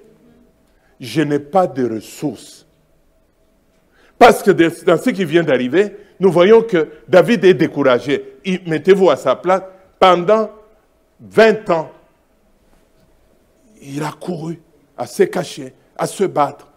Je 1.01 1.23
n'ai 1.23 1.39
pas 1.39 1.67
de 1.67 1.95
ressources. 1.95 2.67
Parce 4.19 4.43
que 4.43 4.51
dans 4.51 4.99
ce 4.99 5.11
qui 5.11 5.25
vient 5.25 5.45
d'arriver, 5.45 5.97
nous 6.19 6.33
voyons 6.33 6.63
que 6.63 6.89
David 7.07 7.45
est 7.45 7.55
découragé. 7.55 8.39
Mettez-vous 8.67 9.11
à 9.11 9.17
sa 9.17 9.37
place. 9.37 9.63
Pendant 9.99 10.51
20 11.21 11.71
ans, 11.71 11.91
il 13.81 14.03
a 14.03 14.13
couru 14.13 14.61
à 14.97 15.07
se 15.07 15.23
cacher, 15.25 15.73
à 15.97 16.07
se 16.07 16.25
battre. 16.25 16.69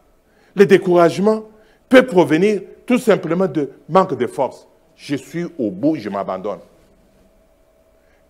Le 0.56 0.66
découragement 0.66 1.44
peut 1.90 2.06
provenir 2.06 2.62
tout 2.86 3.00
simplement 3.00 3.48
de 3.48 3.70
manque 3.90 4.18
de 4.18 4.28
force. 4.28 4.68
Je 4.96 5.16
suis 5.16 5.46
au 5.58 5.72
bout, 5.72 5.96
je 5.96 6.10
m'abandonne. 6.10 6.60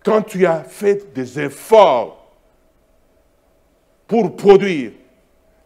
Quand 0.04 0.22
tu 0.22 0.46
as 0.46 0.64
fait 0.64 1.12
des 1.14 1.40
efforts 1.40 2.32
pour 4.06 4.34
produire, 4.36 4.92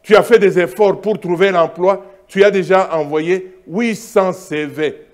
tu 0.03 0.15
as 0.15 0.23
fait 0.23 0.39
des 0.39 0.59
efforts 0.59 1.01
pour 1.01 1.19
trouver 1.19 1.51
l'emploi, 1.51 2.05
tu 2.29 2.43
as 2.45 2.51
déjà 2.51 2.95
envoyé 2.97 3.61
800 3.67 4.33
CV, 4.33 5.07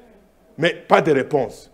mais 0.59 0.75
pas 0.75 1.01
de 1.01 1.13
réponse. 1.13 1.71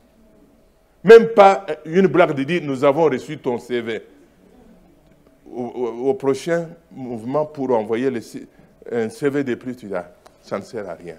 Même 1.05 1.29
pas 1.29 1.67
une 1.85 2.07
blague 2.07 2.35
de 2.35 2.43
dire 2.43 2.63
nous 2.65 2.85
avons 2.85 3.05
reçu 3.05 3.39
ton 3.39 3.59
CV. 3.59 4.03
Au, 5.51 6.13
prochain 6.15 6.69
mouvement 6.91 7.47
pour 7.47 7.71
envoyer 7.71 8.11
un 8.93 9.09
CV 9.09 9.45
de 9.45 9.55
plus, 9.55 9.77
tu 9.77 9.87
dis 9.87 9.95
ah, 9.95 10.13
ça 10.43 10.59
ne 10.59 10.65
sert 10.65 10.89
à 10.89 10.95
rien. 10.95 11.17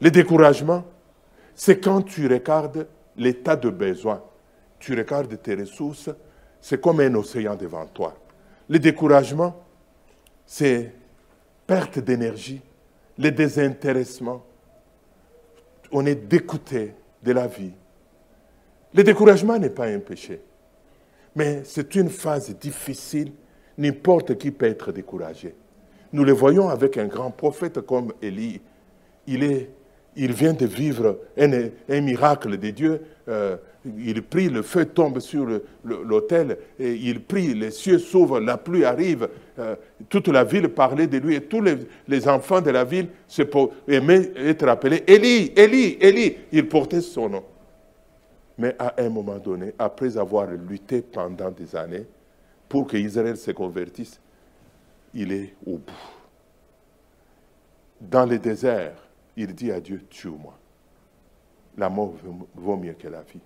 Le 0.00 0.10
découragement, 0.10 0.84
c'est 1.54 1.80
quand 1.80 2.02
tu 2.02 2.28
regardes 2.28 2.86
l'état 3.16 3.56
de 3.56 3.70
besoin, 3.70 4.22
tu 4.78 4.94
regardes 4.94 5.42
tes 5.42 5.56
ressources, 5.56 6.10
c'est 6.60 6.80
comme 6.80 7.00
un 7.00 7.14
océan 7.16 7.56
devant 7.56 7.86
toi. 7.86 8.14
Le 8.68 8.78
découragement, 8.78 9.64
c'est 10.46 10.92
perte 11.66 11.98
d'énergie, 11.98 12.62
le 13.18 13.30
désintéressement. 13.30 14.44
On 15.90 16.06
est 16.06 16.14
dégoûté 16.14 16.94
de 17.22 17.32
la 17.32 17.46
vie. 17.46 17.72
Le 18.94 19.02
découragement 19.02 19.58
n'est 19.58 19.70
pas 19.70 19.86
un 19.86 19.98
péché, 19.98 20.40
mais 21.34 21.62
c'est 21.64 21.94
une 21.94 22.08
phase 22.08 22.56
difficile. 22.56 23.32
N'importe 23.76 24.36
qui 24.38 24.50
peut 24.50 24.66
être 24.66 24.90
découragé. 24.90 25.54
Nous 26.12 26.24
le 26.24 26.32
voyons 26.32 26.68
avec 26.68 26.96
un 26.96 27.06
grand 27.06 27.30
prophète 27.30 27.80
comme 27.82 28.12
Élie. 28.20 28.60
Il, 29.26 29.44
est, 29.44 29.70
il 30.18 30.32
vient 30.32 30.52
de 30.52 30.66
vivre 30.66 31.20
un, 31.38 32.00
miracle 32.00 32.58
de 32.58 32.70
Dieu. 32.70 33.00
Euh, 33.28 33.56
il 33.84 34.22
prie, 34.22 34.48
le 34.48 34.62
feu 34.62 34.84
tombe 34.84 35.20
sur 35.20 35.46
l'autel, 35.84 36.58
et 36.78 36.92
il 36.92 37.22
prie, 37.22 37.54
les 37.54 37.70
cieux 37.70 37.98
s'ouvrent, 37.98 38.40
la 38.40 38.58
pluie 38.58 38.84
arrive, 38.84 39.28
euh, 39.58 39.76
toute 40.08 40.28
la 40.28 40.44
ville 40.44 40.68
parlait 40.68 41.06
de 41.06 41.18
lui, 41.18 41.36
et 41.36 41.40
tous 41.42 41.62
les, 41.62 42.28
enfants 42.28 42.60
de 42.60 42.70
la 42.70 42.84
ville 42.84 43.08
se 43.28 43.42
aimaient 43.86 44.32
être 44.36 44.68
appelés 44.68 45.04
Élie, 45.06 45.52
Élie, 45.56 45.96
Élie. 46.00 46.36
Il 46.52 46.68
portait 46.68 47.00
son 47.00 47.28
nom. 47.28 47.44
Mais 48.58 48.74
à 48.78 48.94
un 48.98 49.08
moment 49.08 49.38
donné, 49.38 49.72
après 49.78 50.18
avoir 50.18 50.48
lutté 50.50 51.00
pendant 51.00 51.50
des 51.52 51.76
années 51.76 52.06
pour 52.68 52.88
que 52.88 52.96
Israël 52.96 53.36
se 53.36 53.52
convertisse, 53.52 54.20
il 55.14 55.32
est 55.32 55.54
au 55.64 55.78
bout. 55.78 55.92
Dans 58.00 58.26
le 58.26 58.38
désert, 58.38 59.07
il 59.38 59.54
dit 59.54 59.70
à 59.70 59.80
Dieu, 59.80 60.02
tue-moi. 60.10 60.58
La 61.76 61.88
mort 61.88 62.14
vaut 62.56 62.76
mieux 62.76 62.94
que 62.94 63.06
la 63.06 63.22
vie. 63.22 63.40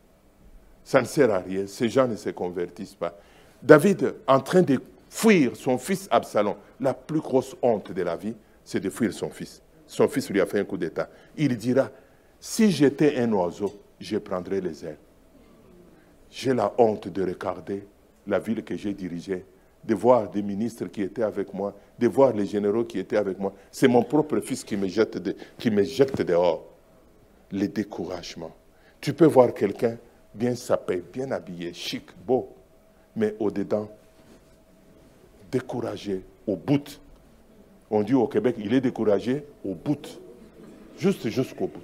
Ça 0.82 1.02
ne 1.02 1.06
sert 1.06 1.30
à 1.30 1.38
rien, 1.38 1.66
ces 1.66 1.88
gens 1.90 2.08
ne 2.08 2.16
se 2.16 2.30
convertissent 2.30 2.94
pas. 2.94 3.16
David, 3.62 4.14
en 4.26 4.40
train 4.40 4.62
de 4.62 4.80
fuir 5.10 5.54
son 5.54 5.76
fils 5.76 6.08
Absalom, 6.10 6.56
la 6.80 6.94
plus 6.94 7.20
grosse 7.20 7.54
honte 7.60 7.92
de 7.92 8.02
la 8.02 8.16
vie, 8.16 8.34
c'est 8.64 8.80
de 8.80 8.88
fuir 8.88 9.12
son 9.12 9.28
fils. 9.28 9.60
Son 9.86 10.08
fils 10.08 10.30
lui 10.30 10.40
a 10.40 10.46
fait 10.46 10.60
un 10.60 10.64
coup 10.64 10.78
d'état. 10.78 11.10
Il 11.36 11.56
dira, 11.58 11.90
si 12.40 12.70
j'étais 12.70 13.18
un 13.18 13.30
oiseau, 13.32 13.78
je 14.00 14.16
prendrais 14.16 14.62
les 14.62 14.86
ailes. 14.86 14.98
J'ai 16.30 16.54
la 16.54 16.72
honte 16.78 17.08
de 17.08 17.22
regarder 17.22 17.86
la 18.26 18.38
ville 18.38 18.64
que 18.64 18.74
j'ai 18.74 18.94
dirigée, 18.94 19.44
de 19.84 19.94
voir 19.94 20.30
des 20.30 20.42
ministres 20.42 20.86
qui 20.86 21.02
étaient 21.02 21.22
avec 21.22 21.52
moi, 21.52 21.74
de 21.98 22.06
voir 22.06 22.32
les 22.32 22.46
généraux 22.46 22.84
qui 22.84 22.98
étaient 22.98 23.16
avec 23.16 23.38
moi. 23.38 23.52
C'est 23.70 23.88
mon 23.88 24.02
propre 24.02 24.40
fils 24.40 24.62
qui 24.62 24.76
me 24.76 24.86
jette, 24.86 25.18
qui 25.58 25.70
dehors. 25.70 26.64
Le 27.50 27.66
découragement. 27.66 28.50
Tu 29.00 29.12
peux 29.12 29.26
voir 29.26 29.52
quelqu'un 29.52 29.98
bien 30.32 30.54
sapé, 30.54 31.02
bien 31.12 31.30
habillé, 31.30 31.74
chic, 31.74 32.04
beau, 32.26 32.48
mais 33.14 33.34
au-dedans, 33.38 33.90
découragé, 35.50 36.22
au 36.46 36.56
bout. 36.56 37.00
On 37.90 38.02
dit 38.02 38.14
au 38.14 38.26
Québec, 38.26 38.56
il 38.58 38.72
est 38.72 38.80
découragé 38.80 39.44
au 39.64 39.74
bout. 39.74 40.18
Juste 40.98 41.28
jusqu'au 41.28 41.66
bout. 41.66 41.82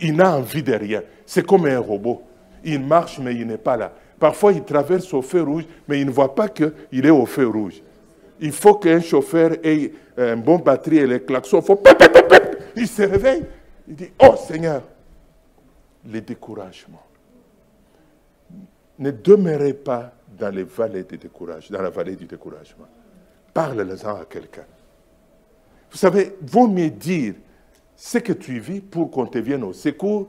Il 0.00 0.14
n'a 0.14 0.36
envie 0.36 0.62
de 0.62 0.72
rien. 0.72 1.02
C'est 1.26 1.44
comme 1.44 1.66
un 1.66 1.78
robot. 1.78 2.22
Il 2.64 2.80
marche, 2.80 3.18
mais 3.18 3.34
il 3.34 3.46
n'est 3.46 3.58
pas 3.58 3.76
là. 3.76 3.92
Parfois, 4.18 4.52
il 4.52 4.64
traverse 4.64 5.12
au 5.12 5.22
feu 5.22 5.42
rouge, 5.42 5.64
mais 5.88 6.00
il 6.00 6.06
ne 6.06 6.10
voit 6.10 6.34
pas 6.34 6.48
qu'il 6.48 6.72
est 7.06 7.10
au 7.10 7.26
feu 7.26 7.46
rouge. 7.46 7.82
Il 8.40 8.52
faut 8.52 8.74
qu'un 8.74 9.00
chauffeur 9.00 9.52
ait 9.62 9.92
un 10.16 10.36
bon 10.36 10.58
batterie 10.58 10.98
et 10.98 11.06
les 11.06 11.20
klaxons. 11.22 11.62
Il 12.76 12.88
se 12.88 13.02
réveille. 13.02 13.44
Il 13.86 13.94
dit, 13.94 14.10
oh 14.20 14.34
Seigneur, 14.36 14.82
les 16.06 16.20
découragements 16.20 17.04
ne 18.98 19.10
demeurez 19.10 19.74
pas 19.74 20.12
dans 20.38 20.54
découragement, 21.16 21.82
la 21.82 21.90
vallée 21.90 22.16
du 22.16 22.26
découragement. 22.26 22.86
Parle-en 23.52 24.16
à 24.16 24.24
quelqu'un. 24.24 24.64
Vous 25.90 25.98
savez, 25.98 26.36
vaut 26.42 26.66
mieux 26.66 26.90
dire 26.90 27.34
ce 27.96 28.18
que 28.18 28.32
tu 28.32 28.58
vis 28.58 28.80
pour 28.80 29.10
qu'on 29.10 29.26
te 29.26 29.38
vienne 29.38 29.62
au 29.62 29.72
secours 29.72 30.28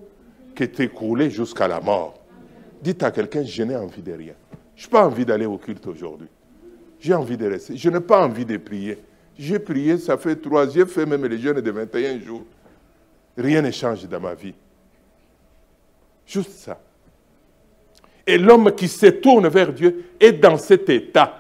que 0.54 0.64
t'écouler 0.64 1.30
jusqu'à 1.30 1.68
la 1.68 1.80
mort. 1.80 2.20
Dites 2.86 3.02
à 3.02 3.10
quelqu'un, 3.10 3.44
je 3.44 3.64
n'ai 3.64 3.76
envie 3.76 4.04
de 4.04 4.14
rien. 4.14 4.34
Je 4.76 4.86
n'ai 4.86 4.92
pas 4.92 5.08
envie 5.08 5.26
d'aller 5.26 5.48
au 5.48 5.58
culte 5.58 5.88
aujourd'hui. 5.88 6.28
J'ai 7.00 7.16
envie 7.16 7.36
de 7.36 7.48
rester. 7.48 7.76
Je 7.76 7.90
n'ai 7.90 8.00
pas 8.00 8.24
envie 8.24 8.46
de 8.46 8.58
prier. 8.58 9.00
J'ai 9.40 9.58
prié, 9.58 9.98
ça 9.98 10.20
fait 10.20 10.36
trois, 10.36 10.70
j'ai 10.70 10.86
fait 10.86 11.04
même 11.04 11.26
les 11.26 11.40
jeûnes 11.40 11.62
de 11.62 11.72
21 11.72 12.20
jours. 12.20 12.44
Rien 13.36 13.64
ne 13.64 13.72
change 13.72 14.08
dans 14.08 14.20
ma 14.20 14.36
vie. 14.36 14.54
Juste 16.28 16.52
ça. 16.52 16.80
Et 18.28 18.38
l'homme 18.38 18.72
qui 18.76 18.88
se 18.88 19.08
tourne 19.08 19.48
vers 19.48 19.74
Dieu 19.74 20.12
est 20.20 20.34
dans 20.34 20.58
cet 20.60 20.88
état. 20.88 21.40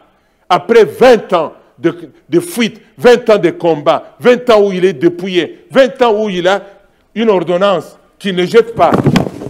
Après 0.49 0.83
20 0.83 1.31
ans 1.33 1.53
de, 1.77 2.39
fuite, 2.39 2.81
20 2.97 3.29
ans 3.29 3.37
de 3.37 3.51
combat, 3.51 4.17
20 4.19 4.49
ans 4.49 4.67
où 4.67 4.71
il 4.71 4.83
est 4.83 4.93
dépouillé, 4.93 5.67
20 5.69 6.01
ans 6.01 6.23
où 6.23 6.27
il 6.27 6.47
a 6.47 6.65
une 7.13 7.29
ordonnance 7.29 7.99
qui 8.17 8.33
ne 8.33 8.47
jette 8.47 8.73
pas. 8.73 8.93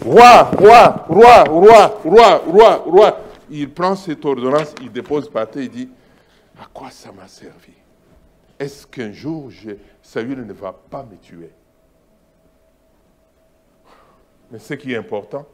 Roi, 0.05 0.43
roi, 0.43 1.05
roi, 1.09 1.43
roi, 1.43 1.87
roi, 2.03 2.37
roi, 2.45 2.75
roi. 2.85 3.19
Il 3.49 3.69
prend 3.69 3.95
cette 3.95 4.23
ordonnance, 4.23 4.73
il 4.81 4.91
dépose 4.91 5.29
par 5.29 5.49
terre, 5.49 5.63
il 5.63 5.69
dit, 5.69 5.89
à 6.59 6.65
quoi 6.73 6.89
ça 6.91 7.11
m'a 7.11 7.27
servi? 7.27 7.73
Est-ce 8.59 8.87
qu'un 8.87 9.11
jour, 9.11 9.51
Saül 10.01 10.45
ne 10.45 10.53
va 10.53 10.73
pas 10.89 11.03
me 11.03 11.17
tuer 11.17 11.49
Mais 14.51 14.59
ce 14.59 14.75
qui 14.75 14.93
est 14.93 14.97
important, 14.97 15.45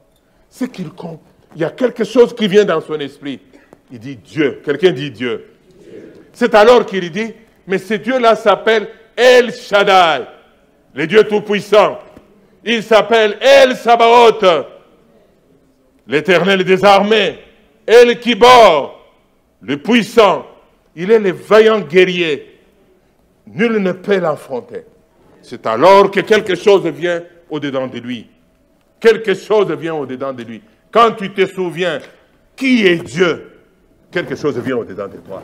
c'est 0.49 0.69
qu'il 0.69 0.91
compte 0.91 1.21
il 1.55 1.61
y 1.61 1.65
a 1.65 1.69
quelque 1.69 2.03
chose 2.03 2.33
qui 2.33 2.47
vient 2.47 2.65
dans 2.65 2.81
son 2.81 2.99
esprit. 2.99 3.39
Il 3.91 3.99
dit 3.99 4.15
Dieu. 4.15 4.61
Quelqu'un 4.63 4.91
dit 4.91 5.11
Dieu. 5.11 5.47
C'est 6.33 6.55
alors 6.55 6.85
qu'il 6.85 7.11
dit, 7.11 7.33
mais 7.67 7.77
ce 7.77 7.95
Dieu-là 7.95 8.35
s'appelle 8.35 8.87
El 9.15 9.53
Shaddai, 9.53 10.25
le 10.93 11.07
Dieu 11.07 11.23
Tout-Puissant. 11.23 11.99
Il 12.63 12.83
s'appelle 12.83 13.37
El 13.41 13.75
Sabaoth, 13.75 14.45
l'éternel 16.07 16.63
des 16.63 16.83
armées. 16.83 17.39
El 17.87 18.19
Kibor, 18.19 18.99
le 19.61 19.77
puissant. 19.77 20.45
Il 20.95 21.11
est 21.11 21.19
le 21.19 21.31
vaillant 21.31 21.79
guerrier. 21.79 22.59
Nul 23.47 23.77
ne 23.79 23.91
peut 23.91 24.19
l'affronter. 24.19 24.85
C'est 25.41 25.65
alors 25.65 26.11
que 26.11 26.19
quelque 26.19 26.55
chose 26.55 26.85
vient 26.85 27.23
au-dedans 27.49 27.87
de 27.87 27.99
lui. 27.99 28.27
Quelque 28.99 29.33
chose 29.33 29.71
vient 29.71 29.95
au-dedans 29.95 30.31
de 30.31 30.43
lui. 30.43 30.61
Quand 30.91 31.11
tu 31.13 31.31
te 31.33 31.47
souviens 31.47 31.99
qui 32.55 32.85
est 32.85 32.97
Dieu, 32.97 33.51
quelque 34.11 34.35
chose 34.35 34.57
vient 34.59 34.77
au-dedans 34.77 35.07
de 35.07 35.17
toi. 35.17 35.41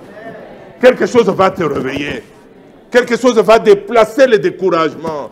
Quelque 0.80 1.08
chose 1.08 1.28
va 1.30 1.50
te 1.50 1.64
réveiller. 1.64 2.22
Quelque 2.92 3.18
chose 3.18 3.38
va 3.40 3.58
déplacer 3.58 4.28
le 4.28 4.38
découragement. 4.38 5.32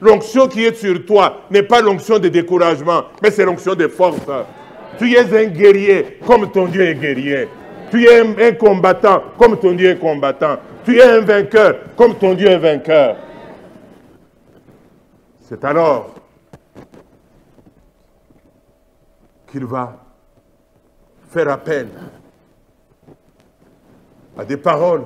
L'onction 0.00 0.48
qui 0.48 0.64
est 0.64 0.74
sur 0.74 1.04
toi 1.04 1.42
n'est 1.50 1.62
pas 1.62 1.80
l'onction 1.80 2.18
de 2.18 2.28
découragement, 2.28 3.04
mais 3.22 3.30
c'est 3.30 3.44
l'onction 3.44 3.74
de 3.74 3.88
force. 3.88 4.20
Tu 4.98 5.12
es 5.14 5.18
un 5.20 5.46
guerrier 5.46 6.18
comme 6.26 6.50
ton 6.50 6.66
Dieu 6.66 6.82
est 6.82 6.94
guerrier. 6.94 7.48
Tu 7.90 8.04
es 8.04 8.20
un, 8.20 8.52
combattant 8.52 9.22
comme 9.38 9.58
ton 9.58 9.72
Dieu 9.72 9.90
est 9.90 9.98
combattant. 9.98 10.56
Tu 10.84 10.98
es 10.98 11.02
un 11.02 11.20
vainqueur 11.20 11.76
comme 11.96 12.14
ton 12.16 12.34
Dieu 12.34 12.48
est 12.48 12.58
vainqueur. 12.58 13.16
C'est 15.40 15.62
alors 15.64 16.14
qu'il 19.50 19.66
va 19.66 19.98
faire 21.30 21.50
appel 21.50 21.88
à 24.38 24.44
des 24.44 24.56
paroles 24.56 25.04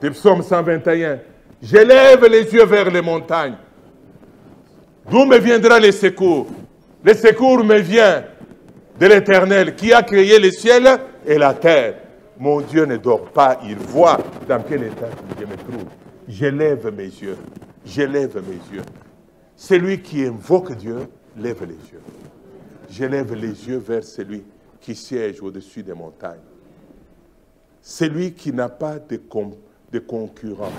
du 0.00 0.10
psaume 0.10 0.42
121. 0.42 1.18
J'élève 1.62 2.24
les 2.24 2.52
yeux 2.52 2.64
vers 2.64 2.90
les 2.90 3.02
montagnes. 3.02 3.56
D'où 5.10 5.24
me 5.24 5.38
viendra 5.38 5.78
le 5.78 5.92
secours? 5.92 6.46
Le 7.02 7.14
secours 7.14 7.64
me 7.64 7.78
vient 7.78 8.24
de 8.98 9.06
l'Éternel 9.06 9.74
qui 9.74 9.92
a 9.92 10.02
créé 10.02 10.38
le 10.38 10.50
ciel 10.50 10.86
et 11.26 11.38
la 11.38 11.54
terre. 11.54 11.96
Mon 12.38 12.60
Dieu 12.60 12.84
ne 12.86 12.96
dort 12.96 13.30
pas, 13.30 13.60
il 13.64 13.76
voit 13.76 14.18
dans 14.48 14.62
quel 14.62 14.84
état 14.84 15.08
je 15.38 15.44
me 15.44 15.56
trouve. 15.56 15.88
J'élève 16.26 16.94
mes 16.94 17.04
yeux, 17.04 17.36
j'élève 17.84 18.42
mes 18.46 18.76
yeux. 18.76 18.84
Celui 19.56 20.00
qui 20.00 20.24
invoque 20.24 20.74
Dieu 20.76 21.00
lève 21.36 21.62
les 21.62 21.90
yeux. 21.92 22.02
J'élève 22.88 23.34
les 23.34 23.68
yeux 23.68 23.78
vers 23.78 24.04
celui 24.04 24.44
qui 24.80 24.94
siège 24.94 25.42
au-dessus 25.42 25.82
des 25.82 25.92
montagnes. 25.92 26.38
Celui 27.82 28.32
qui 28.32 28.52
n'a 28.52 28.68
pas 28.68 28.98
de, 28.98 29.20
de 29.92 29.98
concurrent, 29.98 30.72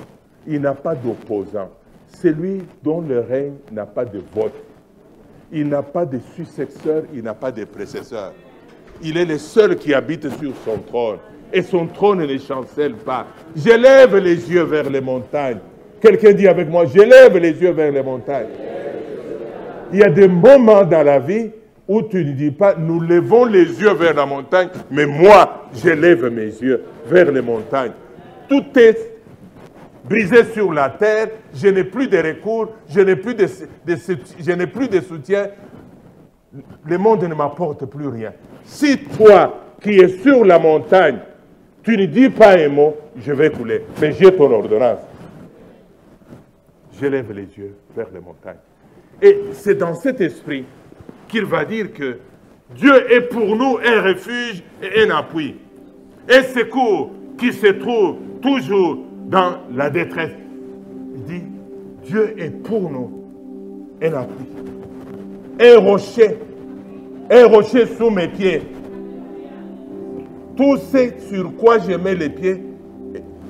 il 0.48 0.62
n'a 0.62 0.74
pas 0.74 0.96
d'opposant. 0.96 1.70
Celui 2.08 2.64
dont 2.84 3.02
le 3.02 3.20
règne 3.20 3.54
n'a 3.72 3.86
pas 3.86 4.06
de 4.06 4.22
vote. 4.34 4.54
il 5.54 5.68
n'a 5.68 5.84
pas 5.84 6.06
de 6.06 6.20
successeur, 6.36 7.04
il 7.14 7.24
n'a 7.24 7.34
pas 7.34 7.52
de 7.52 7.66
précesseur. 7.66 8.34
Il 9.04 9.18
est 9.18 9.26
le 9.26 9.38
seul 9.38 9.76
qui 9.76 9.94
habite 9.94 10.30
sur 10.39 10.54
son 10.64 10.78
trône. 10.78 11.18
Et 11.52 11.62
son 11.62 11.88
trône 11.88 12.26
ne 12.26 12.38
chancelle 12.38 12.94
pas. 12.94 13.28
J'élève 13.56 14.16
les 14.18 14.50
yeux 14.50 14.64
vers 14.64 14.89
les 14.89 15.02
montagnes. 15.02 15.60
Quelqu'un 16.00 16.32
dit 16.32 16.48
avec 16.48 16.70
moi, 16.70 16.86
j'élève 16.86 17.36
les 17.38 17.52
yeux 17.52 17.72
vers 17.72 17.92
les 17.92 18.02
montagnes. 18.02 18.48
Il 19.92 20.00
y 20.00 20.04
a 20.04 20.10
des 20.10 20.28
moments 20.28 20.84
dans 20.86 21.04
la 21.04 21.20
vie 21.20 21.50
où 21.88 22.02
tu 22.04 22.24
ne 22.24 22.32
dis 22.32 22.52
pas, 22.52 22.76
nous 22.76 23.02
levons 23.02 23.44
les 23.44 23.66
yeux 23.82 23.94
vers 23.94 24.14
la 24.14 24.26
montagne, 24.26 24.70
mais 24.89 25.06
moi, 25.06 25.68
j'élève 25.74 26.26
mes 26.32 26.46
yeux 26.46 26.84
vers 27.08 27.30
les 27.30 27.42
montagnes. 27.42 27.92
Tout 28.48 28.64
est 28.78 29.11
brisé 30.04 30.45
sur 30.45 30.74
la 30.74 30.89
terre, 30.89 31.30
je 31.54 31.68
n'ai 31.68 31.84
plus 31.84 32.08
de 32.08 32.18
recours, 32.18 32.70
je 32.89 33.02
n'ai 33.02 33.16
plus 33.16 33.36
de, 33.36 33.47
je 34.39 34.52
n'ai 34.52 34.68
plus 34.68 34.88
de 34.88 34.99
soutien. 35.02 35.49
Le 36.86 36.97
monde 36.97 37.24
ne 37.24 37.34
m'apporte 37.34 37.86
plus 37.86 38.08
rien. 38.08 38.34
Si 38.64 38.97
toi, 38.97 39.62
qui 39.82 39.91
es 39.91 40.08
sur 40.08 40.43
la 40.43 40.60
montagne, 40.60 41.20
tu 41.84 41.97
ne 41.97 42.06
dis 42.06 42.30
pas 42.30 42.58
un 42.58 42.70
mot, 42.70 42.95
je 43.18 43.32
vais 43.32 43.49
couler. 43.49 43.84
Mais 43.99 44.12
j'ai 44.14 44.36
ton 44.36 44.52
ordonnance. 44.52 44.99
J'élève 46.99 47.32
les 47.32 47.47
yeux 47.58 47.76
vers 47.95 48.08
les 48.14 48.20
montagnes. 48.20 48.58
Et 49.22 49.39
c'est 49.54 49.76
dans 49.76 49.95
cet 49.95 50.22
esprit 50.22 50.66
qu'il 51.28 51.45
va 51.45 51.66
dire 51.66 51.93
que 51.93 52.18
Dieu 52.76 53.12
est 53.12 53.22
pour 53.22 53.56
nous 53.56 53.78
un 53.84 54.02
refuge 54.02 54.64
et 54.82 55.04
un 55.04 55.16
appui. 55.16 55.56
Un 56.30 56.43
secours 56.43 57.12
qui 57.38 57.52
se 57.52 57.68
trouve 57.68 58.18
toujours 58.41 58.99
dans 59.32 59.54
la 59.74 59.90
détresse. 59.90 60.34
Il 61.16 61.24
dit, 61.24 61.44
Dieu 62.06 62.36
est 62.38 62.52
pour 62.52 62.92
nous 62.92 63.12
un 64.04 64.14
appui. 64.14 64.46
Un 65.60 65.80
rocher, 65.80 66.38
un 67.32 67.46
rocher 67.46 67.86
sous 67.98 68.10
mes 68.10 68.28
pieds. 68.28 68.62
Tout 70.58 70.78
ce 70.92 71.12
sur 71.30 71.56
quoi 71.56 71.78
je 71.80 71.96
mets 71.96 72.16
les 72.16 72.30
pieds 72.30 72.62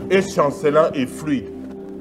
est 0.09 0.35
chancelant 0.35 0.91
et 0.93 1.07
fluide. 1.07 1.49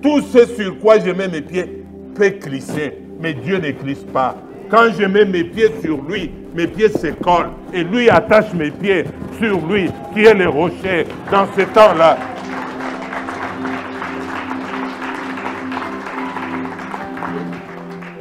Tout 0.03 0.20
ce 0.20 0.47
sur 0.47 0.78
quoi 0.78 0.99
je 0.99 1.11
mets 1.11 1.28
mes 1.28 1.41
pieds 1.41 1.85
peut 2.14 2.31
glisser, 2.31 2.99
mais 3.18 3.33
Dieu 3.33 3.59
ne 3.59 3.70
glisse 3.70 4.05
pas. 4.12 4.37
Quand 4.68 4.89
je 4.99 5.07
mets 5.07 5.24
mes 5.24 5.45
pieds 5.45 5.70
sur 5.81 6.03
lui, 6.03 6.31
mes 6.55 6.66
pieds 6.66 6.91
se 6.91 7.09
collent 7.09 7.53
et 7.72 7.83
lui 7.83 8.11
attache 8.11 8.53
mes 8.53 8.70
pieds 8.70 9.05
sur 9.39 9.59
lui, 9.66 9.89
qui 10.12 10.24
est 10.24 10.35
le 10.35 10.49
rocher 10.49 11.07
dans 11.31 11.47
ce 11.57 11.62
temps-là. 11.62 12.18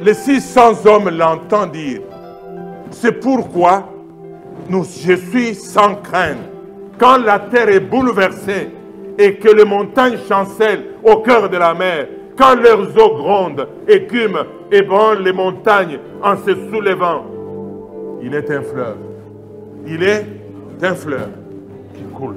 Les 0.02 0.14
600 0.14 0.86
hommes 0.86 1.10
l'entendent 1.10 1.72
dire, 1.72 2.00
c'est 2.90 3.20
pourquoi 3.20 3.88
nous, 4.68 4.84
je 4.84 5.14
suis 5.14 5.54
sans 5.54 5.96
crainte. 5.96 6.38
Quand 6.98 7.18
la 7.18 7.38
terre 7.38 7.68
est 7.68 7.80
bouleversée 7.80 8.70
et 9.18 9.34
que 9.34 9.48
les 9.48 9.64
montagnes 9.64 10.18
chancellent 10.28 10.84
au 11.02 11.16
cœur 11.18 11.50
de 11.50 11.56
la 11.56 11.74
mer, 11.74 12.06
quand 12.36 12.54
leurs 12.54 12.96
eaux 12.96 13.16
grondent, 13.16 13.68
écument 13.88 14.44
et 14.72 14.82
branlent 14.82 15.22
les 15.22 15.32
montagnes 15.32 15.98
en 16.22 16.36
se 16.36 16.54
soulevant, 16.70 17.26
il 18.22 18.34
est 18.34 18.50
un 18.50 18.62
fleuve. 18.62 18.96
Il 19.86 20.02
est 20.02 20.26
un 20.82 20.94
fleuve 20.94 21.30
qui 21.94 22.02
coule, 22.14 22.36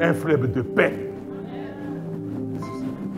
un 0.00 0.14
fleuve 0.14 0.50
de 0.52 0.62
paix. 0.62 1.10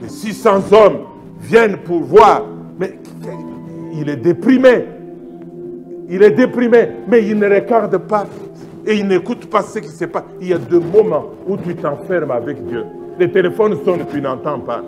Les 0.02 0.08
600 0.08 0.72
hommes 0.72 0.98
viennent 1.40 1.76
pour 1.78 2.00
voir, 2.00 2.42
mais 2.78 2.98
il 3.92 4.08
est 4.08 4.16
déprimé. 4.16 4.84
Il 6.08 6.22
est 6.22 6.32
déprimé, 6.32 6.88
mais 7.08 7.24
il 7.24 7.38
ne 7.38 7.48
regarde 7.48 7.96
pas 7.98 8.26
et 8.86 8.94
il 8.96 9.06
n'écoute 9.06 9.46
pas 9.46 9.62
ce 9.62 9.78
qui 9.78 9.88
se 9.88 10.04
passe. 10.06 10.24
Il 10.40 10.48
y 10.48 10.52
a 10.52 10.58
deux 10.58 10.80
moments 10.80 11.26
où 11.46 11.56
tu 11.56 11.74
t'enfermes 11.76 12.30
avec 12.30 12.64
Dieu. 12.66 12.84
Le 13.18 13.30
téléphone 13.30 13.78
sonne, 13.84 14.04
tu 14.10 14.20
n'entends 14.20 14.60
pas. 14.60 14.82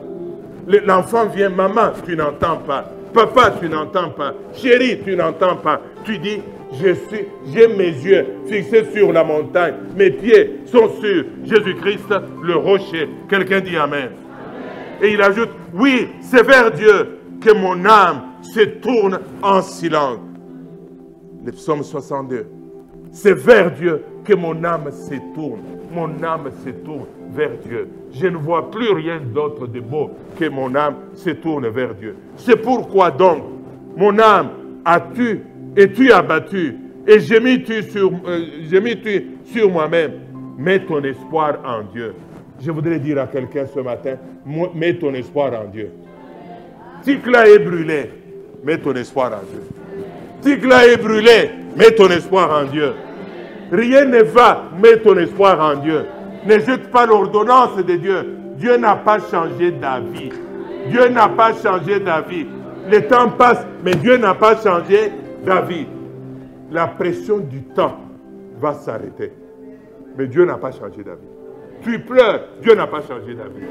L'enfant 0.66 1.26
vient, 1.26 1.50
maman, 1.50 1.90
tu 2.05 2.16
n'entends 2.16 2.59
pas. 2.66 2.90
Papa, 3.12 3.55
tu 3.61 3.68
n'entends 3.68 4.11
pas. 4.11 4.34
Chérie, 4.55 5.00
tu 5.05 5.14
n'entends 5.14 5.57
pas. 5.57 5.80
Tu 6.05 6.18
dis, 6.18 6.40
je 6.72 6.94
suis, 6.94 7.26
j'ai 7.53 7.68
mes 7.68 7.90
yeux 7.90 8.26
fixés 8.46 8.86
sur 8.94 9.12
la 9.12 9.22
montagne. 9.22 9.74
Mes 9.96 10.11
pieds 10.11 10.61
sont 10.66 10.88
sur 11.00 11.24
Jésus-Christ, 11.44 12.14
le 12.42 12.57
rocher. 12.57 13.09
Quelqu'un 13.28 13.61
dit 13.61 13.76
Amen. 13.76 14.11
Et 15.03 15.12
il 15.12 15.20
ajoute, 15.20 15.50
oui, 15.74 16.09
c'est 16.22 16.46
vers 16.46 16.70
Dieu 16.70 17.18
que 17.43 17.53
mon 17.53 17.84
âme 17.84 18.22
se 18.43 18.61
tourne 18.61 19.20
en 19.43 19.62
silence. 19.62 20.18
Le 21.45 21.53
psaume 21.53 21.82
62. 21.82 22.47
C'est 23.11 23.34
vers 23.34 23.70
Dieu 23.72 24.05
que 24.24 24.34
mon 24.34 24.62
âme 24.64 24.90
se 24.90 25.14
tourne. 25.34 25.61
Mon 25.93 26.22
âme 26.22 26.51
se 26.64 26.70
tourne 26.70 27.07
vers 27.30 27.51
Dieu. 27.66 27.88
Je 28.12 28.26
ne 28.26 28.36
vois 28.36 28.70
plus 28.70 28.93
rien 28.93 29.20
d'autre 29.20 29.66
de 29.66 29.80
beau 29.80 30.11
que 30.38 30.49
mon 30.49 30.74
âme 30.74 30.97
se 31.14 31.30
tourne 31.30 31.68
vers 31.68 31.95
Dieu. 31.95 32.16
C'est 32.36 32.57
pourquoi 32.57 33.11
donc, 33.11 33.43
mon 33.97 34.18
âme, 34.18 34.51
as-tu, 34.84 35.43
es-tu 35.76 36.12
abattu 36.12 36.76
et 37.07 37.18
j'ai 37.18 37.40
mis 37.40 37.62
tu 37.62 37.82
sur, 37.82 38.12
euh, 38.26 39.30
sur 39.45 39.70
moi-même. 39.70 40.12
Mets 40.57 40.84
ton 40.84 41.03
espoir 41.03 41.59
en 41.64 41.82
Dieu. 41.93 42.14
Je 42.61 42.70
voudrais 42.70 43.01
dire 43.01 43.18
à 43.20 43.26
quelqu'un 43.26 43.66
ce 43.66 43.80
matin, 43.80 44.16
mets 44.74 44.95
ton 44.95 45.12
espoir 45.14 45.53
en 45.61 45.68
Dieu. 45.68 45.90
Ticla 47.03 47.48
est 47.48 47.59
brûlé, 47.59 48.11
mets 48.62 48.78
ton 48.78 48.94
espoir 48.94 49.32
en 49.32 49.44
Dieu. 49.50 49.62
Ticla 50.40 50.86
est 50.86 50.96
brûlé, 50.96 51.50
mets 51.76 51.90
ton 51.90 52.09
espoir 52.09 52.50
en 52.50 52.64
Dieu. 52.64 52.92
Rien 53.72 54.05
ne 54.05 54.22
va, 54.22 54.64
mets 54.80 54.98
ton 54.98 55.16
espoir 55.16 55.59
en 55.61 55.80
Dieu. 55.80 56.05
Ne 56.46 56.59
jette 56.59 56.90
pas 56.90 57.07
l'ordonnance 57.07 57.76
de 57.76 57.96
Dieu. 57.96 58.26
Dieu 58.57 58.76
n'a 58.76 58.96
pas 58.96 59.18
changé 59.18 59.72
d'avis. 59.72 60.30
Dieu 60.88 61.09
n'a 61.09 61.28
pas 61.28 61.53
changé 61.55 61.98
d'avis. 62.00 62.46
Le 62.90 63.00
temps 63.07 63.30
passe, 63.30 63.64
mais 63.84 63.94
Dieu 63.94 64.16
n'a 64.16 64.34
pas 64.34 64.57
changé 64.57 65.12
d'avis. 65.44 65.86
La 66.70 66.86
pression 66.86 67.38
du 67.38 67.62
temps 67.62 67.98
va 68.61 68.74
s'arrêter. 68.74 69.32
Mais 70.16 70.26
Dieu 70.26 70.44
n'a 70.44 70.57
pas 70.57 70.72
changé 70.72 71.03
d'avis. 71.03 71.28
Tu 71.82 71.98
pleures, 72.00 72.42
Dieu 72.61 72.74
n'a 72.74 72.86
pas 72.86 73.00
changé 73.00 73.34
d'avis. 73.34 73.66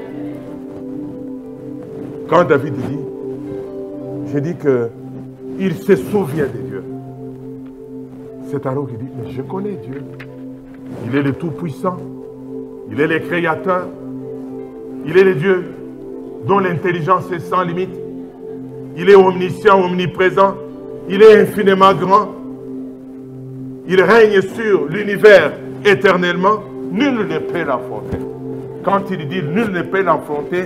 Quand 2.28 2.44
David 2.44 2.74
dit, 2.74 2.98
je 4.26 4.38
dis 4.38 4.56
que 4.56 4.88
il 5.58 5.74
se 5.74 5.96
souvient 5.96 6.46
de 6.46 6.68
Dieu. 6.68 6.84
C'est 8.50 8.66
alors 8.66 8.86
qu'il 8.88 8.98
dit, 8.98 9.08
mais 9.16 9.30
je 9.30 9.42
connais 9.42 9.72
Dieu. 9.72 10.02
Il 11.06 11.16
est 11.16 11.22
le 11.22 11.32
Tout-Puissant. 11.32 11.96
Il 12.90 13.00
est 13.00 13.06
le 13.06 13.18
Créateur. 13.20 13.86
Il 15.06 15.16
est 15.16 15.24
le 15.24 15.34
Dieu 15.34 15.64
dont 16.46 16.58
l'intelligence 16.58 17.30
est 17.32 17.40
sans 17.40 17.62
limite. 17.62 17.94
Il 18.96 19.08
est 19.08 19.14
omniscient, 19.14 19.80
omniprésent. 19.82 20.54
Il 21.08 21.22
est 21.22 21.40
infiniment 21.42 21.94
grand. 21.94 22.28
Il 23.88 24.02
règne 24.02 24.40
sur 24.40 24.86
l'univers 24.86 25.52
éternellement. 25.84 26.62
Nul 26.90 27.26
ne 27.26 27.38
peut 27.38 27.64
l'affronter. 27.64 28.18
Quand 28.84 29.10
il 29.10 29.28
dit 29.28 29.42
nul 29.42 29.70
ne 29.70 29.82
peut 29.82 30.02
l'affronter, 30.02 30.64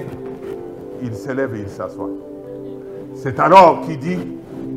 il 1.03 1.15
s'élève 1.15 1.55
et 1.55 1.61
il 1.61 1.69
s'assoit. 1.69 2.11
C'est 3.17 3.41
alors 3.41 3.81
qu'il 3.81 3.99
dit, 3.99 4.19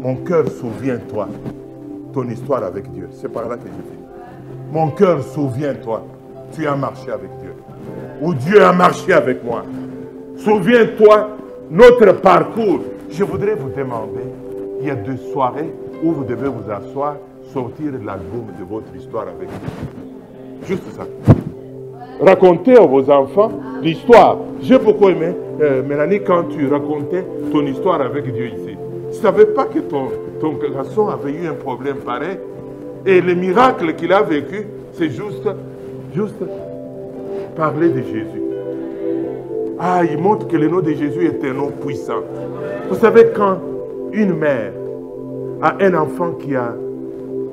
mon 0.01 0.15
cœur, 0.15 0.47
souviens-toi 0.47 1.27
ton 2.13 2.27
histoire 2.29 2.63
avec 2.63 2.89
Dieu. 2.91 3.09
C'est 3.11 3.31
par 3.31 3.47
là 3.47 3.57
que 3.57 3.63
je 3.63 3.67
dis. 3.67 3.99
Mon 4.71 4.91
cœur, 4.91 5.21
souviens-toi, 5.21 6.03
tu 6.53 6.65
as 6.65 6.75
marché 6.75 7.11
avec 7.11 7.29
Dieu. 7.41 7.53
Ou 8.21 8.33
Dieu 8.33 8.63
a 8.63 8.71
marché 8.71 9.13
avec 9.13 9.43
moi. 9.43 9.63
Souviens-toi 10.37 11.29
notre 11.69 12.13
parcours. 12.13 12.81
Je 13.09 13.23
voudrais 13.23 13.55
vous 13.55 13.69
demander, 13.69 14.23
il 14.79 14.87
y 14.87 14.91
a 14.91 14.95
deux 14.95 15.17
soirées 15.33 15.73
où 16.01 16.11
vous 16.11 16.23
devez 16.23 16.47
vous 16.47 16.71
asseoir, 16.71 17.15
sortir 17.51 17.91
l'album 18.03 18.45
de 18.57 18.63
votre 18.63 18.95
histoire 18.95 19.27
avec 19.27 19.49
Dieu. 19.49 20.65
Juste 20.65 20.95
ça. 20.95 21.05
Racontez 22.19 22.75
à 22.75 22.85
vos 22.85 23.09
enfants 23.09 23.51
l'histoire. 23.81 24.37
J'ai 24.61 24.77
beaucoup 24.77 25.09
aimé, 25.09 25.33
euh, 25.61 25.81
Mélanie, 25.83 26.21
quand 26.21 26.43
tu 26.49 26.67
racontais 26.67 27.25
ton 27.51 27.65
histoire 27.65 28.01
avec 28.01 28.31
Dieu 28.31 28.47
ici. 28.47 28.75
Tu 29.11 29.17
ne 29.17 29.21
savais 29.21 29.45
pas 29.45 29.65
que 29.65 29.79
ton, 29.79 30.09
ton 30.39 30.53
garçon 30.53 31.07
avait 31.07 31.31
eu 31.31 31.47
un 31.47 31.53
problème 31.53 31.97
pareil? 31.97 32.37
Et 33.05 33.21
le 33.21 33.33
miracle 33.35 33.95
qu'il 33.95 34.11
a 34.11 34.21
vécu, 34.21 34.67
c'est 34.93 35.09
juste, 35.09 35.47
juste 36.13 36.43
parler 37.55 37.89
de 37.89 38.01
Jésus. 38.01 38.43
Ah, 39.79 40.01
il 40.03 40.17
montre 40.17 40.47
que 40.47 40.57
le 40.57 40.67
nom 40.67 40.81
de 40.81 40.91
Jésus 40.91 41.25
est 41.25 41.49
un 41.49 41.53
nom 41.53 41.67
puissant. 41.67 42.21
Vous 42.89 42.95
savez, 42.95 43.27
quand 43.33 43.59
une 44.11 44.33
mère 44.33 44.73
a 45.61 45.75
un 45.79 45.93
enfant 45.93 46.33
qui 46.33 46.53
a 46.55 46.75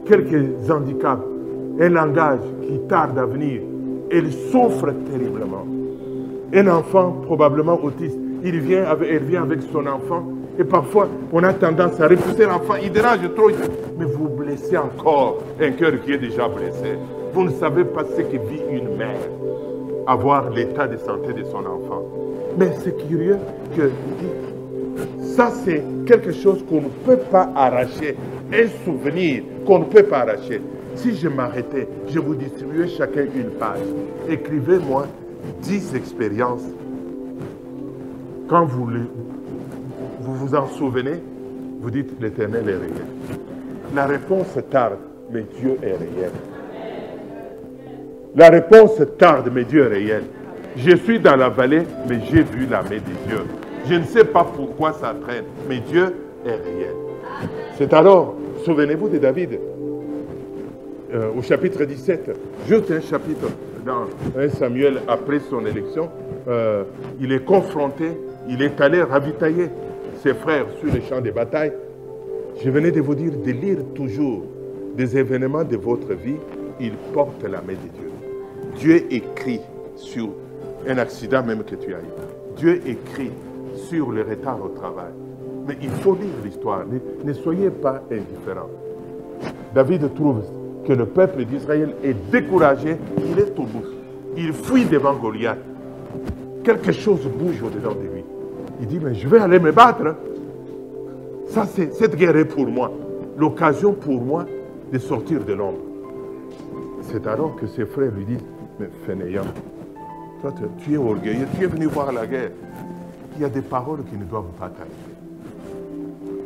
quelques 0.06 0.44
handicaps, 0.68 1.22
un 1.80 1.88
langage 1.88 2.40
qui 2.66 2.80
tarde 2.88 3.16
à 3.16 3.26
venir, 3.26 3.60
elle 4.10 4.32
souffre 4.32 4.92
terriblement. 5.10 5.66
Un 6.54 6.68
enfant 6.68 7.12
probablement 7.24 7.78
autiste, 7.82 8.18
il 8.44 8.60
vient 8.60 8.84
avec, 8.84 9.08
elle 9.10 9.24
vient 9.24 9.42
avec 9.42 9.60
son 9.72 9.86
enfant 9.86 10.24
Et 10.58 10.64
parfois, 10.64 11.08
on 11.32 11.42
a 11.42 11.52
tendance 11.52 12.00
à 12.00 12.08
repousser 12.08 12.46
l'enfant. 12.46 12.74
Il 12.82 12.90
dérange 12.90 13.18
trop. 13.34 13.50
Mais 13.98 14.06
vous 14.06 14.28
blessez 14.28 14.76
encore 14.76 15.38
un 15.60 15.70
cœur 15.72 15.92
qui 16.04 16.12
est 16.12 16.18
déjà 16.18 16.48
blessé. 16.48 16.96
Vous 17.32 17.44
ne 17.44 17.50
savez 17.50 17.84
pas 17.84 18.04
ce 18.04 18.22
que 18.22 18.36
vit 18.36 18.62
une 18.70 18.96
mère. 18.96 19.18
Avoir 20.06 20.50
l'état 20.50 20.86
de 20.86 20.96
santé 20.96 21.32
de 21.32 21.44
son 21.44 21.58
enfant. 21.58 22.02
Mais 22.56 22.70
c'est 22.82 22.96
curieux 23.06 23.38
que 23.76 23.90
ça, 25.20 25.50
c'est 25.64 25.82
quelque 26.06 26.32
chose 26.32 26.64
qu'on 26.68 26.82
ne 26.82 26.88
peut 27.04 27.18
pas 27.30 27.50
arracher. 27.54 28.16
Un 28.52 28.68
souvenir 28.84 29.42
qu'on 29.66 29.80
ne 29.80 29.84
peut 29.84 30.04
pas 30.04 30.20
arracher. 30.20 30.62
Si 30.96 31.14
je 31.14 31.28
m'arrêtais, 31.28 31.86
je 32.08 32.18
vous 32.18 32.34
distribuais 32.34 32.88
chacun 32.88 33.26
une 33.34 33.50
page. 33.50 33.80
Écrivez-moi 34.28 35.06
10 35.62 35.94
expériences. 35.94 36.64
Quand 38.48 38.64
vous, 38.64 38.88
vous 40.20 40.34
vous 40.34 40.54
en 40.54 40.66
souvenez, 40.68 41.22
vous 41.80 41.90
dites 41.90 42.10
l'éternel 42.20 42.68
est 42.68 42.76
réel. 42.76 43.06
La 43.94 44.06
réponse 44.06 44.58
tarde, 44.70 44.98
mais 45.30 45.44
Dieu 45.60 45.76
est 45.82 45.96
réel. 45.96 46.32
La 48.34 48.48
réponse 48.48 49.00
tarde, 49.18 49.50
mais 49.54 49.64
Dieu 49.64 49.84
est 49.84 49.88
réel. 49.88 50.22
Je 50.76 50.96
suis 50.96 51.20
dans 51.20 51.36
la 51.36 51.48
vallée, 51.48 51.82
mais 52.08 52.20
j'ai 52.30 52.42
vu 52.42 52.66
la 52.66 52.82
main 52.82 52.96
de 52.96 53.28
Dieu. 53.28 53.38
Je 53.88 53.94
ne 53.94 54.04
sais 54.04 54.24
pas 54.24 54.44
pourquoi 54.44 54.92
ça 54.92 55.14
traîne, 55.22 55.44
mais 55.68 55.80
Dieu 55.80 56.14
est 56.44 56.50
réel. 56.50 56.94
C'est 57.78 57.92
alors, 57.92 58.34
souvenez-vous 58.64 59.08
de 59.08 59.18
David, 59.18 59.58
euh, 61.16 61.30
au 61.36 61.40
chapitre 61.40 61.84
17, 61.84 62.30
juste 62.68 62.90
un 62.90 63.00
chapitre 63.00 63.48
dans 63.86 64.04
1 64.38 64.48
Samuel 64.50 65.00
après 65.08 65.40
son 65.40 65.64
élection, 65.64 66.10
euh, 66.46 66.84
il 67.20 67.32
est 67.32 67.44
confronté, 67.44 68.10
il 68.48 68.60
est 68.60 68.78
allé 68.82 69.02
ravitailler 69.02 69.70
ses 70.22 70.34
frères 70.34 70.66
sur 70.78 70.92
les 70.92 71.00
champs 71.00 71.22
de 71.22 71.30
bataille. 71.30 71.72
Je 72.62 72.68
venais 72.68 72.90
de 72.90 73.00
vous 73.00 73.14
dire 73.14 73.32
de 73.32 73.50
lire 73.50 73.78
toujours 73.94 74.44
des 74.94 75.16
événements 75.16 75.64
de 75.64 75.76
votre 75.76 76.12
vie, 76.12 76.36
il 76.80 76.92
porte 77.14 77.42
la 77.44 77.62
main 77.62 77.72
de 77.72 77.88
Dieu. 77.98 78.10
Dieu 78.76 79.06
écrit 79.10 79.60
sur 79.94 80.28
un 80.86 80.98
accident 80.98 81.42
même 81.42 81.64
que 81.64 81.76
tu 81.76 81.94
as 81.94 81.98
eu. 81.98 82.56
Dieu 82.56 82.82
écrit 82.86 83.30
sur 83.74 84.10
le 84.10 84.22
retard 84.22 84.62
au 84.62 84.68
travail. 84.68 85.12
Mais 85.66 85.78
il 85.80 85.90
faut 85.90 86.14
lire 86.14 86.34
l'histoire. 86.44 86.84
Ne, 87.24 87.32
soyez 87.32 87.70
pas 87.70 88.02
indifférents. 88.10 88.70
David 89.74 90.14
trouve 90.14 90.42
que 90.86 90.92
le 90.92 91.06
peuple 91.06 91.44
d'Israël 91.44 91.94
est 92.02 92.14
découragé, 92.30 92.96
il 93.18 93.38
est 93.38 93.58
au 93.58 93.64
bout. 93.64 93.84
Il 94.36 94.52
fuit 94.52 94.84
devant 94.84 95.14
Goliath. 95.14 95.58
Quelque 96.62 96.92
chose 96.92 97.26
bouge 97.26 97.62
au-dedans 97.62 97.94
de 97.94 98.14
lui. 98.14 98.24
Il 98.80 98.86
dit, 98.86 99.00
mais 99.02 99.14
je 99.14 99.28
vais 99.28 99.38
aller 99.38 99.58
me 99.58 99.72
battre. 99.72 100.16
Ça, 101.48 101.66
c'est 101.66 101.94
cette 101.94 102.16
guerre 102.16 102.36
est 102.36 102.44
pour 102.44 102.66
moi. 102.66 102.92
L'occasion 103.38 103.92
pour 103.92 104.20
moi 104.20 104.46
de 104.92 104.98
sortir 104.98 105.44
de 105.44 105.52
l'ombre. 105.52 105.78
C'est 107.02 107.26
alors 107.26 107.56
que 107.56 107.66
ses 107.66 107.86
frères 107.86 108.12
lui 108.16 108.24
disent, 108.24 108.44
mais 108.78 108.88
fainéant, 109.06 109.44
toi, 110.42 110.52
tu 110.78 110.94
es 110.94 110.96
orgueilleux, 110.96 111.46
tu 111.56 111.64
es 111.64 111.66
venu 111.66 111.86
voir 111.86 112.12
la 112.12 112.26
guerre 112.26 112.50
il 113.36 113.42
y 113.42 113.44
a 113.44 113.48
des 113.48 113.62
paroles 113.62 114.02
qui 114.04 114.16
ne 114.16 114.24
doivent 114.24 114.52
pas 114.58 114.68
t'arrêter. 114.68 114.94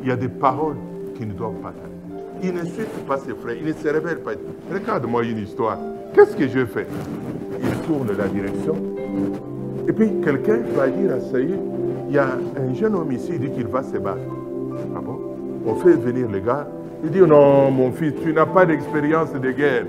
Il 0.03 0.09
y 0.09 0.11
a 0.11 0.17
des 0.17 0.29
paroles 0.29 0.77
qui 1.17 1.25
ne 1.25 1.33
doivent 1.33 1.61
pas 1.63 1.71
t'arrêter. 1.71 2.00
Il 2.43 2.55
n'insulte 2.55 3.07
pas 3.07 3.19
ses 3.19 3.35
frères, 3.35 3.57
il 3.61 3.67
ne 3.67 3.73
se 3.73 3.89
révèle 3.89 4.19
pas. 4.19 4.33
Regarde-moi 4.73 5.25
une 5.25 5.39
histoire. 5.39 5.79
Qu'est-ce 6.15 6.37
que 6.37 6.49
je 6.49 6.65
fais? 6.65 6.87
Il 7.63 7.87
tourne 7.87 8.09
la 8.17 8.29
direction. 8.29 8.77
Et 9.87 9.93
puis 9.93 10.11
quelqu'un 10.25 10.61
va 10.75 10.89
dire 10.89 11.13
à 11.13 11.21
Saïd, 11.21 11.59
il 12.09 12.15
y 12.15 12.19
a 12.19 12.27
un 12.57 12.75
jeune 12.75 12.95
homme 12.95 13.13
ici, 13.13 13.33
il 13.35 13.41
dit 13.41 13.51
qu'il 13.51 13.67
va 13.67 13.83
se 13.83 13.99
battre. 13.99 14.19
Ah 14.97 15.01
bon? 15.01 15.19
On 15.67 15.75
fait 15.77 15.93
venir 15.93 16.29
le 16.31 16.41
gars. 16.41 16.67
Il 17.05 17.11
dit, 17.11 17.21
non, 17.21 17.71
mon 17.71 17.93
fils, 17.93 18.15
tu 18.23 18.33
n'as 18.33 18.47
pas 18.47 18.67
d'expérience 18.67 19.33
de 19.33 19.51
guerre. 19.51 19.87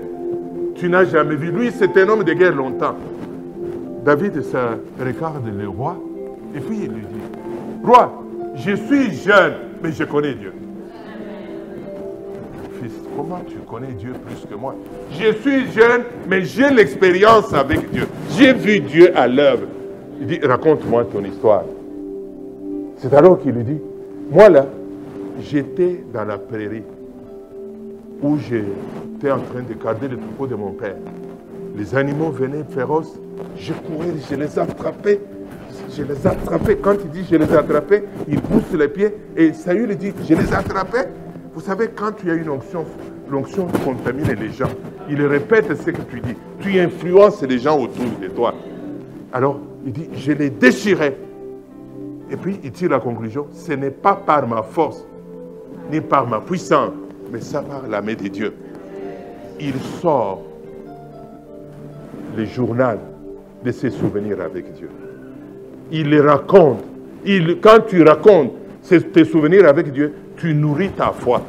Tu 0.74 0.88
n'as 0.88 1.04
jamais 1.04 1.36
vu. 1.36 1.50
Lui, 1.50 1.70
c'est 1.70 1.96
un 1.96 2.08
homme 2.08 2.24
de 2.24 2.32
guerre 2.32 2.54
longtemps. 2.54 2.96
David 4.04 4.42
regarde 4.98 5.46
le 5.46 5.68
roi 5.68 5.96
et 6.54 6.60
puis 6.60 6.80
il 6.84 6.92
lui 6.92 7.02
dit, 7.02 7.84
roi, 7.84 8.22
je 8.56 8.74
suis 8.74 9.12
jeune, 9.14 9.54
mais 9.82 9.92
je 9.92 10.04
connais 10.04 10.34
Dieu. 10.34 10.52
Comment 13.16 13.40
tu 13.46 13.56
connais 13.68 13.92
Dieu 13.92 14.12
plus 14.26 14.46
que 14.48 14.54
moi? 14.54 14.74
Je 15.12 15.32
suis 15.40 15.70
jeune, 15.72 16.02
mais 16.28 16.42
j'ai 16.42 16.70
l'expérience 16.70 17.52
avec 17.52 17.90
Dieu. 17.90 18.06
J'ai 18.36 18.52
vu 18.52 18.80
Dieu 18.80 19.16
à 19.16 19.26
l'œuvre. 19.26 19.66
Il 20.20 20.26
dit, 20.26 20.40
raconte-moi 20.42 21.04
ton 21.12 21.22
histoire. 21.24 21.64
C'est 22.96 23.12
alors 23.12 23.40
qu'il 23.40 23.52
lui 23.52 23.64
dit, 23.64 23.78
moi 24.30 24.48
là, 24.48 24.66
j'étais 25.40 26.04
dans 26.12 26.24
la 26.24 26.38
prairie 26.38 26.84
où 28.22 28.38
j'étais 28.38 29.30
en 29.30 29.40
train 29.40 29.62
de 29.68 29.74
garder 29.82 30.08
le 30.08 30.16
troupeau 30.16 30.46
de 30.46 30.54
mon 30.54 30.70
père. 30.70 30.96
Les 31.76 31.94
animaux 31.94 32.30
venaient 32.30 32.64
féroces, 32.70 33.18
je 33.56 33.72
courais, 33.72 34.12
je 34.30 34.36
les 34.36 34.58
attrapais, 34.58 35.20
je 35.90 36.02
les 36.02 36.26
attrapais. 36.26 36.76
Quand 36.76 36.94
il 37.04 37.10
dit 37.10 37.26
je 37.28 37.36
les 37.36 37.52
attrapais, 37.52 38.04
il 38.28 38.40
pousse 38.40 38.72
les 38.78 38.88
pieds. 38.88 39.14
Et 39.36 39.52
Saül 39.52 39.96
dit, 39.96 40.12
je 40.28 40.34
les 40.34 40.52
attrapais. 40.52 41.08
Vous 41.54 41.60
savez, 41.60 41.88
quand 41.88 42.12
tu 42.12 42.30
as 42.30 42.34
une 42.34 42.48
onction, 42.48 42.84
l'onction 43.30 43.66
contamine 43.84 44.32
les 44.32 44.52
gens. 44.52 44.70
Il 45.08 45.24
répète 45.24 45.76
ce 45.76 45.90
que 45.90 46.02
tu 46.02 46.20
dis. 46.20 46.34
Tu 46.60 46.78
influences 46.78 47.42
les 47.42 47.58
gens 47.58 47.78
autour 47.78 48.18
de 48.20 48.28
toi. 48.28 48.54
Alors, 49.32 49.58
il 49.84 49.92
dit, 49.92 50.08
je 50.14 50.32
les 50.32 50.50
déchirais. 50.50 51.16
Et 52.30 52.36
puis, 52.36 52.58
il 52.62 52.72
tire 52.72 52.90
la 52.90 53.00
conclusion, 53.00 53.46
ce 53.52 53.72
n'est 53.72 53.90
pas 53.90 54.14
par 54.14 54.46
ma 54.48 54.62
force, 54.62 55.04
ni 55.90 56.00
par 56.00 56.26
ma 56.26 56.40
puissance, 56.40 56.92
mais 57.30 57.40
ça 57.40 57.60
par 57.62 57.86
la 57.88 58.00
main 58.00 58.14
de 58.14 58.28
Dieu. 58.28 58.54
Il 59.60 59.74
sort 60.00 60.40
le 62.36 62.44
journal 62.46 62.98
de 63.62 63.70
ses 63.70 63.90
souvenirs 63.90 64.40
avec 64.40 64.72
Dieu 64.72 64.88
il 65.92 66.08
les 66.08 66.20
raconte. 66.20 66.82
Il, 67.24 67.58
quand 67.60 67.80
tu 67.86 68.02
racontes 68.02 68.52
tes 69.12 69.24
souvenirs 69.24 69.68
avec 69.68 69.92
Dieu, 69.92 70.12
tu 70.42 70.52
nourris 70.54 70.90
ta 70.90 71.12
foi. 71.12 71.40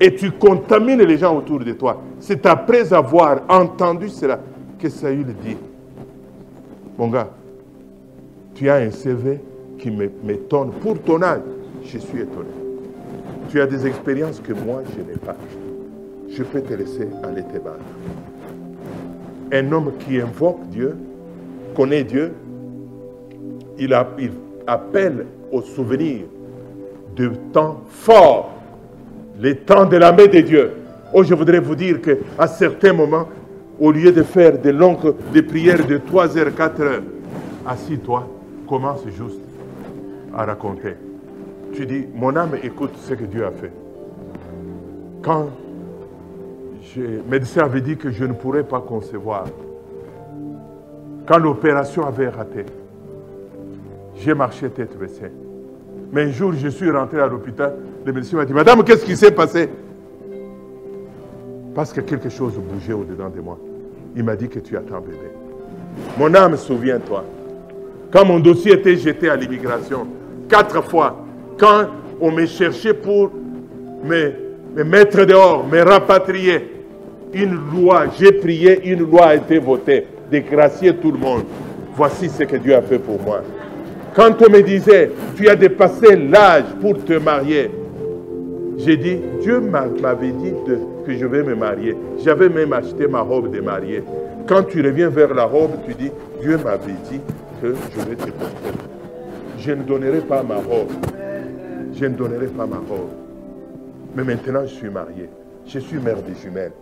Et 0.00 0.14
tu 0.14 0.30
contamines 0.30 1.02
les 1.02 1.18
gens 1.18 1.36
autour 1.36 1.58
de 1.58 1.72
toi. 1.72 2.00
C'est 2.18 2.46
après 2.46 2.94
avoir 2.94 3.42
entendu 3.46 4.08
cela 4.08 4.40
que 4.78 4.88
Saül 4.88 5.26
dit, 5.44 5.58
mon 6.96 7.08
gars, 7.08 7.28
tu 8.54 8.70
as 8.70 8.76
un 8.76 8.90
CV 8.90 9.38
qui 9.78 9.90
m'étonne. 9.90 10.70
Pour 10.80 10.98
ton 11.00 11.22
âge, 11.22 11.42
je 11.84 11.98
suis 11.98 12.20
étonné. 12.22 12.48
Tu 13.50 13.60
as 13.60 13.66
des 13.66 13.86
expériences 13.86 14.40
que 14.40 14.54
moi, 14.54 14.82
je 14.96 15.02
n'ai 15.02 15.18
pas. 15.18 15.36
Je 16.30 16.42
peux 16.42 16.62
te 16.62 16.72
laisser 16.72 17.06
aller 17.22 17.42
te 17.42 17.58
battre. 17.58 17.84
Un 19.52 19.70
homme 19.72 19.92
qui 19.98 20.18
invoque 20.18 20.66
Dieu, 20.70 20.96
connaît 21.76 22.04
Dieu, 22.04 22.32
il, 23.78 23.92
appelle 24.66 25.26
au 25.50 25.60
souvenir 25.60 26.22
de 27.16 27.28
temps 27.52 27.80
forts, 27.88 28.52
les 29.38 29.56
temps 29.56 29.84
de 29.84 29.96
la 29.96 30.12
main 30.12 30.26
de 30.26 30.40
Dieu. 30.40 30.72
Oh, 31.12 31.22
je 31.22 31.34
voudrais 31.34 31.60
vous 31.60 31.74
dire 31.74 32.00
qu'à 32.00 32.46
certains 32.46 32.92
moments, 32.92 33.28
au 33.78 33.90
lieu 33.90 34.12
de 34.12 34.22
faire 34.22 34.58
des 34.58 34.72
longues 34.72 35.14
des 35.32 35.42
prières 35.42 35.86
de 35.86 35.98
3 35.98 36.38
heures, 36.38 36.54
4 36.54 36.80
heures, 36.80 37.02
assis-toi, 37.66 38.26
commence 38.68 39.04
juste 39.08 39.40
à 40.34 40.44
raconter. 40.44 40.94
Tu 41.74 41.86
dis, 41.86 42.06
mon 42.14 42.34
âme 42.36 42.56
écoute 42.62 42.92
ce 42.96 43.14
que 43.14 43.24
Dieu 43.24 43.44
a 43.44 43.50
fait. 43.50 43.72
Quand 45.22 45.48
le 46.96 47.22
médecin 47.28 47.64
avait 47.64 47.80
dit 47.80 47.96
que 47.96 48.10
je 48.10 48.24
ne 48.24 48.32
pourrais 48.32 48.64
pas 48.64 48.80
concevoir, 48.80 49.44
quand 51.26 51.38
l'opération 51.38 52.06
avait 52.06 52.28
raté, 52.28 52.64
j'ai 54.16 54.34
marché 54.34 54.68
tête 54.68 54.98
baissée. 54.98 55.32
Mais 56.12 56.24
un 56.24 56.30
jour, 56.30 56.52
je 56.52 56.68
suis 56.68 56.90
rentré 56.90 57.20
à 57.20 57.26
l'hôpital, 57.26 57.74
le 58.04 58.12
médecin 58.12 58.36
m'a 58.36 58.44
dit, 58.44 58.52
Madame, 58.52 58.84
qu'est-ce 58.84 59.04
qui 59.04 59.16
s'est 59.16 59.30
passé? 59.30 59.68
Parce 61.74 61.92
que 61.92 62.02
quelque 62.02 62.28
chose 62.28 62.52
bougeait 62.58 62.92
au-dedans 62.92 63.30
de 63.34 63.40
moi. 63.40 63.58
Il 64.14 64.22
m'a 64.22 64.36
dit 64.36 64.48
que 64.48 64.58
tu 64.58 64.76
attends 64.76 65.00
bébé. 65.00 65.30
Mon 66.18 66.34
âme, 66.34 66.56
souviens-toi, 66.56 67.24
quand 68.10 68.26
mon 68.26 68.40
dossier 68.40 68.74
était 68.74 68.96
jeté 68.96 69.30
à 69.30 69.36
l'immigration, 69.36 70.06
quatre 70.48 70.84
fois, 70.84 71.24
quand 71.58 71.86
on 72.20 72.30
me 72.30 72.44
cherchait 72.44 72.92
pour 72.92 73.30
me, 74.04 74.32
me 74.76 74.84
mettre 74.84 75.24
dehors, 75.24 75.66
me 75.66 75.80
rapatrier, 75.80 76.84
une 77.32 77.58
loi, 77.72 78.04
j'ai 78.18 78.32
prié, 78.32 78.90
une 78.90 79.00
loi 79.00 79.28
a 79.28 79.34
été 79.36 79.58
votée 79.58 80.06
dégracier 80.32 80.96
tout 80.96 81.12
le 81.12 81.18
monde. 81.18 81.44
Voici 81.94 82.28
ce 82.28 82.42
que 82.44 82.56
Dieu 82.56 82.74
a 82.74 82.82
fait 82.82 82.98
pour 82.98 83.20
moi. 83.20 83.42
Quand 84.14 84.42
on 84.46 84.50
me 84.50 84.62
disait, 84.62 85.10
tu 85.36 85.48
as 85.48 85.56
dépassé 85.56 86.16
l'âge 86.16 86.64
pour 86.80 87.02
te 87.02 87.14
marier, 87.14 87.70
j'ai 88.78 88.96
dit, 88.96 89.18
Dieu 89.40 89.60
m'avait 89.60 90.32
dit 90.32 90.52
que 91.06 91.14
je 91.14 91.26
vais 91.26 91.42
me 91.42 91.54
marier. 91.54 91.96
J'avais 92.24 92.48
même 92.48 92.72
acheté 92.72 93.06
ma 93.06 93.20
robe 93.20 93.54
de 93.54 93.60
mariée. 93.60 94.02
Quand 94.46 94.64
tu 94.64 94.82
reviens 94.82 95.08
vers 95.08 95.34
la 95.34 95.44
robe, 95.44 95.72
tu 95.86 95.94
dis, 95.94 96.10
Dieu 96.40 96.58
m'avait 96.58 96.92
dit 97.10 97.20
que 97.60 97.74
je 97.94 98.08
vais 98.08 98.16
te 98.16 98.30
porter. 98.30 98.78
je 99.58 99.72
ne 99.72 99.82
donnerai 99.84 100.20
pas 100.20 100.42
ma 100.42 100.56
robe. 100.56 100.90
Je 101.94 102.06
ne 102.06 102.14
donnerai 102.14 102.46
pas 102.46 102.66
ma 102.66 102.78
robe. 102.78 103.10
Mais 104.16 104.24
maintenant, 104.24 104.62
je 104.62 104.74
suis 104.74 104.90
marié. 104.90 105.28
Je 105.66 105.78
suis 105.78 105.98
mère 105.98 106.20
des 106.22 106.34
jumelles. 106.34 106.72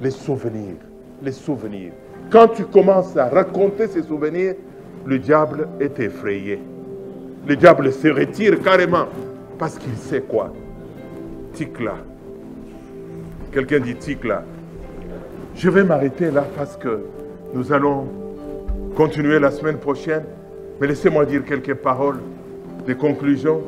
Les 0.00 0.10
souvenirs, 0.10 0.76
les 1.22 1.32
souvenirs. 1.32 1.92
Quand 2.30 2.48
tu 2.48 2.64
commences 2.64 3.16
à 3.16 3.28
raconter 3.28 3.88
ces 3.88 4.02
souvenirs, 4.02 4.54
le 5.06 5.18
diable 5.18 5.68
est 5.80 6.00
effrayé. 6.00 6.60
Le 7.46 7.54
diable 7.54 7.92
se 7.92 8.08
retire 8.08 8.60
carrément 8.60 9.06
parce 9.58 9.78
qu'il 9.78 9.96
sait 9.96 10.20
quoi? 10.20 10.52
Tikla. 11.54 11.94
Quelqu'un 13.52 13.78
dit 13.78 13.94
Tikla. 13.94 14.42
Je 15.54 15.70
vais 15.70 15.84
m'arrêter 15.84 16.30
là 16.30 16.44
parce 16.56 16.76
que 16.76 17.04
nous 17.54 17.72
allons 17.72 18.08
continuer 18.96 19.38
la 19.38 19.50
semaine 19.50 19.78
prochaine. 19.78 20.24
Mais 20.80 20.88
laissez-moi 20.88 21.24
dire 21.24 21.44
quelques 21.44 21.74
paroles 21.74 22.18
de 22.86 22.92
conclusion. 22.92 23.62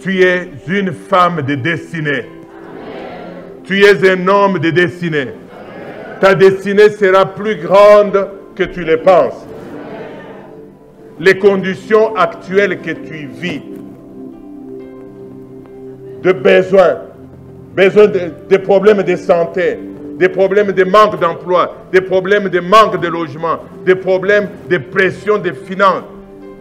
Tu 0.00 0.22
es 0.22 0.50
une 0.68 0.92
femme 0.92 1.42
de 1.42 1.54
destinée. 1.54 2.26
Tu 3.64 3.82
es 3.82 4.08
un 4.08 4.28
homme 4.28 4.58
de 4.58 4.70
destinée. 4.70 5.28
Ta 6.20 6.34
destinée 6.34 6.90
sera 6.90 7.26
plus 7.26 7.56
grande 7.56 8.28
que 8.54 8.64
tu 8.64 8.84
le 8.84 8.98
penses. 8.98 9.45
Les 11.18 11.38
conditions 11.38 12.14
actuelles 12.14 12.80
que 12.80 12.90
tu 12.90 13.26
vis, 13.26 13.62
de 16.22 16.32
besoins, 16.32 16.98
besoin 17.74 18.06
de, 18.06 18.20
des 18.48 18.58
problèmes 18.58 19.02
de 19.02 19.16
santé, 19.16 19.78
des 20.18 20.28
problèmes 20.28 20.72
de 20.72 20.84
manque 20.84 21.18
d'emploi, 21.20 21.74
des 21.92 22.00
problèmes 22.00 22.48
de 22.48 22.60
manque 22.60 23.00
de 23.00 23.08
logement, 23.08 23.58
des 23.84 23.94
problèmes 23.94 24.48
de 24.68 24.78
pression 24.78 25.38
des 25.38 25.52
finances, 25.52 26.04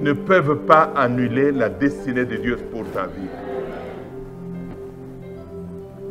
ne 0.01 0.13
peuvent 0.13 0.59
pas 0.67 0.91
annuler 0.95 1.51
la 1.51 1.69
destinée 1.69 2.25
de 2.25 2.35
Dieu 2.35 2.57
pour 2.71 2.83
ta 2.91 3.03
vie. 3.03 3.29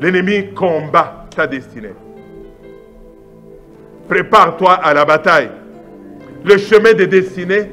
L'ennemi 0.01 0.53
combat 0.55 1.27
ta 1.35 1.47
destinée. 1.47 1.93
Prépare-toi 4.09 4.73
à 4.73 4.95
la 4.95 5.05
bataille. 5.05 5.51
Le 6.45 6.59
chemin 6.59 6.93
de 6.93 7.05
destinée 7.05 7.71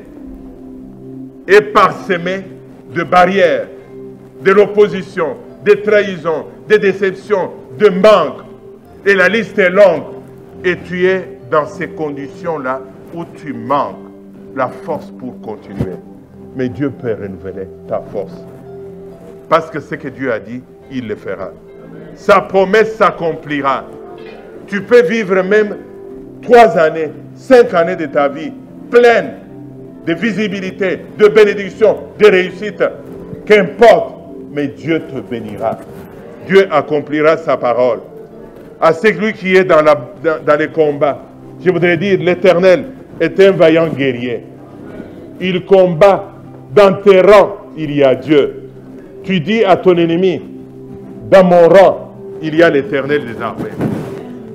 est 1.47 1.61
parsemé 1.73 2.43
de 2.93 3.03
barrières, 3.03 3.67
de 4.41 4.51
l'opposition, 4.51 5.37
de 5.65 5.73
trahisons, 5.73 6.45
de 6.67 6.77
déceptions, 6.77 7.51
de 7.77 7.89
manques. 7.89 8.41
Et 9.05 9.13
la 9.13 9.29
liste 9.29 9.57
est 9.59 9.69
longue. 9.69 10.03
Et 10.63 10.77
tu 10.77 11.07
es 11.07 11.39
dans 11.49 11.65
ces 11.65 11.87
conditions-là 11.87 12.81
où 13.13 13.25
tu 13.35 13.53
manques 13.53 13.97
la 14.55 14.67
force 14.67 15.11
pour 15.11 15.39
continuer. 15.41 15.95
Mais 16.55 16.69
Dieu 16.69 16.89
peut 16.91 17.15
renouveler 17.19 17.67
ta 17.87 18.01
force. 18.11 18.33
Parce 19.49 19.69
que 19.69 19.79
ce 19.79 19.95
que 19.95 20.07
Dieu 20.07 20.31
a 20.31 20.39
dit, 20.39 20.61
il 20.91 21.07
le 21.07 21.15
fera. 21.15 21.51
Sa 22.15 22.41
promesse 22.41 22.95
s'accomplira. 22.95 23.85
Tu 24.67 24.81
peux 24.81 25.01
vivre 25.03 25.41
même 25.41 25.77
trois 26.41 26.77
années, 26.77 27.11
cinq 27.35 27.73
années 27.73 27.95
de 27.95 28.05
ta 28.05 28.27
vie 28.27 28.51
pleine 28.91 29.40
de 30.05 30.13
visibilité, 30.13 30.99
de 31.17 31.27
bénédiction, 31.27 31.97
de 32.19 32.27
réussite. 32.27 32.83
Qu'importe, 33.45 34.15
mais 34.51 34.67
Dieu 34.67 35.01
te 35.01 35.19
bénira. 35.19 35.79
Dieu 36.47 36.67
accomplira 36.71 37.37
sa 37.37 37.57
parole. 37.57 37.99
À 38.79 38.93
celui 38.93 39.33
qui 39.33 39.55
est 39.55 39.63
dans, 39.63 39.83
les 40.57 40.67
combats, 40.69 41.19
je 41.63 41.69
voudrais 41.69 41.97
dire, 41.97 42.19
l'Éternel 42.19 42.85
est 43.19 43.39
un 43.39 43.51
vaillant 43.51 43.87
guerrier. 43.87 44.43
Il 45.39 45.65
combat. 45.65 46.27
Dans 46.73 46.93
tes 47.01 47.19
rangs, 47.19 47.57
il 47.75 47.93
y 47.93 48.01
a 48.01 48.15
Dieu. 48.15 48.69
Tu 49.25 49.41
dis 49.41 49.61
à 49.65 49.75
ton 49.75 49.97
ennemi, 49.97 50.41
dans 51.29 51.43
mon 51.43 51.67
rang, 51.67 52.15
il 52.41 52.55
y 52.55 52.63
a 52.63 52.69
l'Éternel 52.69 53.25
des 53.25 53.41
armées. 53.41 53.71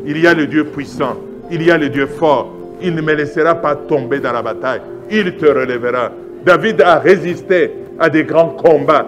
Il 0.07 0.19
y 0.19 0.27
a 0.27 0.33
le 0.33 0.47
Dieu 0.47 0.65
puissant. 0.65 1.17
Il 1.51 1.63
y 1.63 1.71
a 1.71 1.77
le 1.77 1.91
Dieu 1.91 2.07
fort. 2.07 2.55
Il 2.81 2.95
ne 2.95 3.03
me 3.03 3.13
laissera 3.13 3.55
pas 3.55 3.77
tomber 3.77 4.19
dans 4.19 4.33
la 4.33 4.41
bataille. 4.41 4.81
Il 5.11 5.37
te 5.37 5.47
relèvera. 5.47 6.11
David 6.45 6.83
a 6.83 6.99
résisté 6.99 7.73
à 7.99 8.09
des 8.09 8.25
grands 8.25 8.51
combats. 8.51 9.07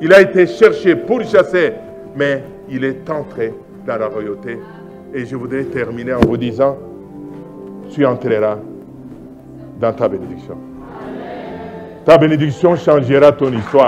Il 0.00 0.12
a 0.12 0.20
été 0.20 0.46
cherché 0.46 0.96
pour 0.96 1.22
chasser, 1.22 1.72
mais 2.16 2.42
il 2.68 2.84
est 2.84 3.08
entré 3.10 3.52
dans 3.86 3.96
la 3.96 4.06
royauté. 4.06 4.58
Et 5.14 5.24
je 5.24 5.36
voudrais 5.36 5.64
terminer 5.64 6.14
en 6.14 6.20
vous 6.20 6.36
disant, 6.36 6.76
tu 7.90 8.04
entreras 8.04 8.58
dans 9.80 9.92
ta 9.92 10.08
bénédiction. 10.08 10.56
Ta 12.04 12.18
bénédiction 12.18 12.76
changera 12.76 13.32
ton 13.32 13.52
histoire. 13.52 13.82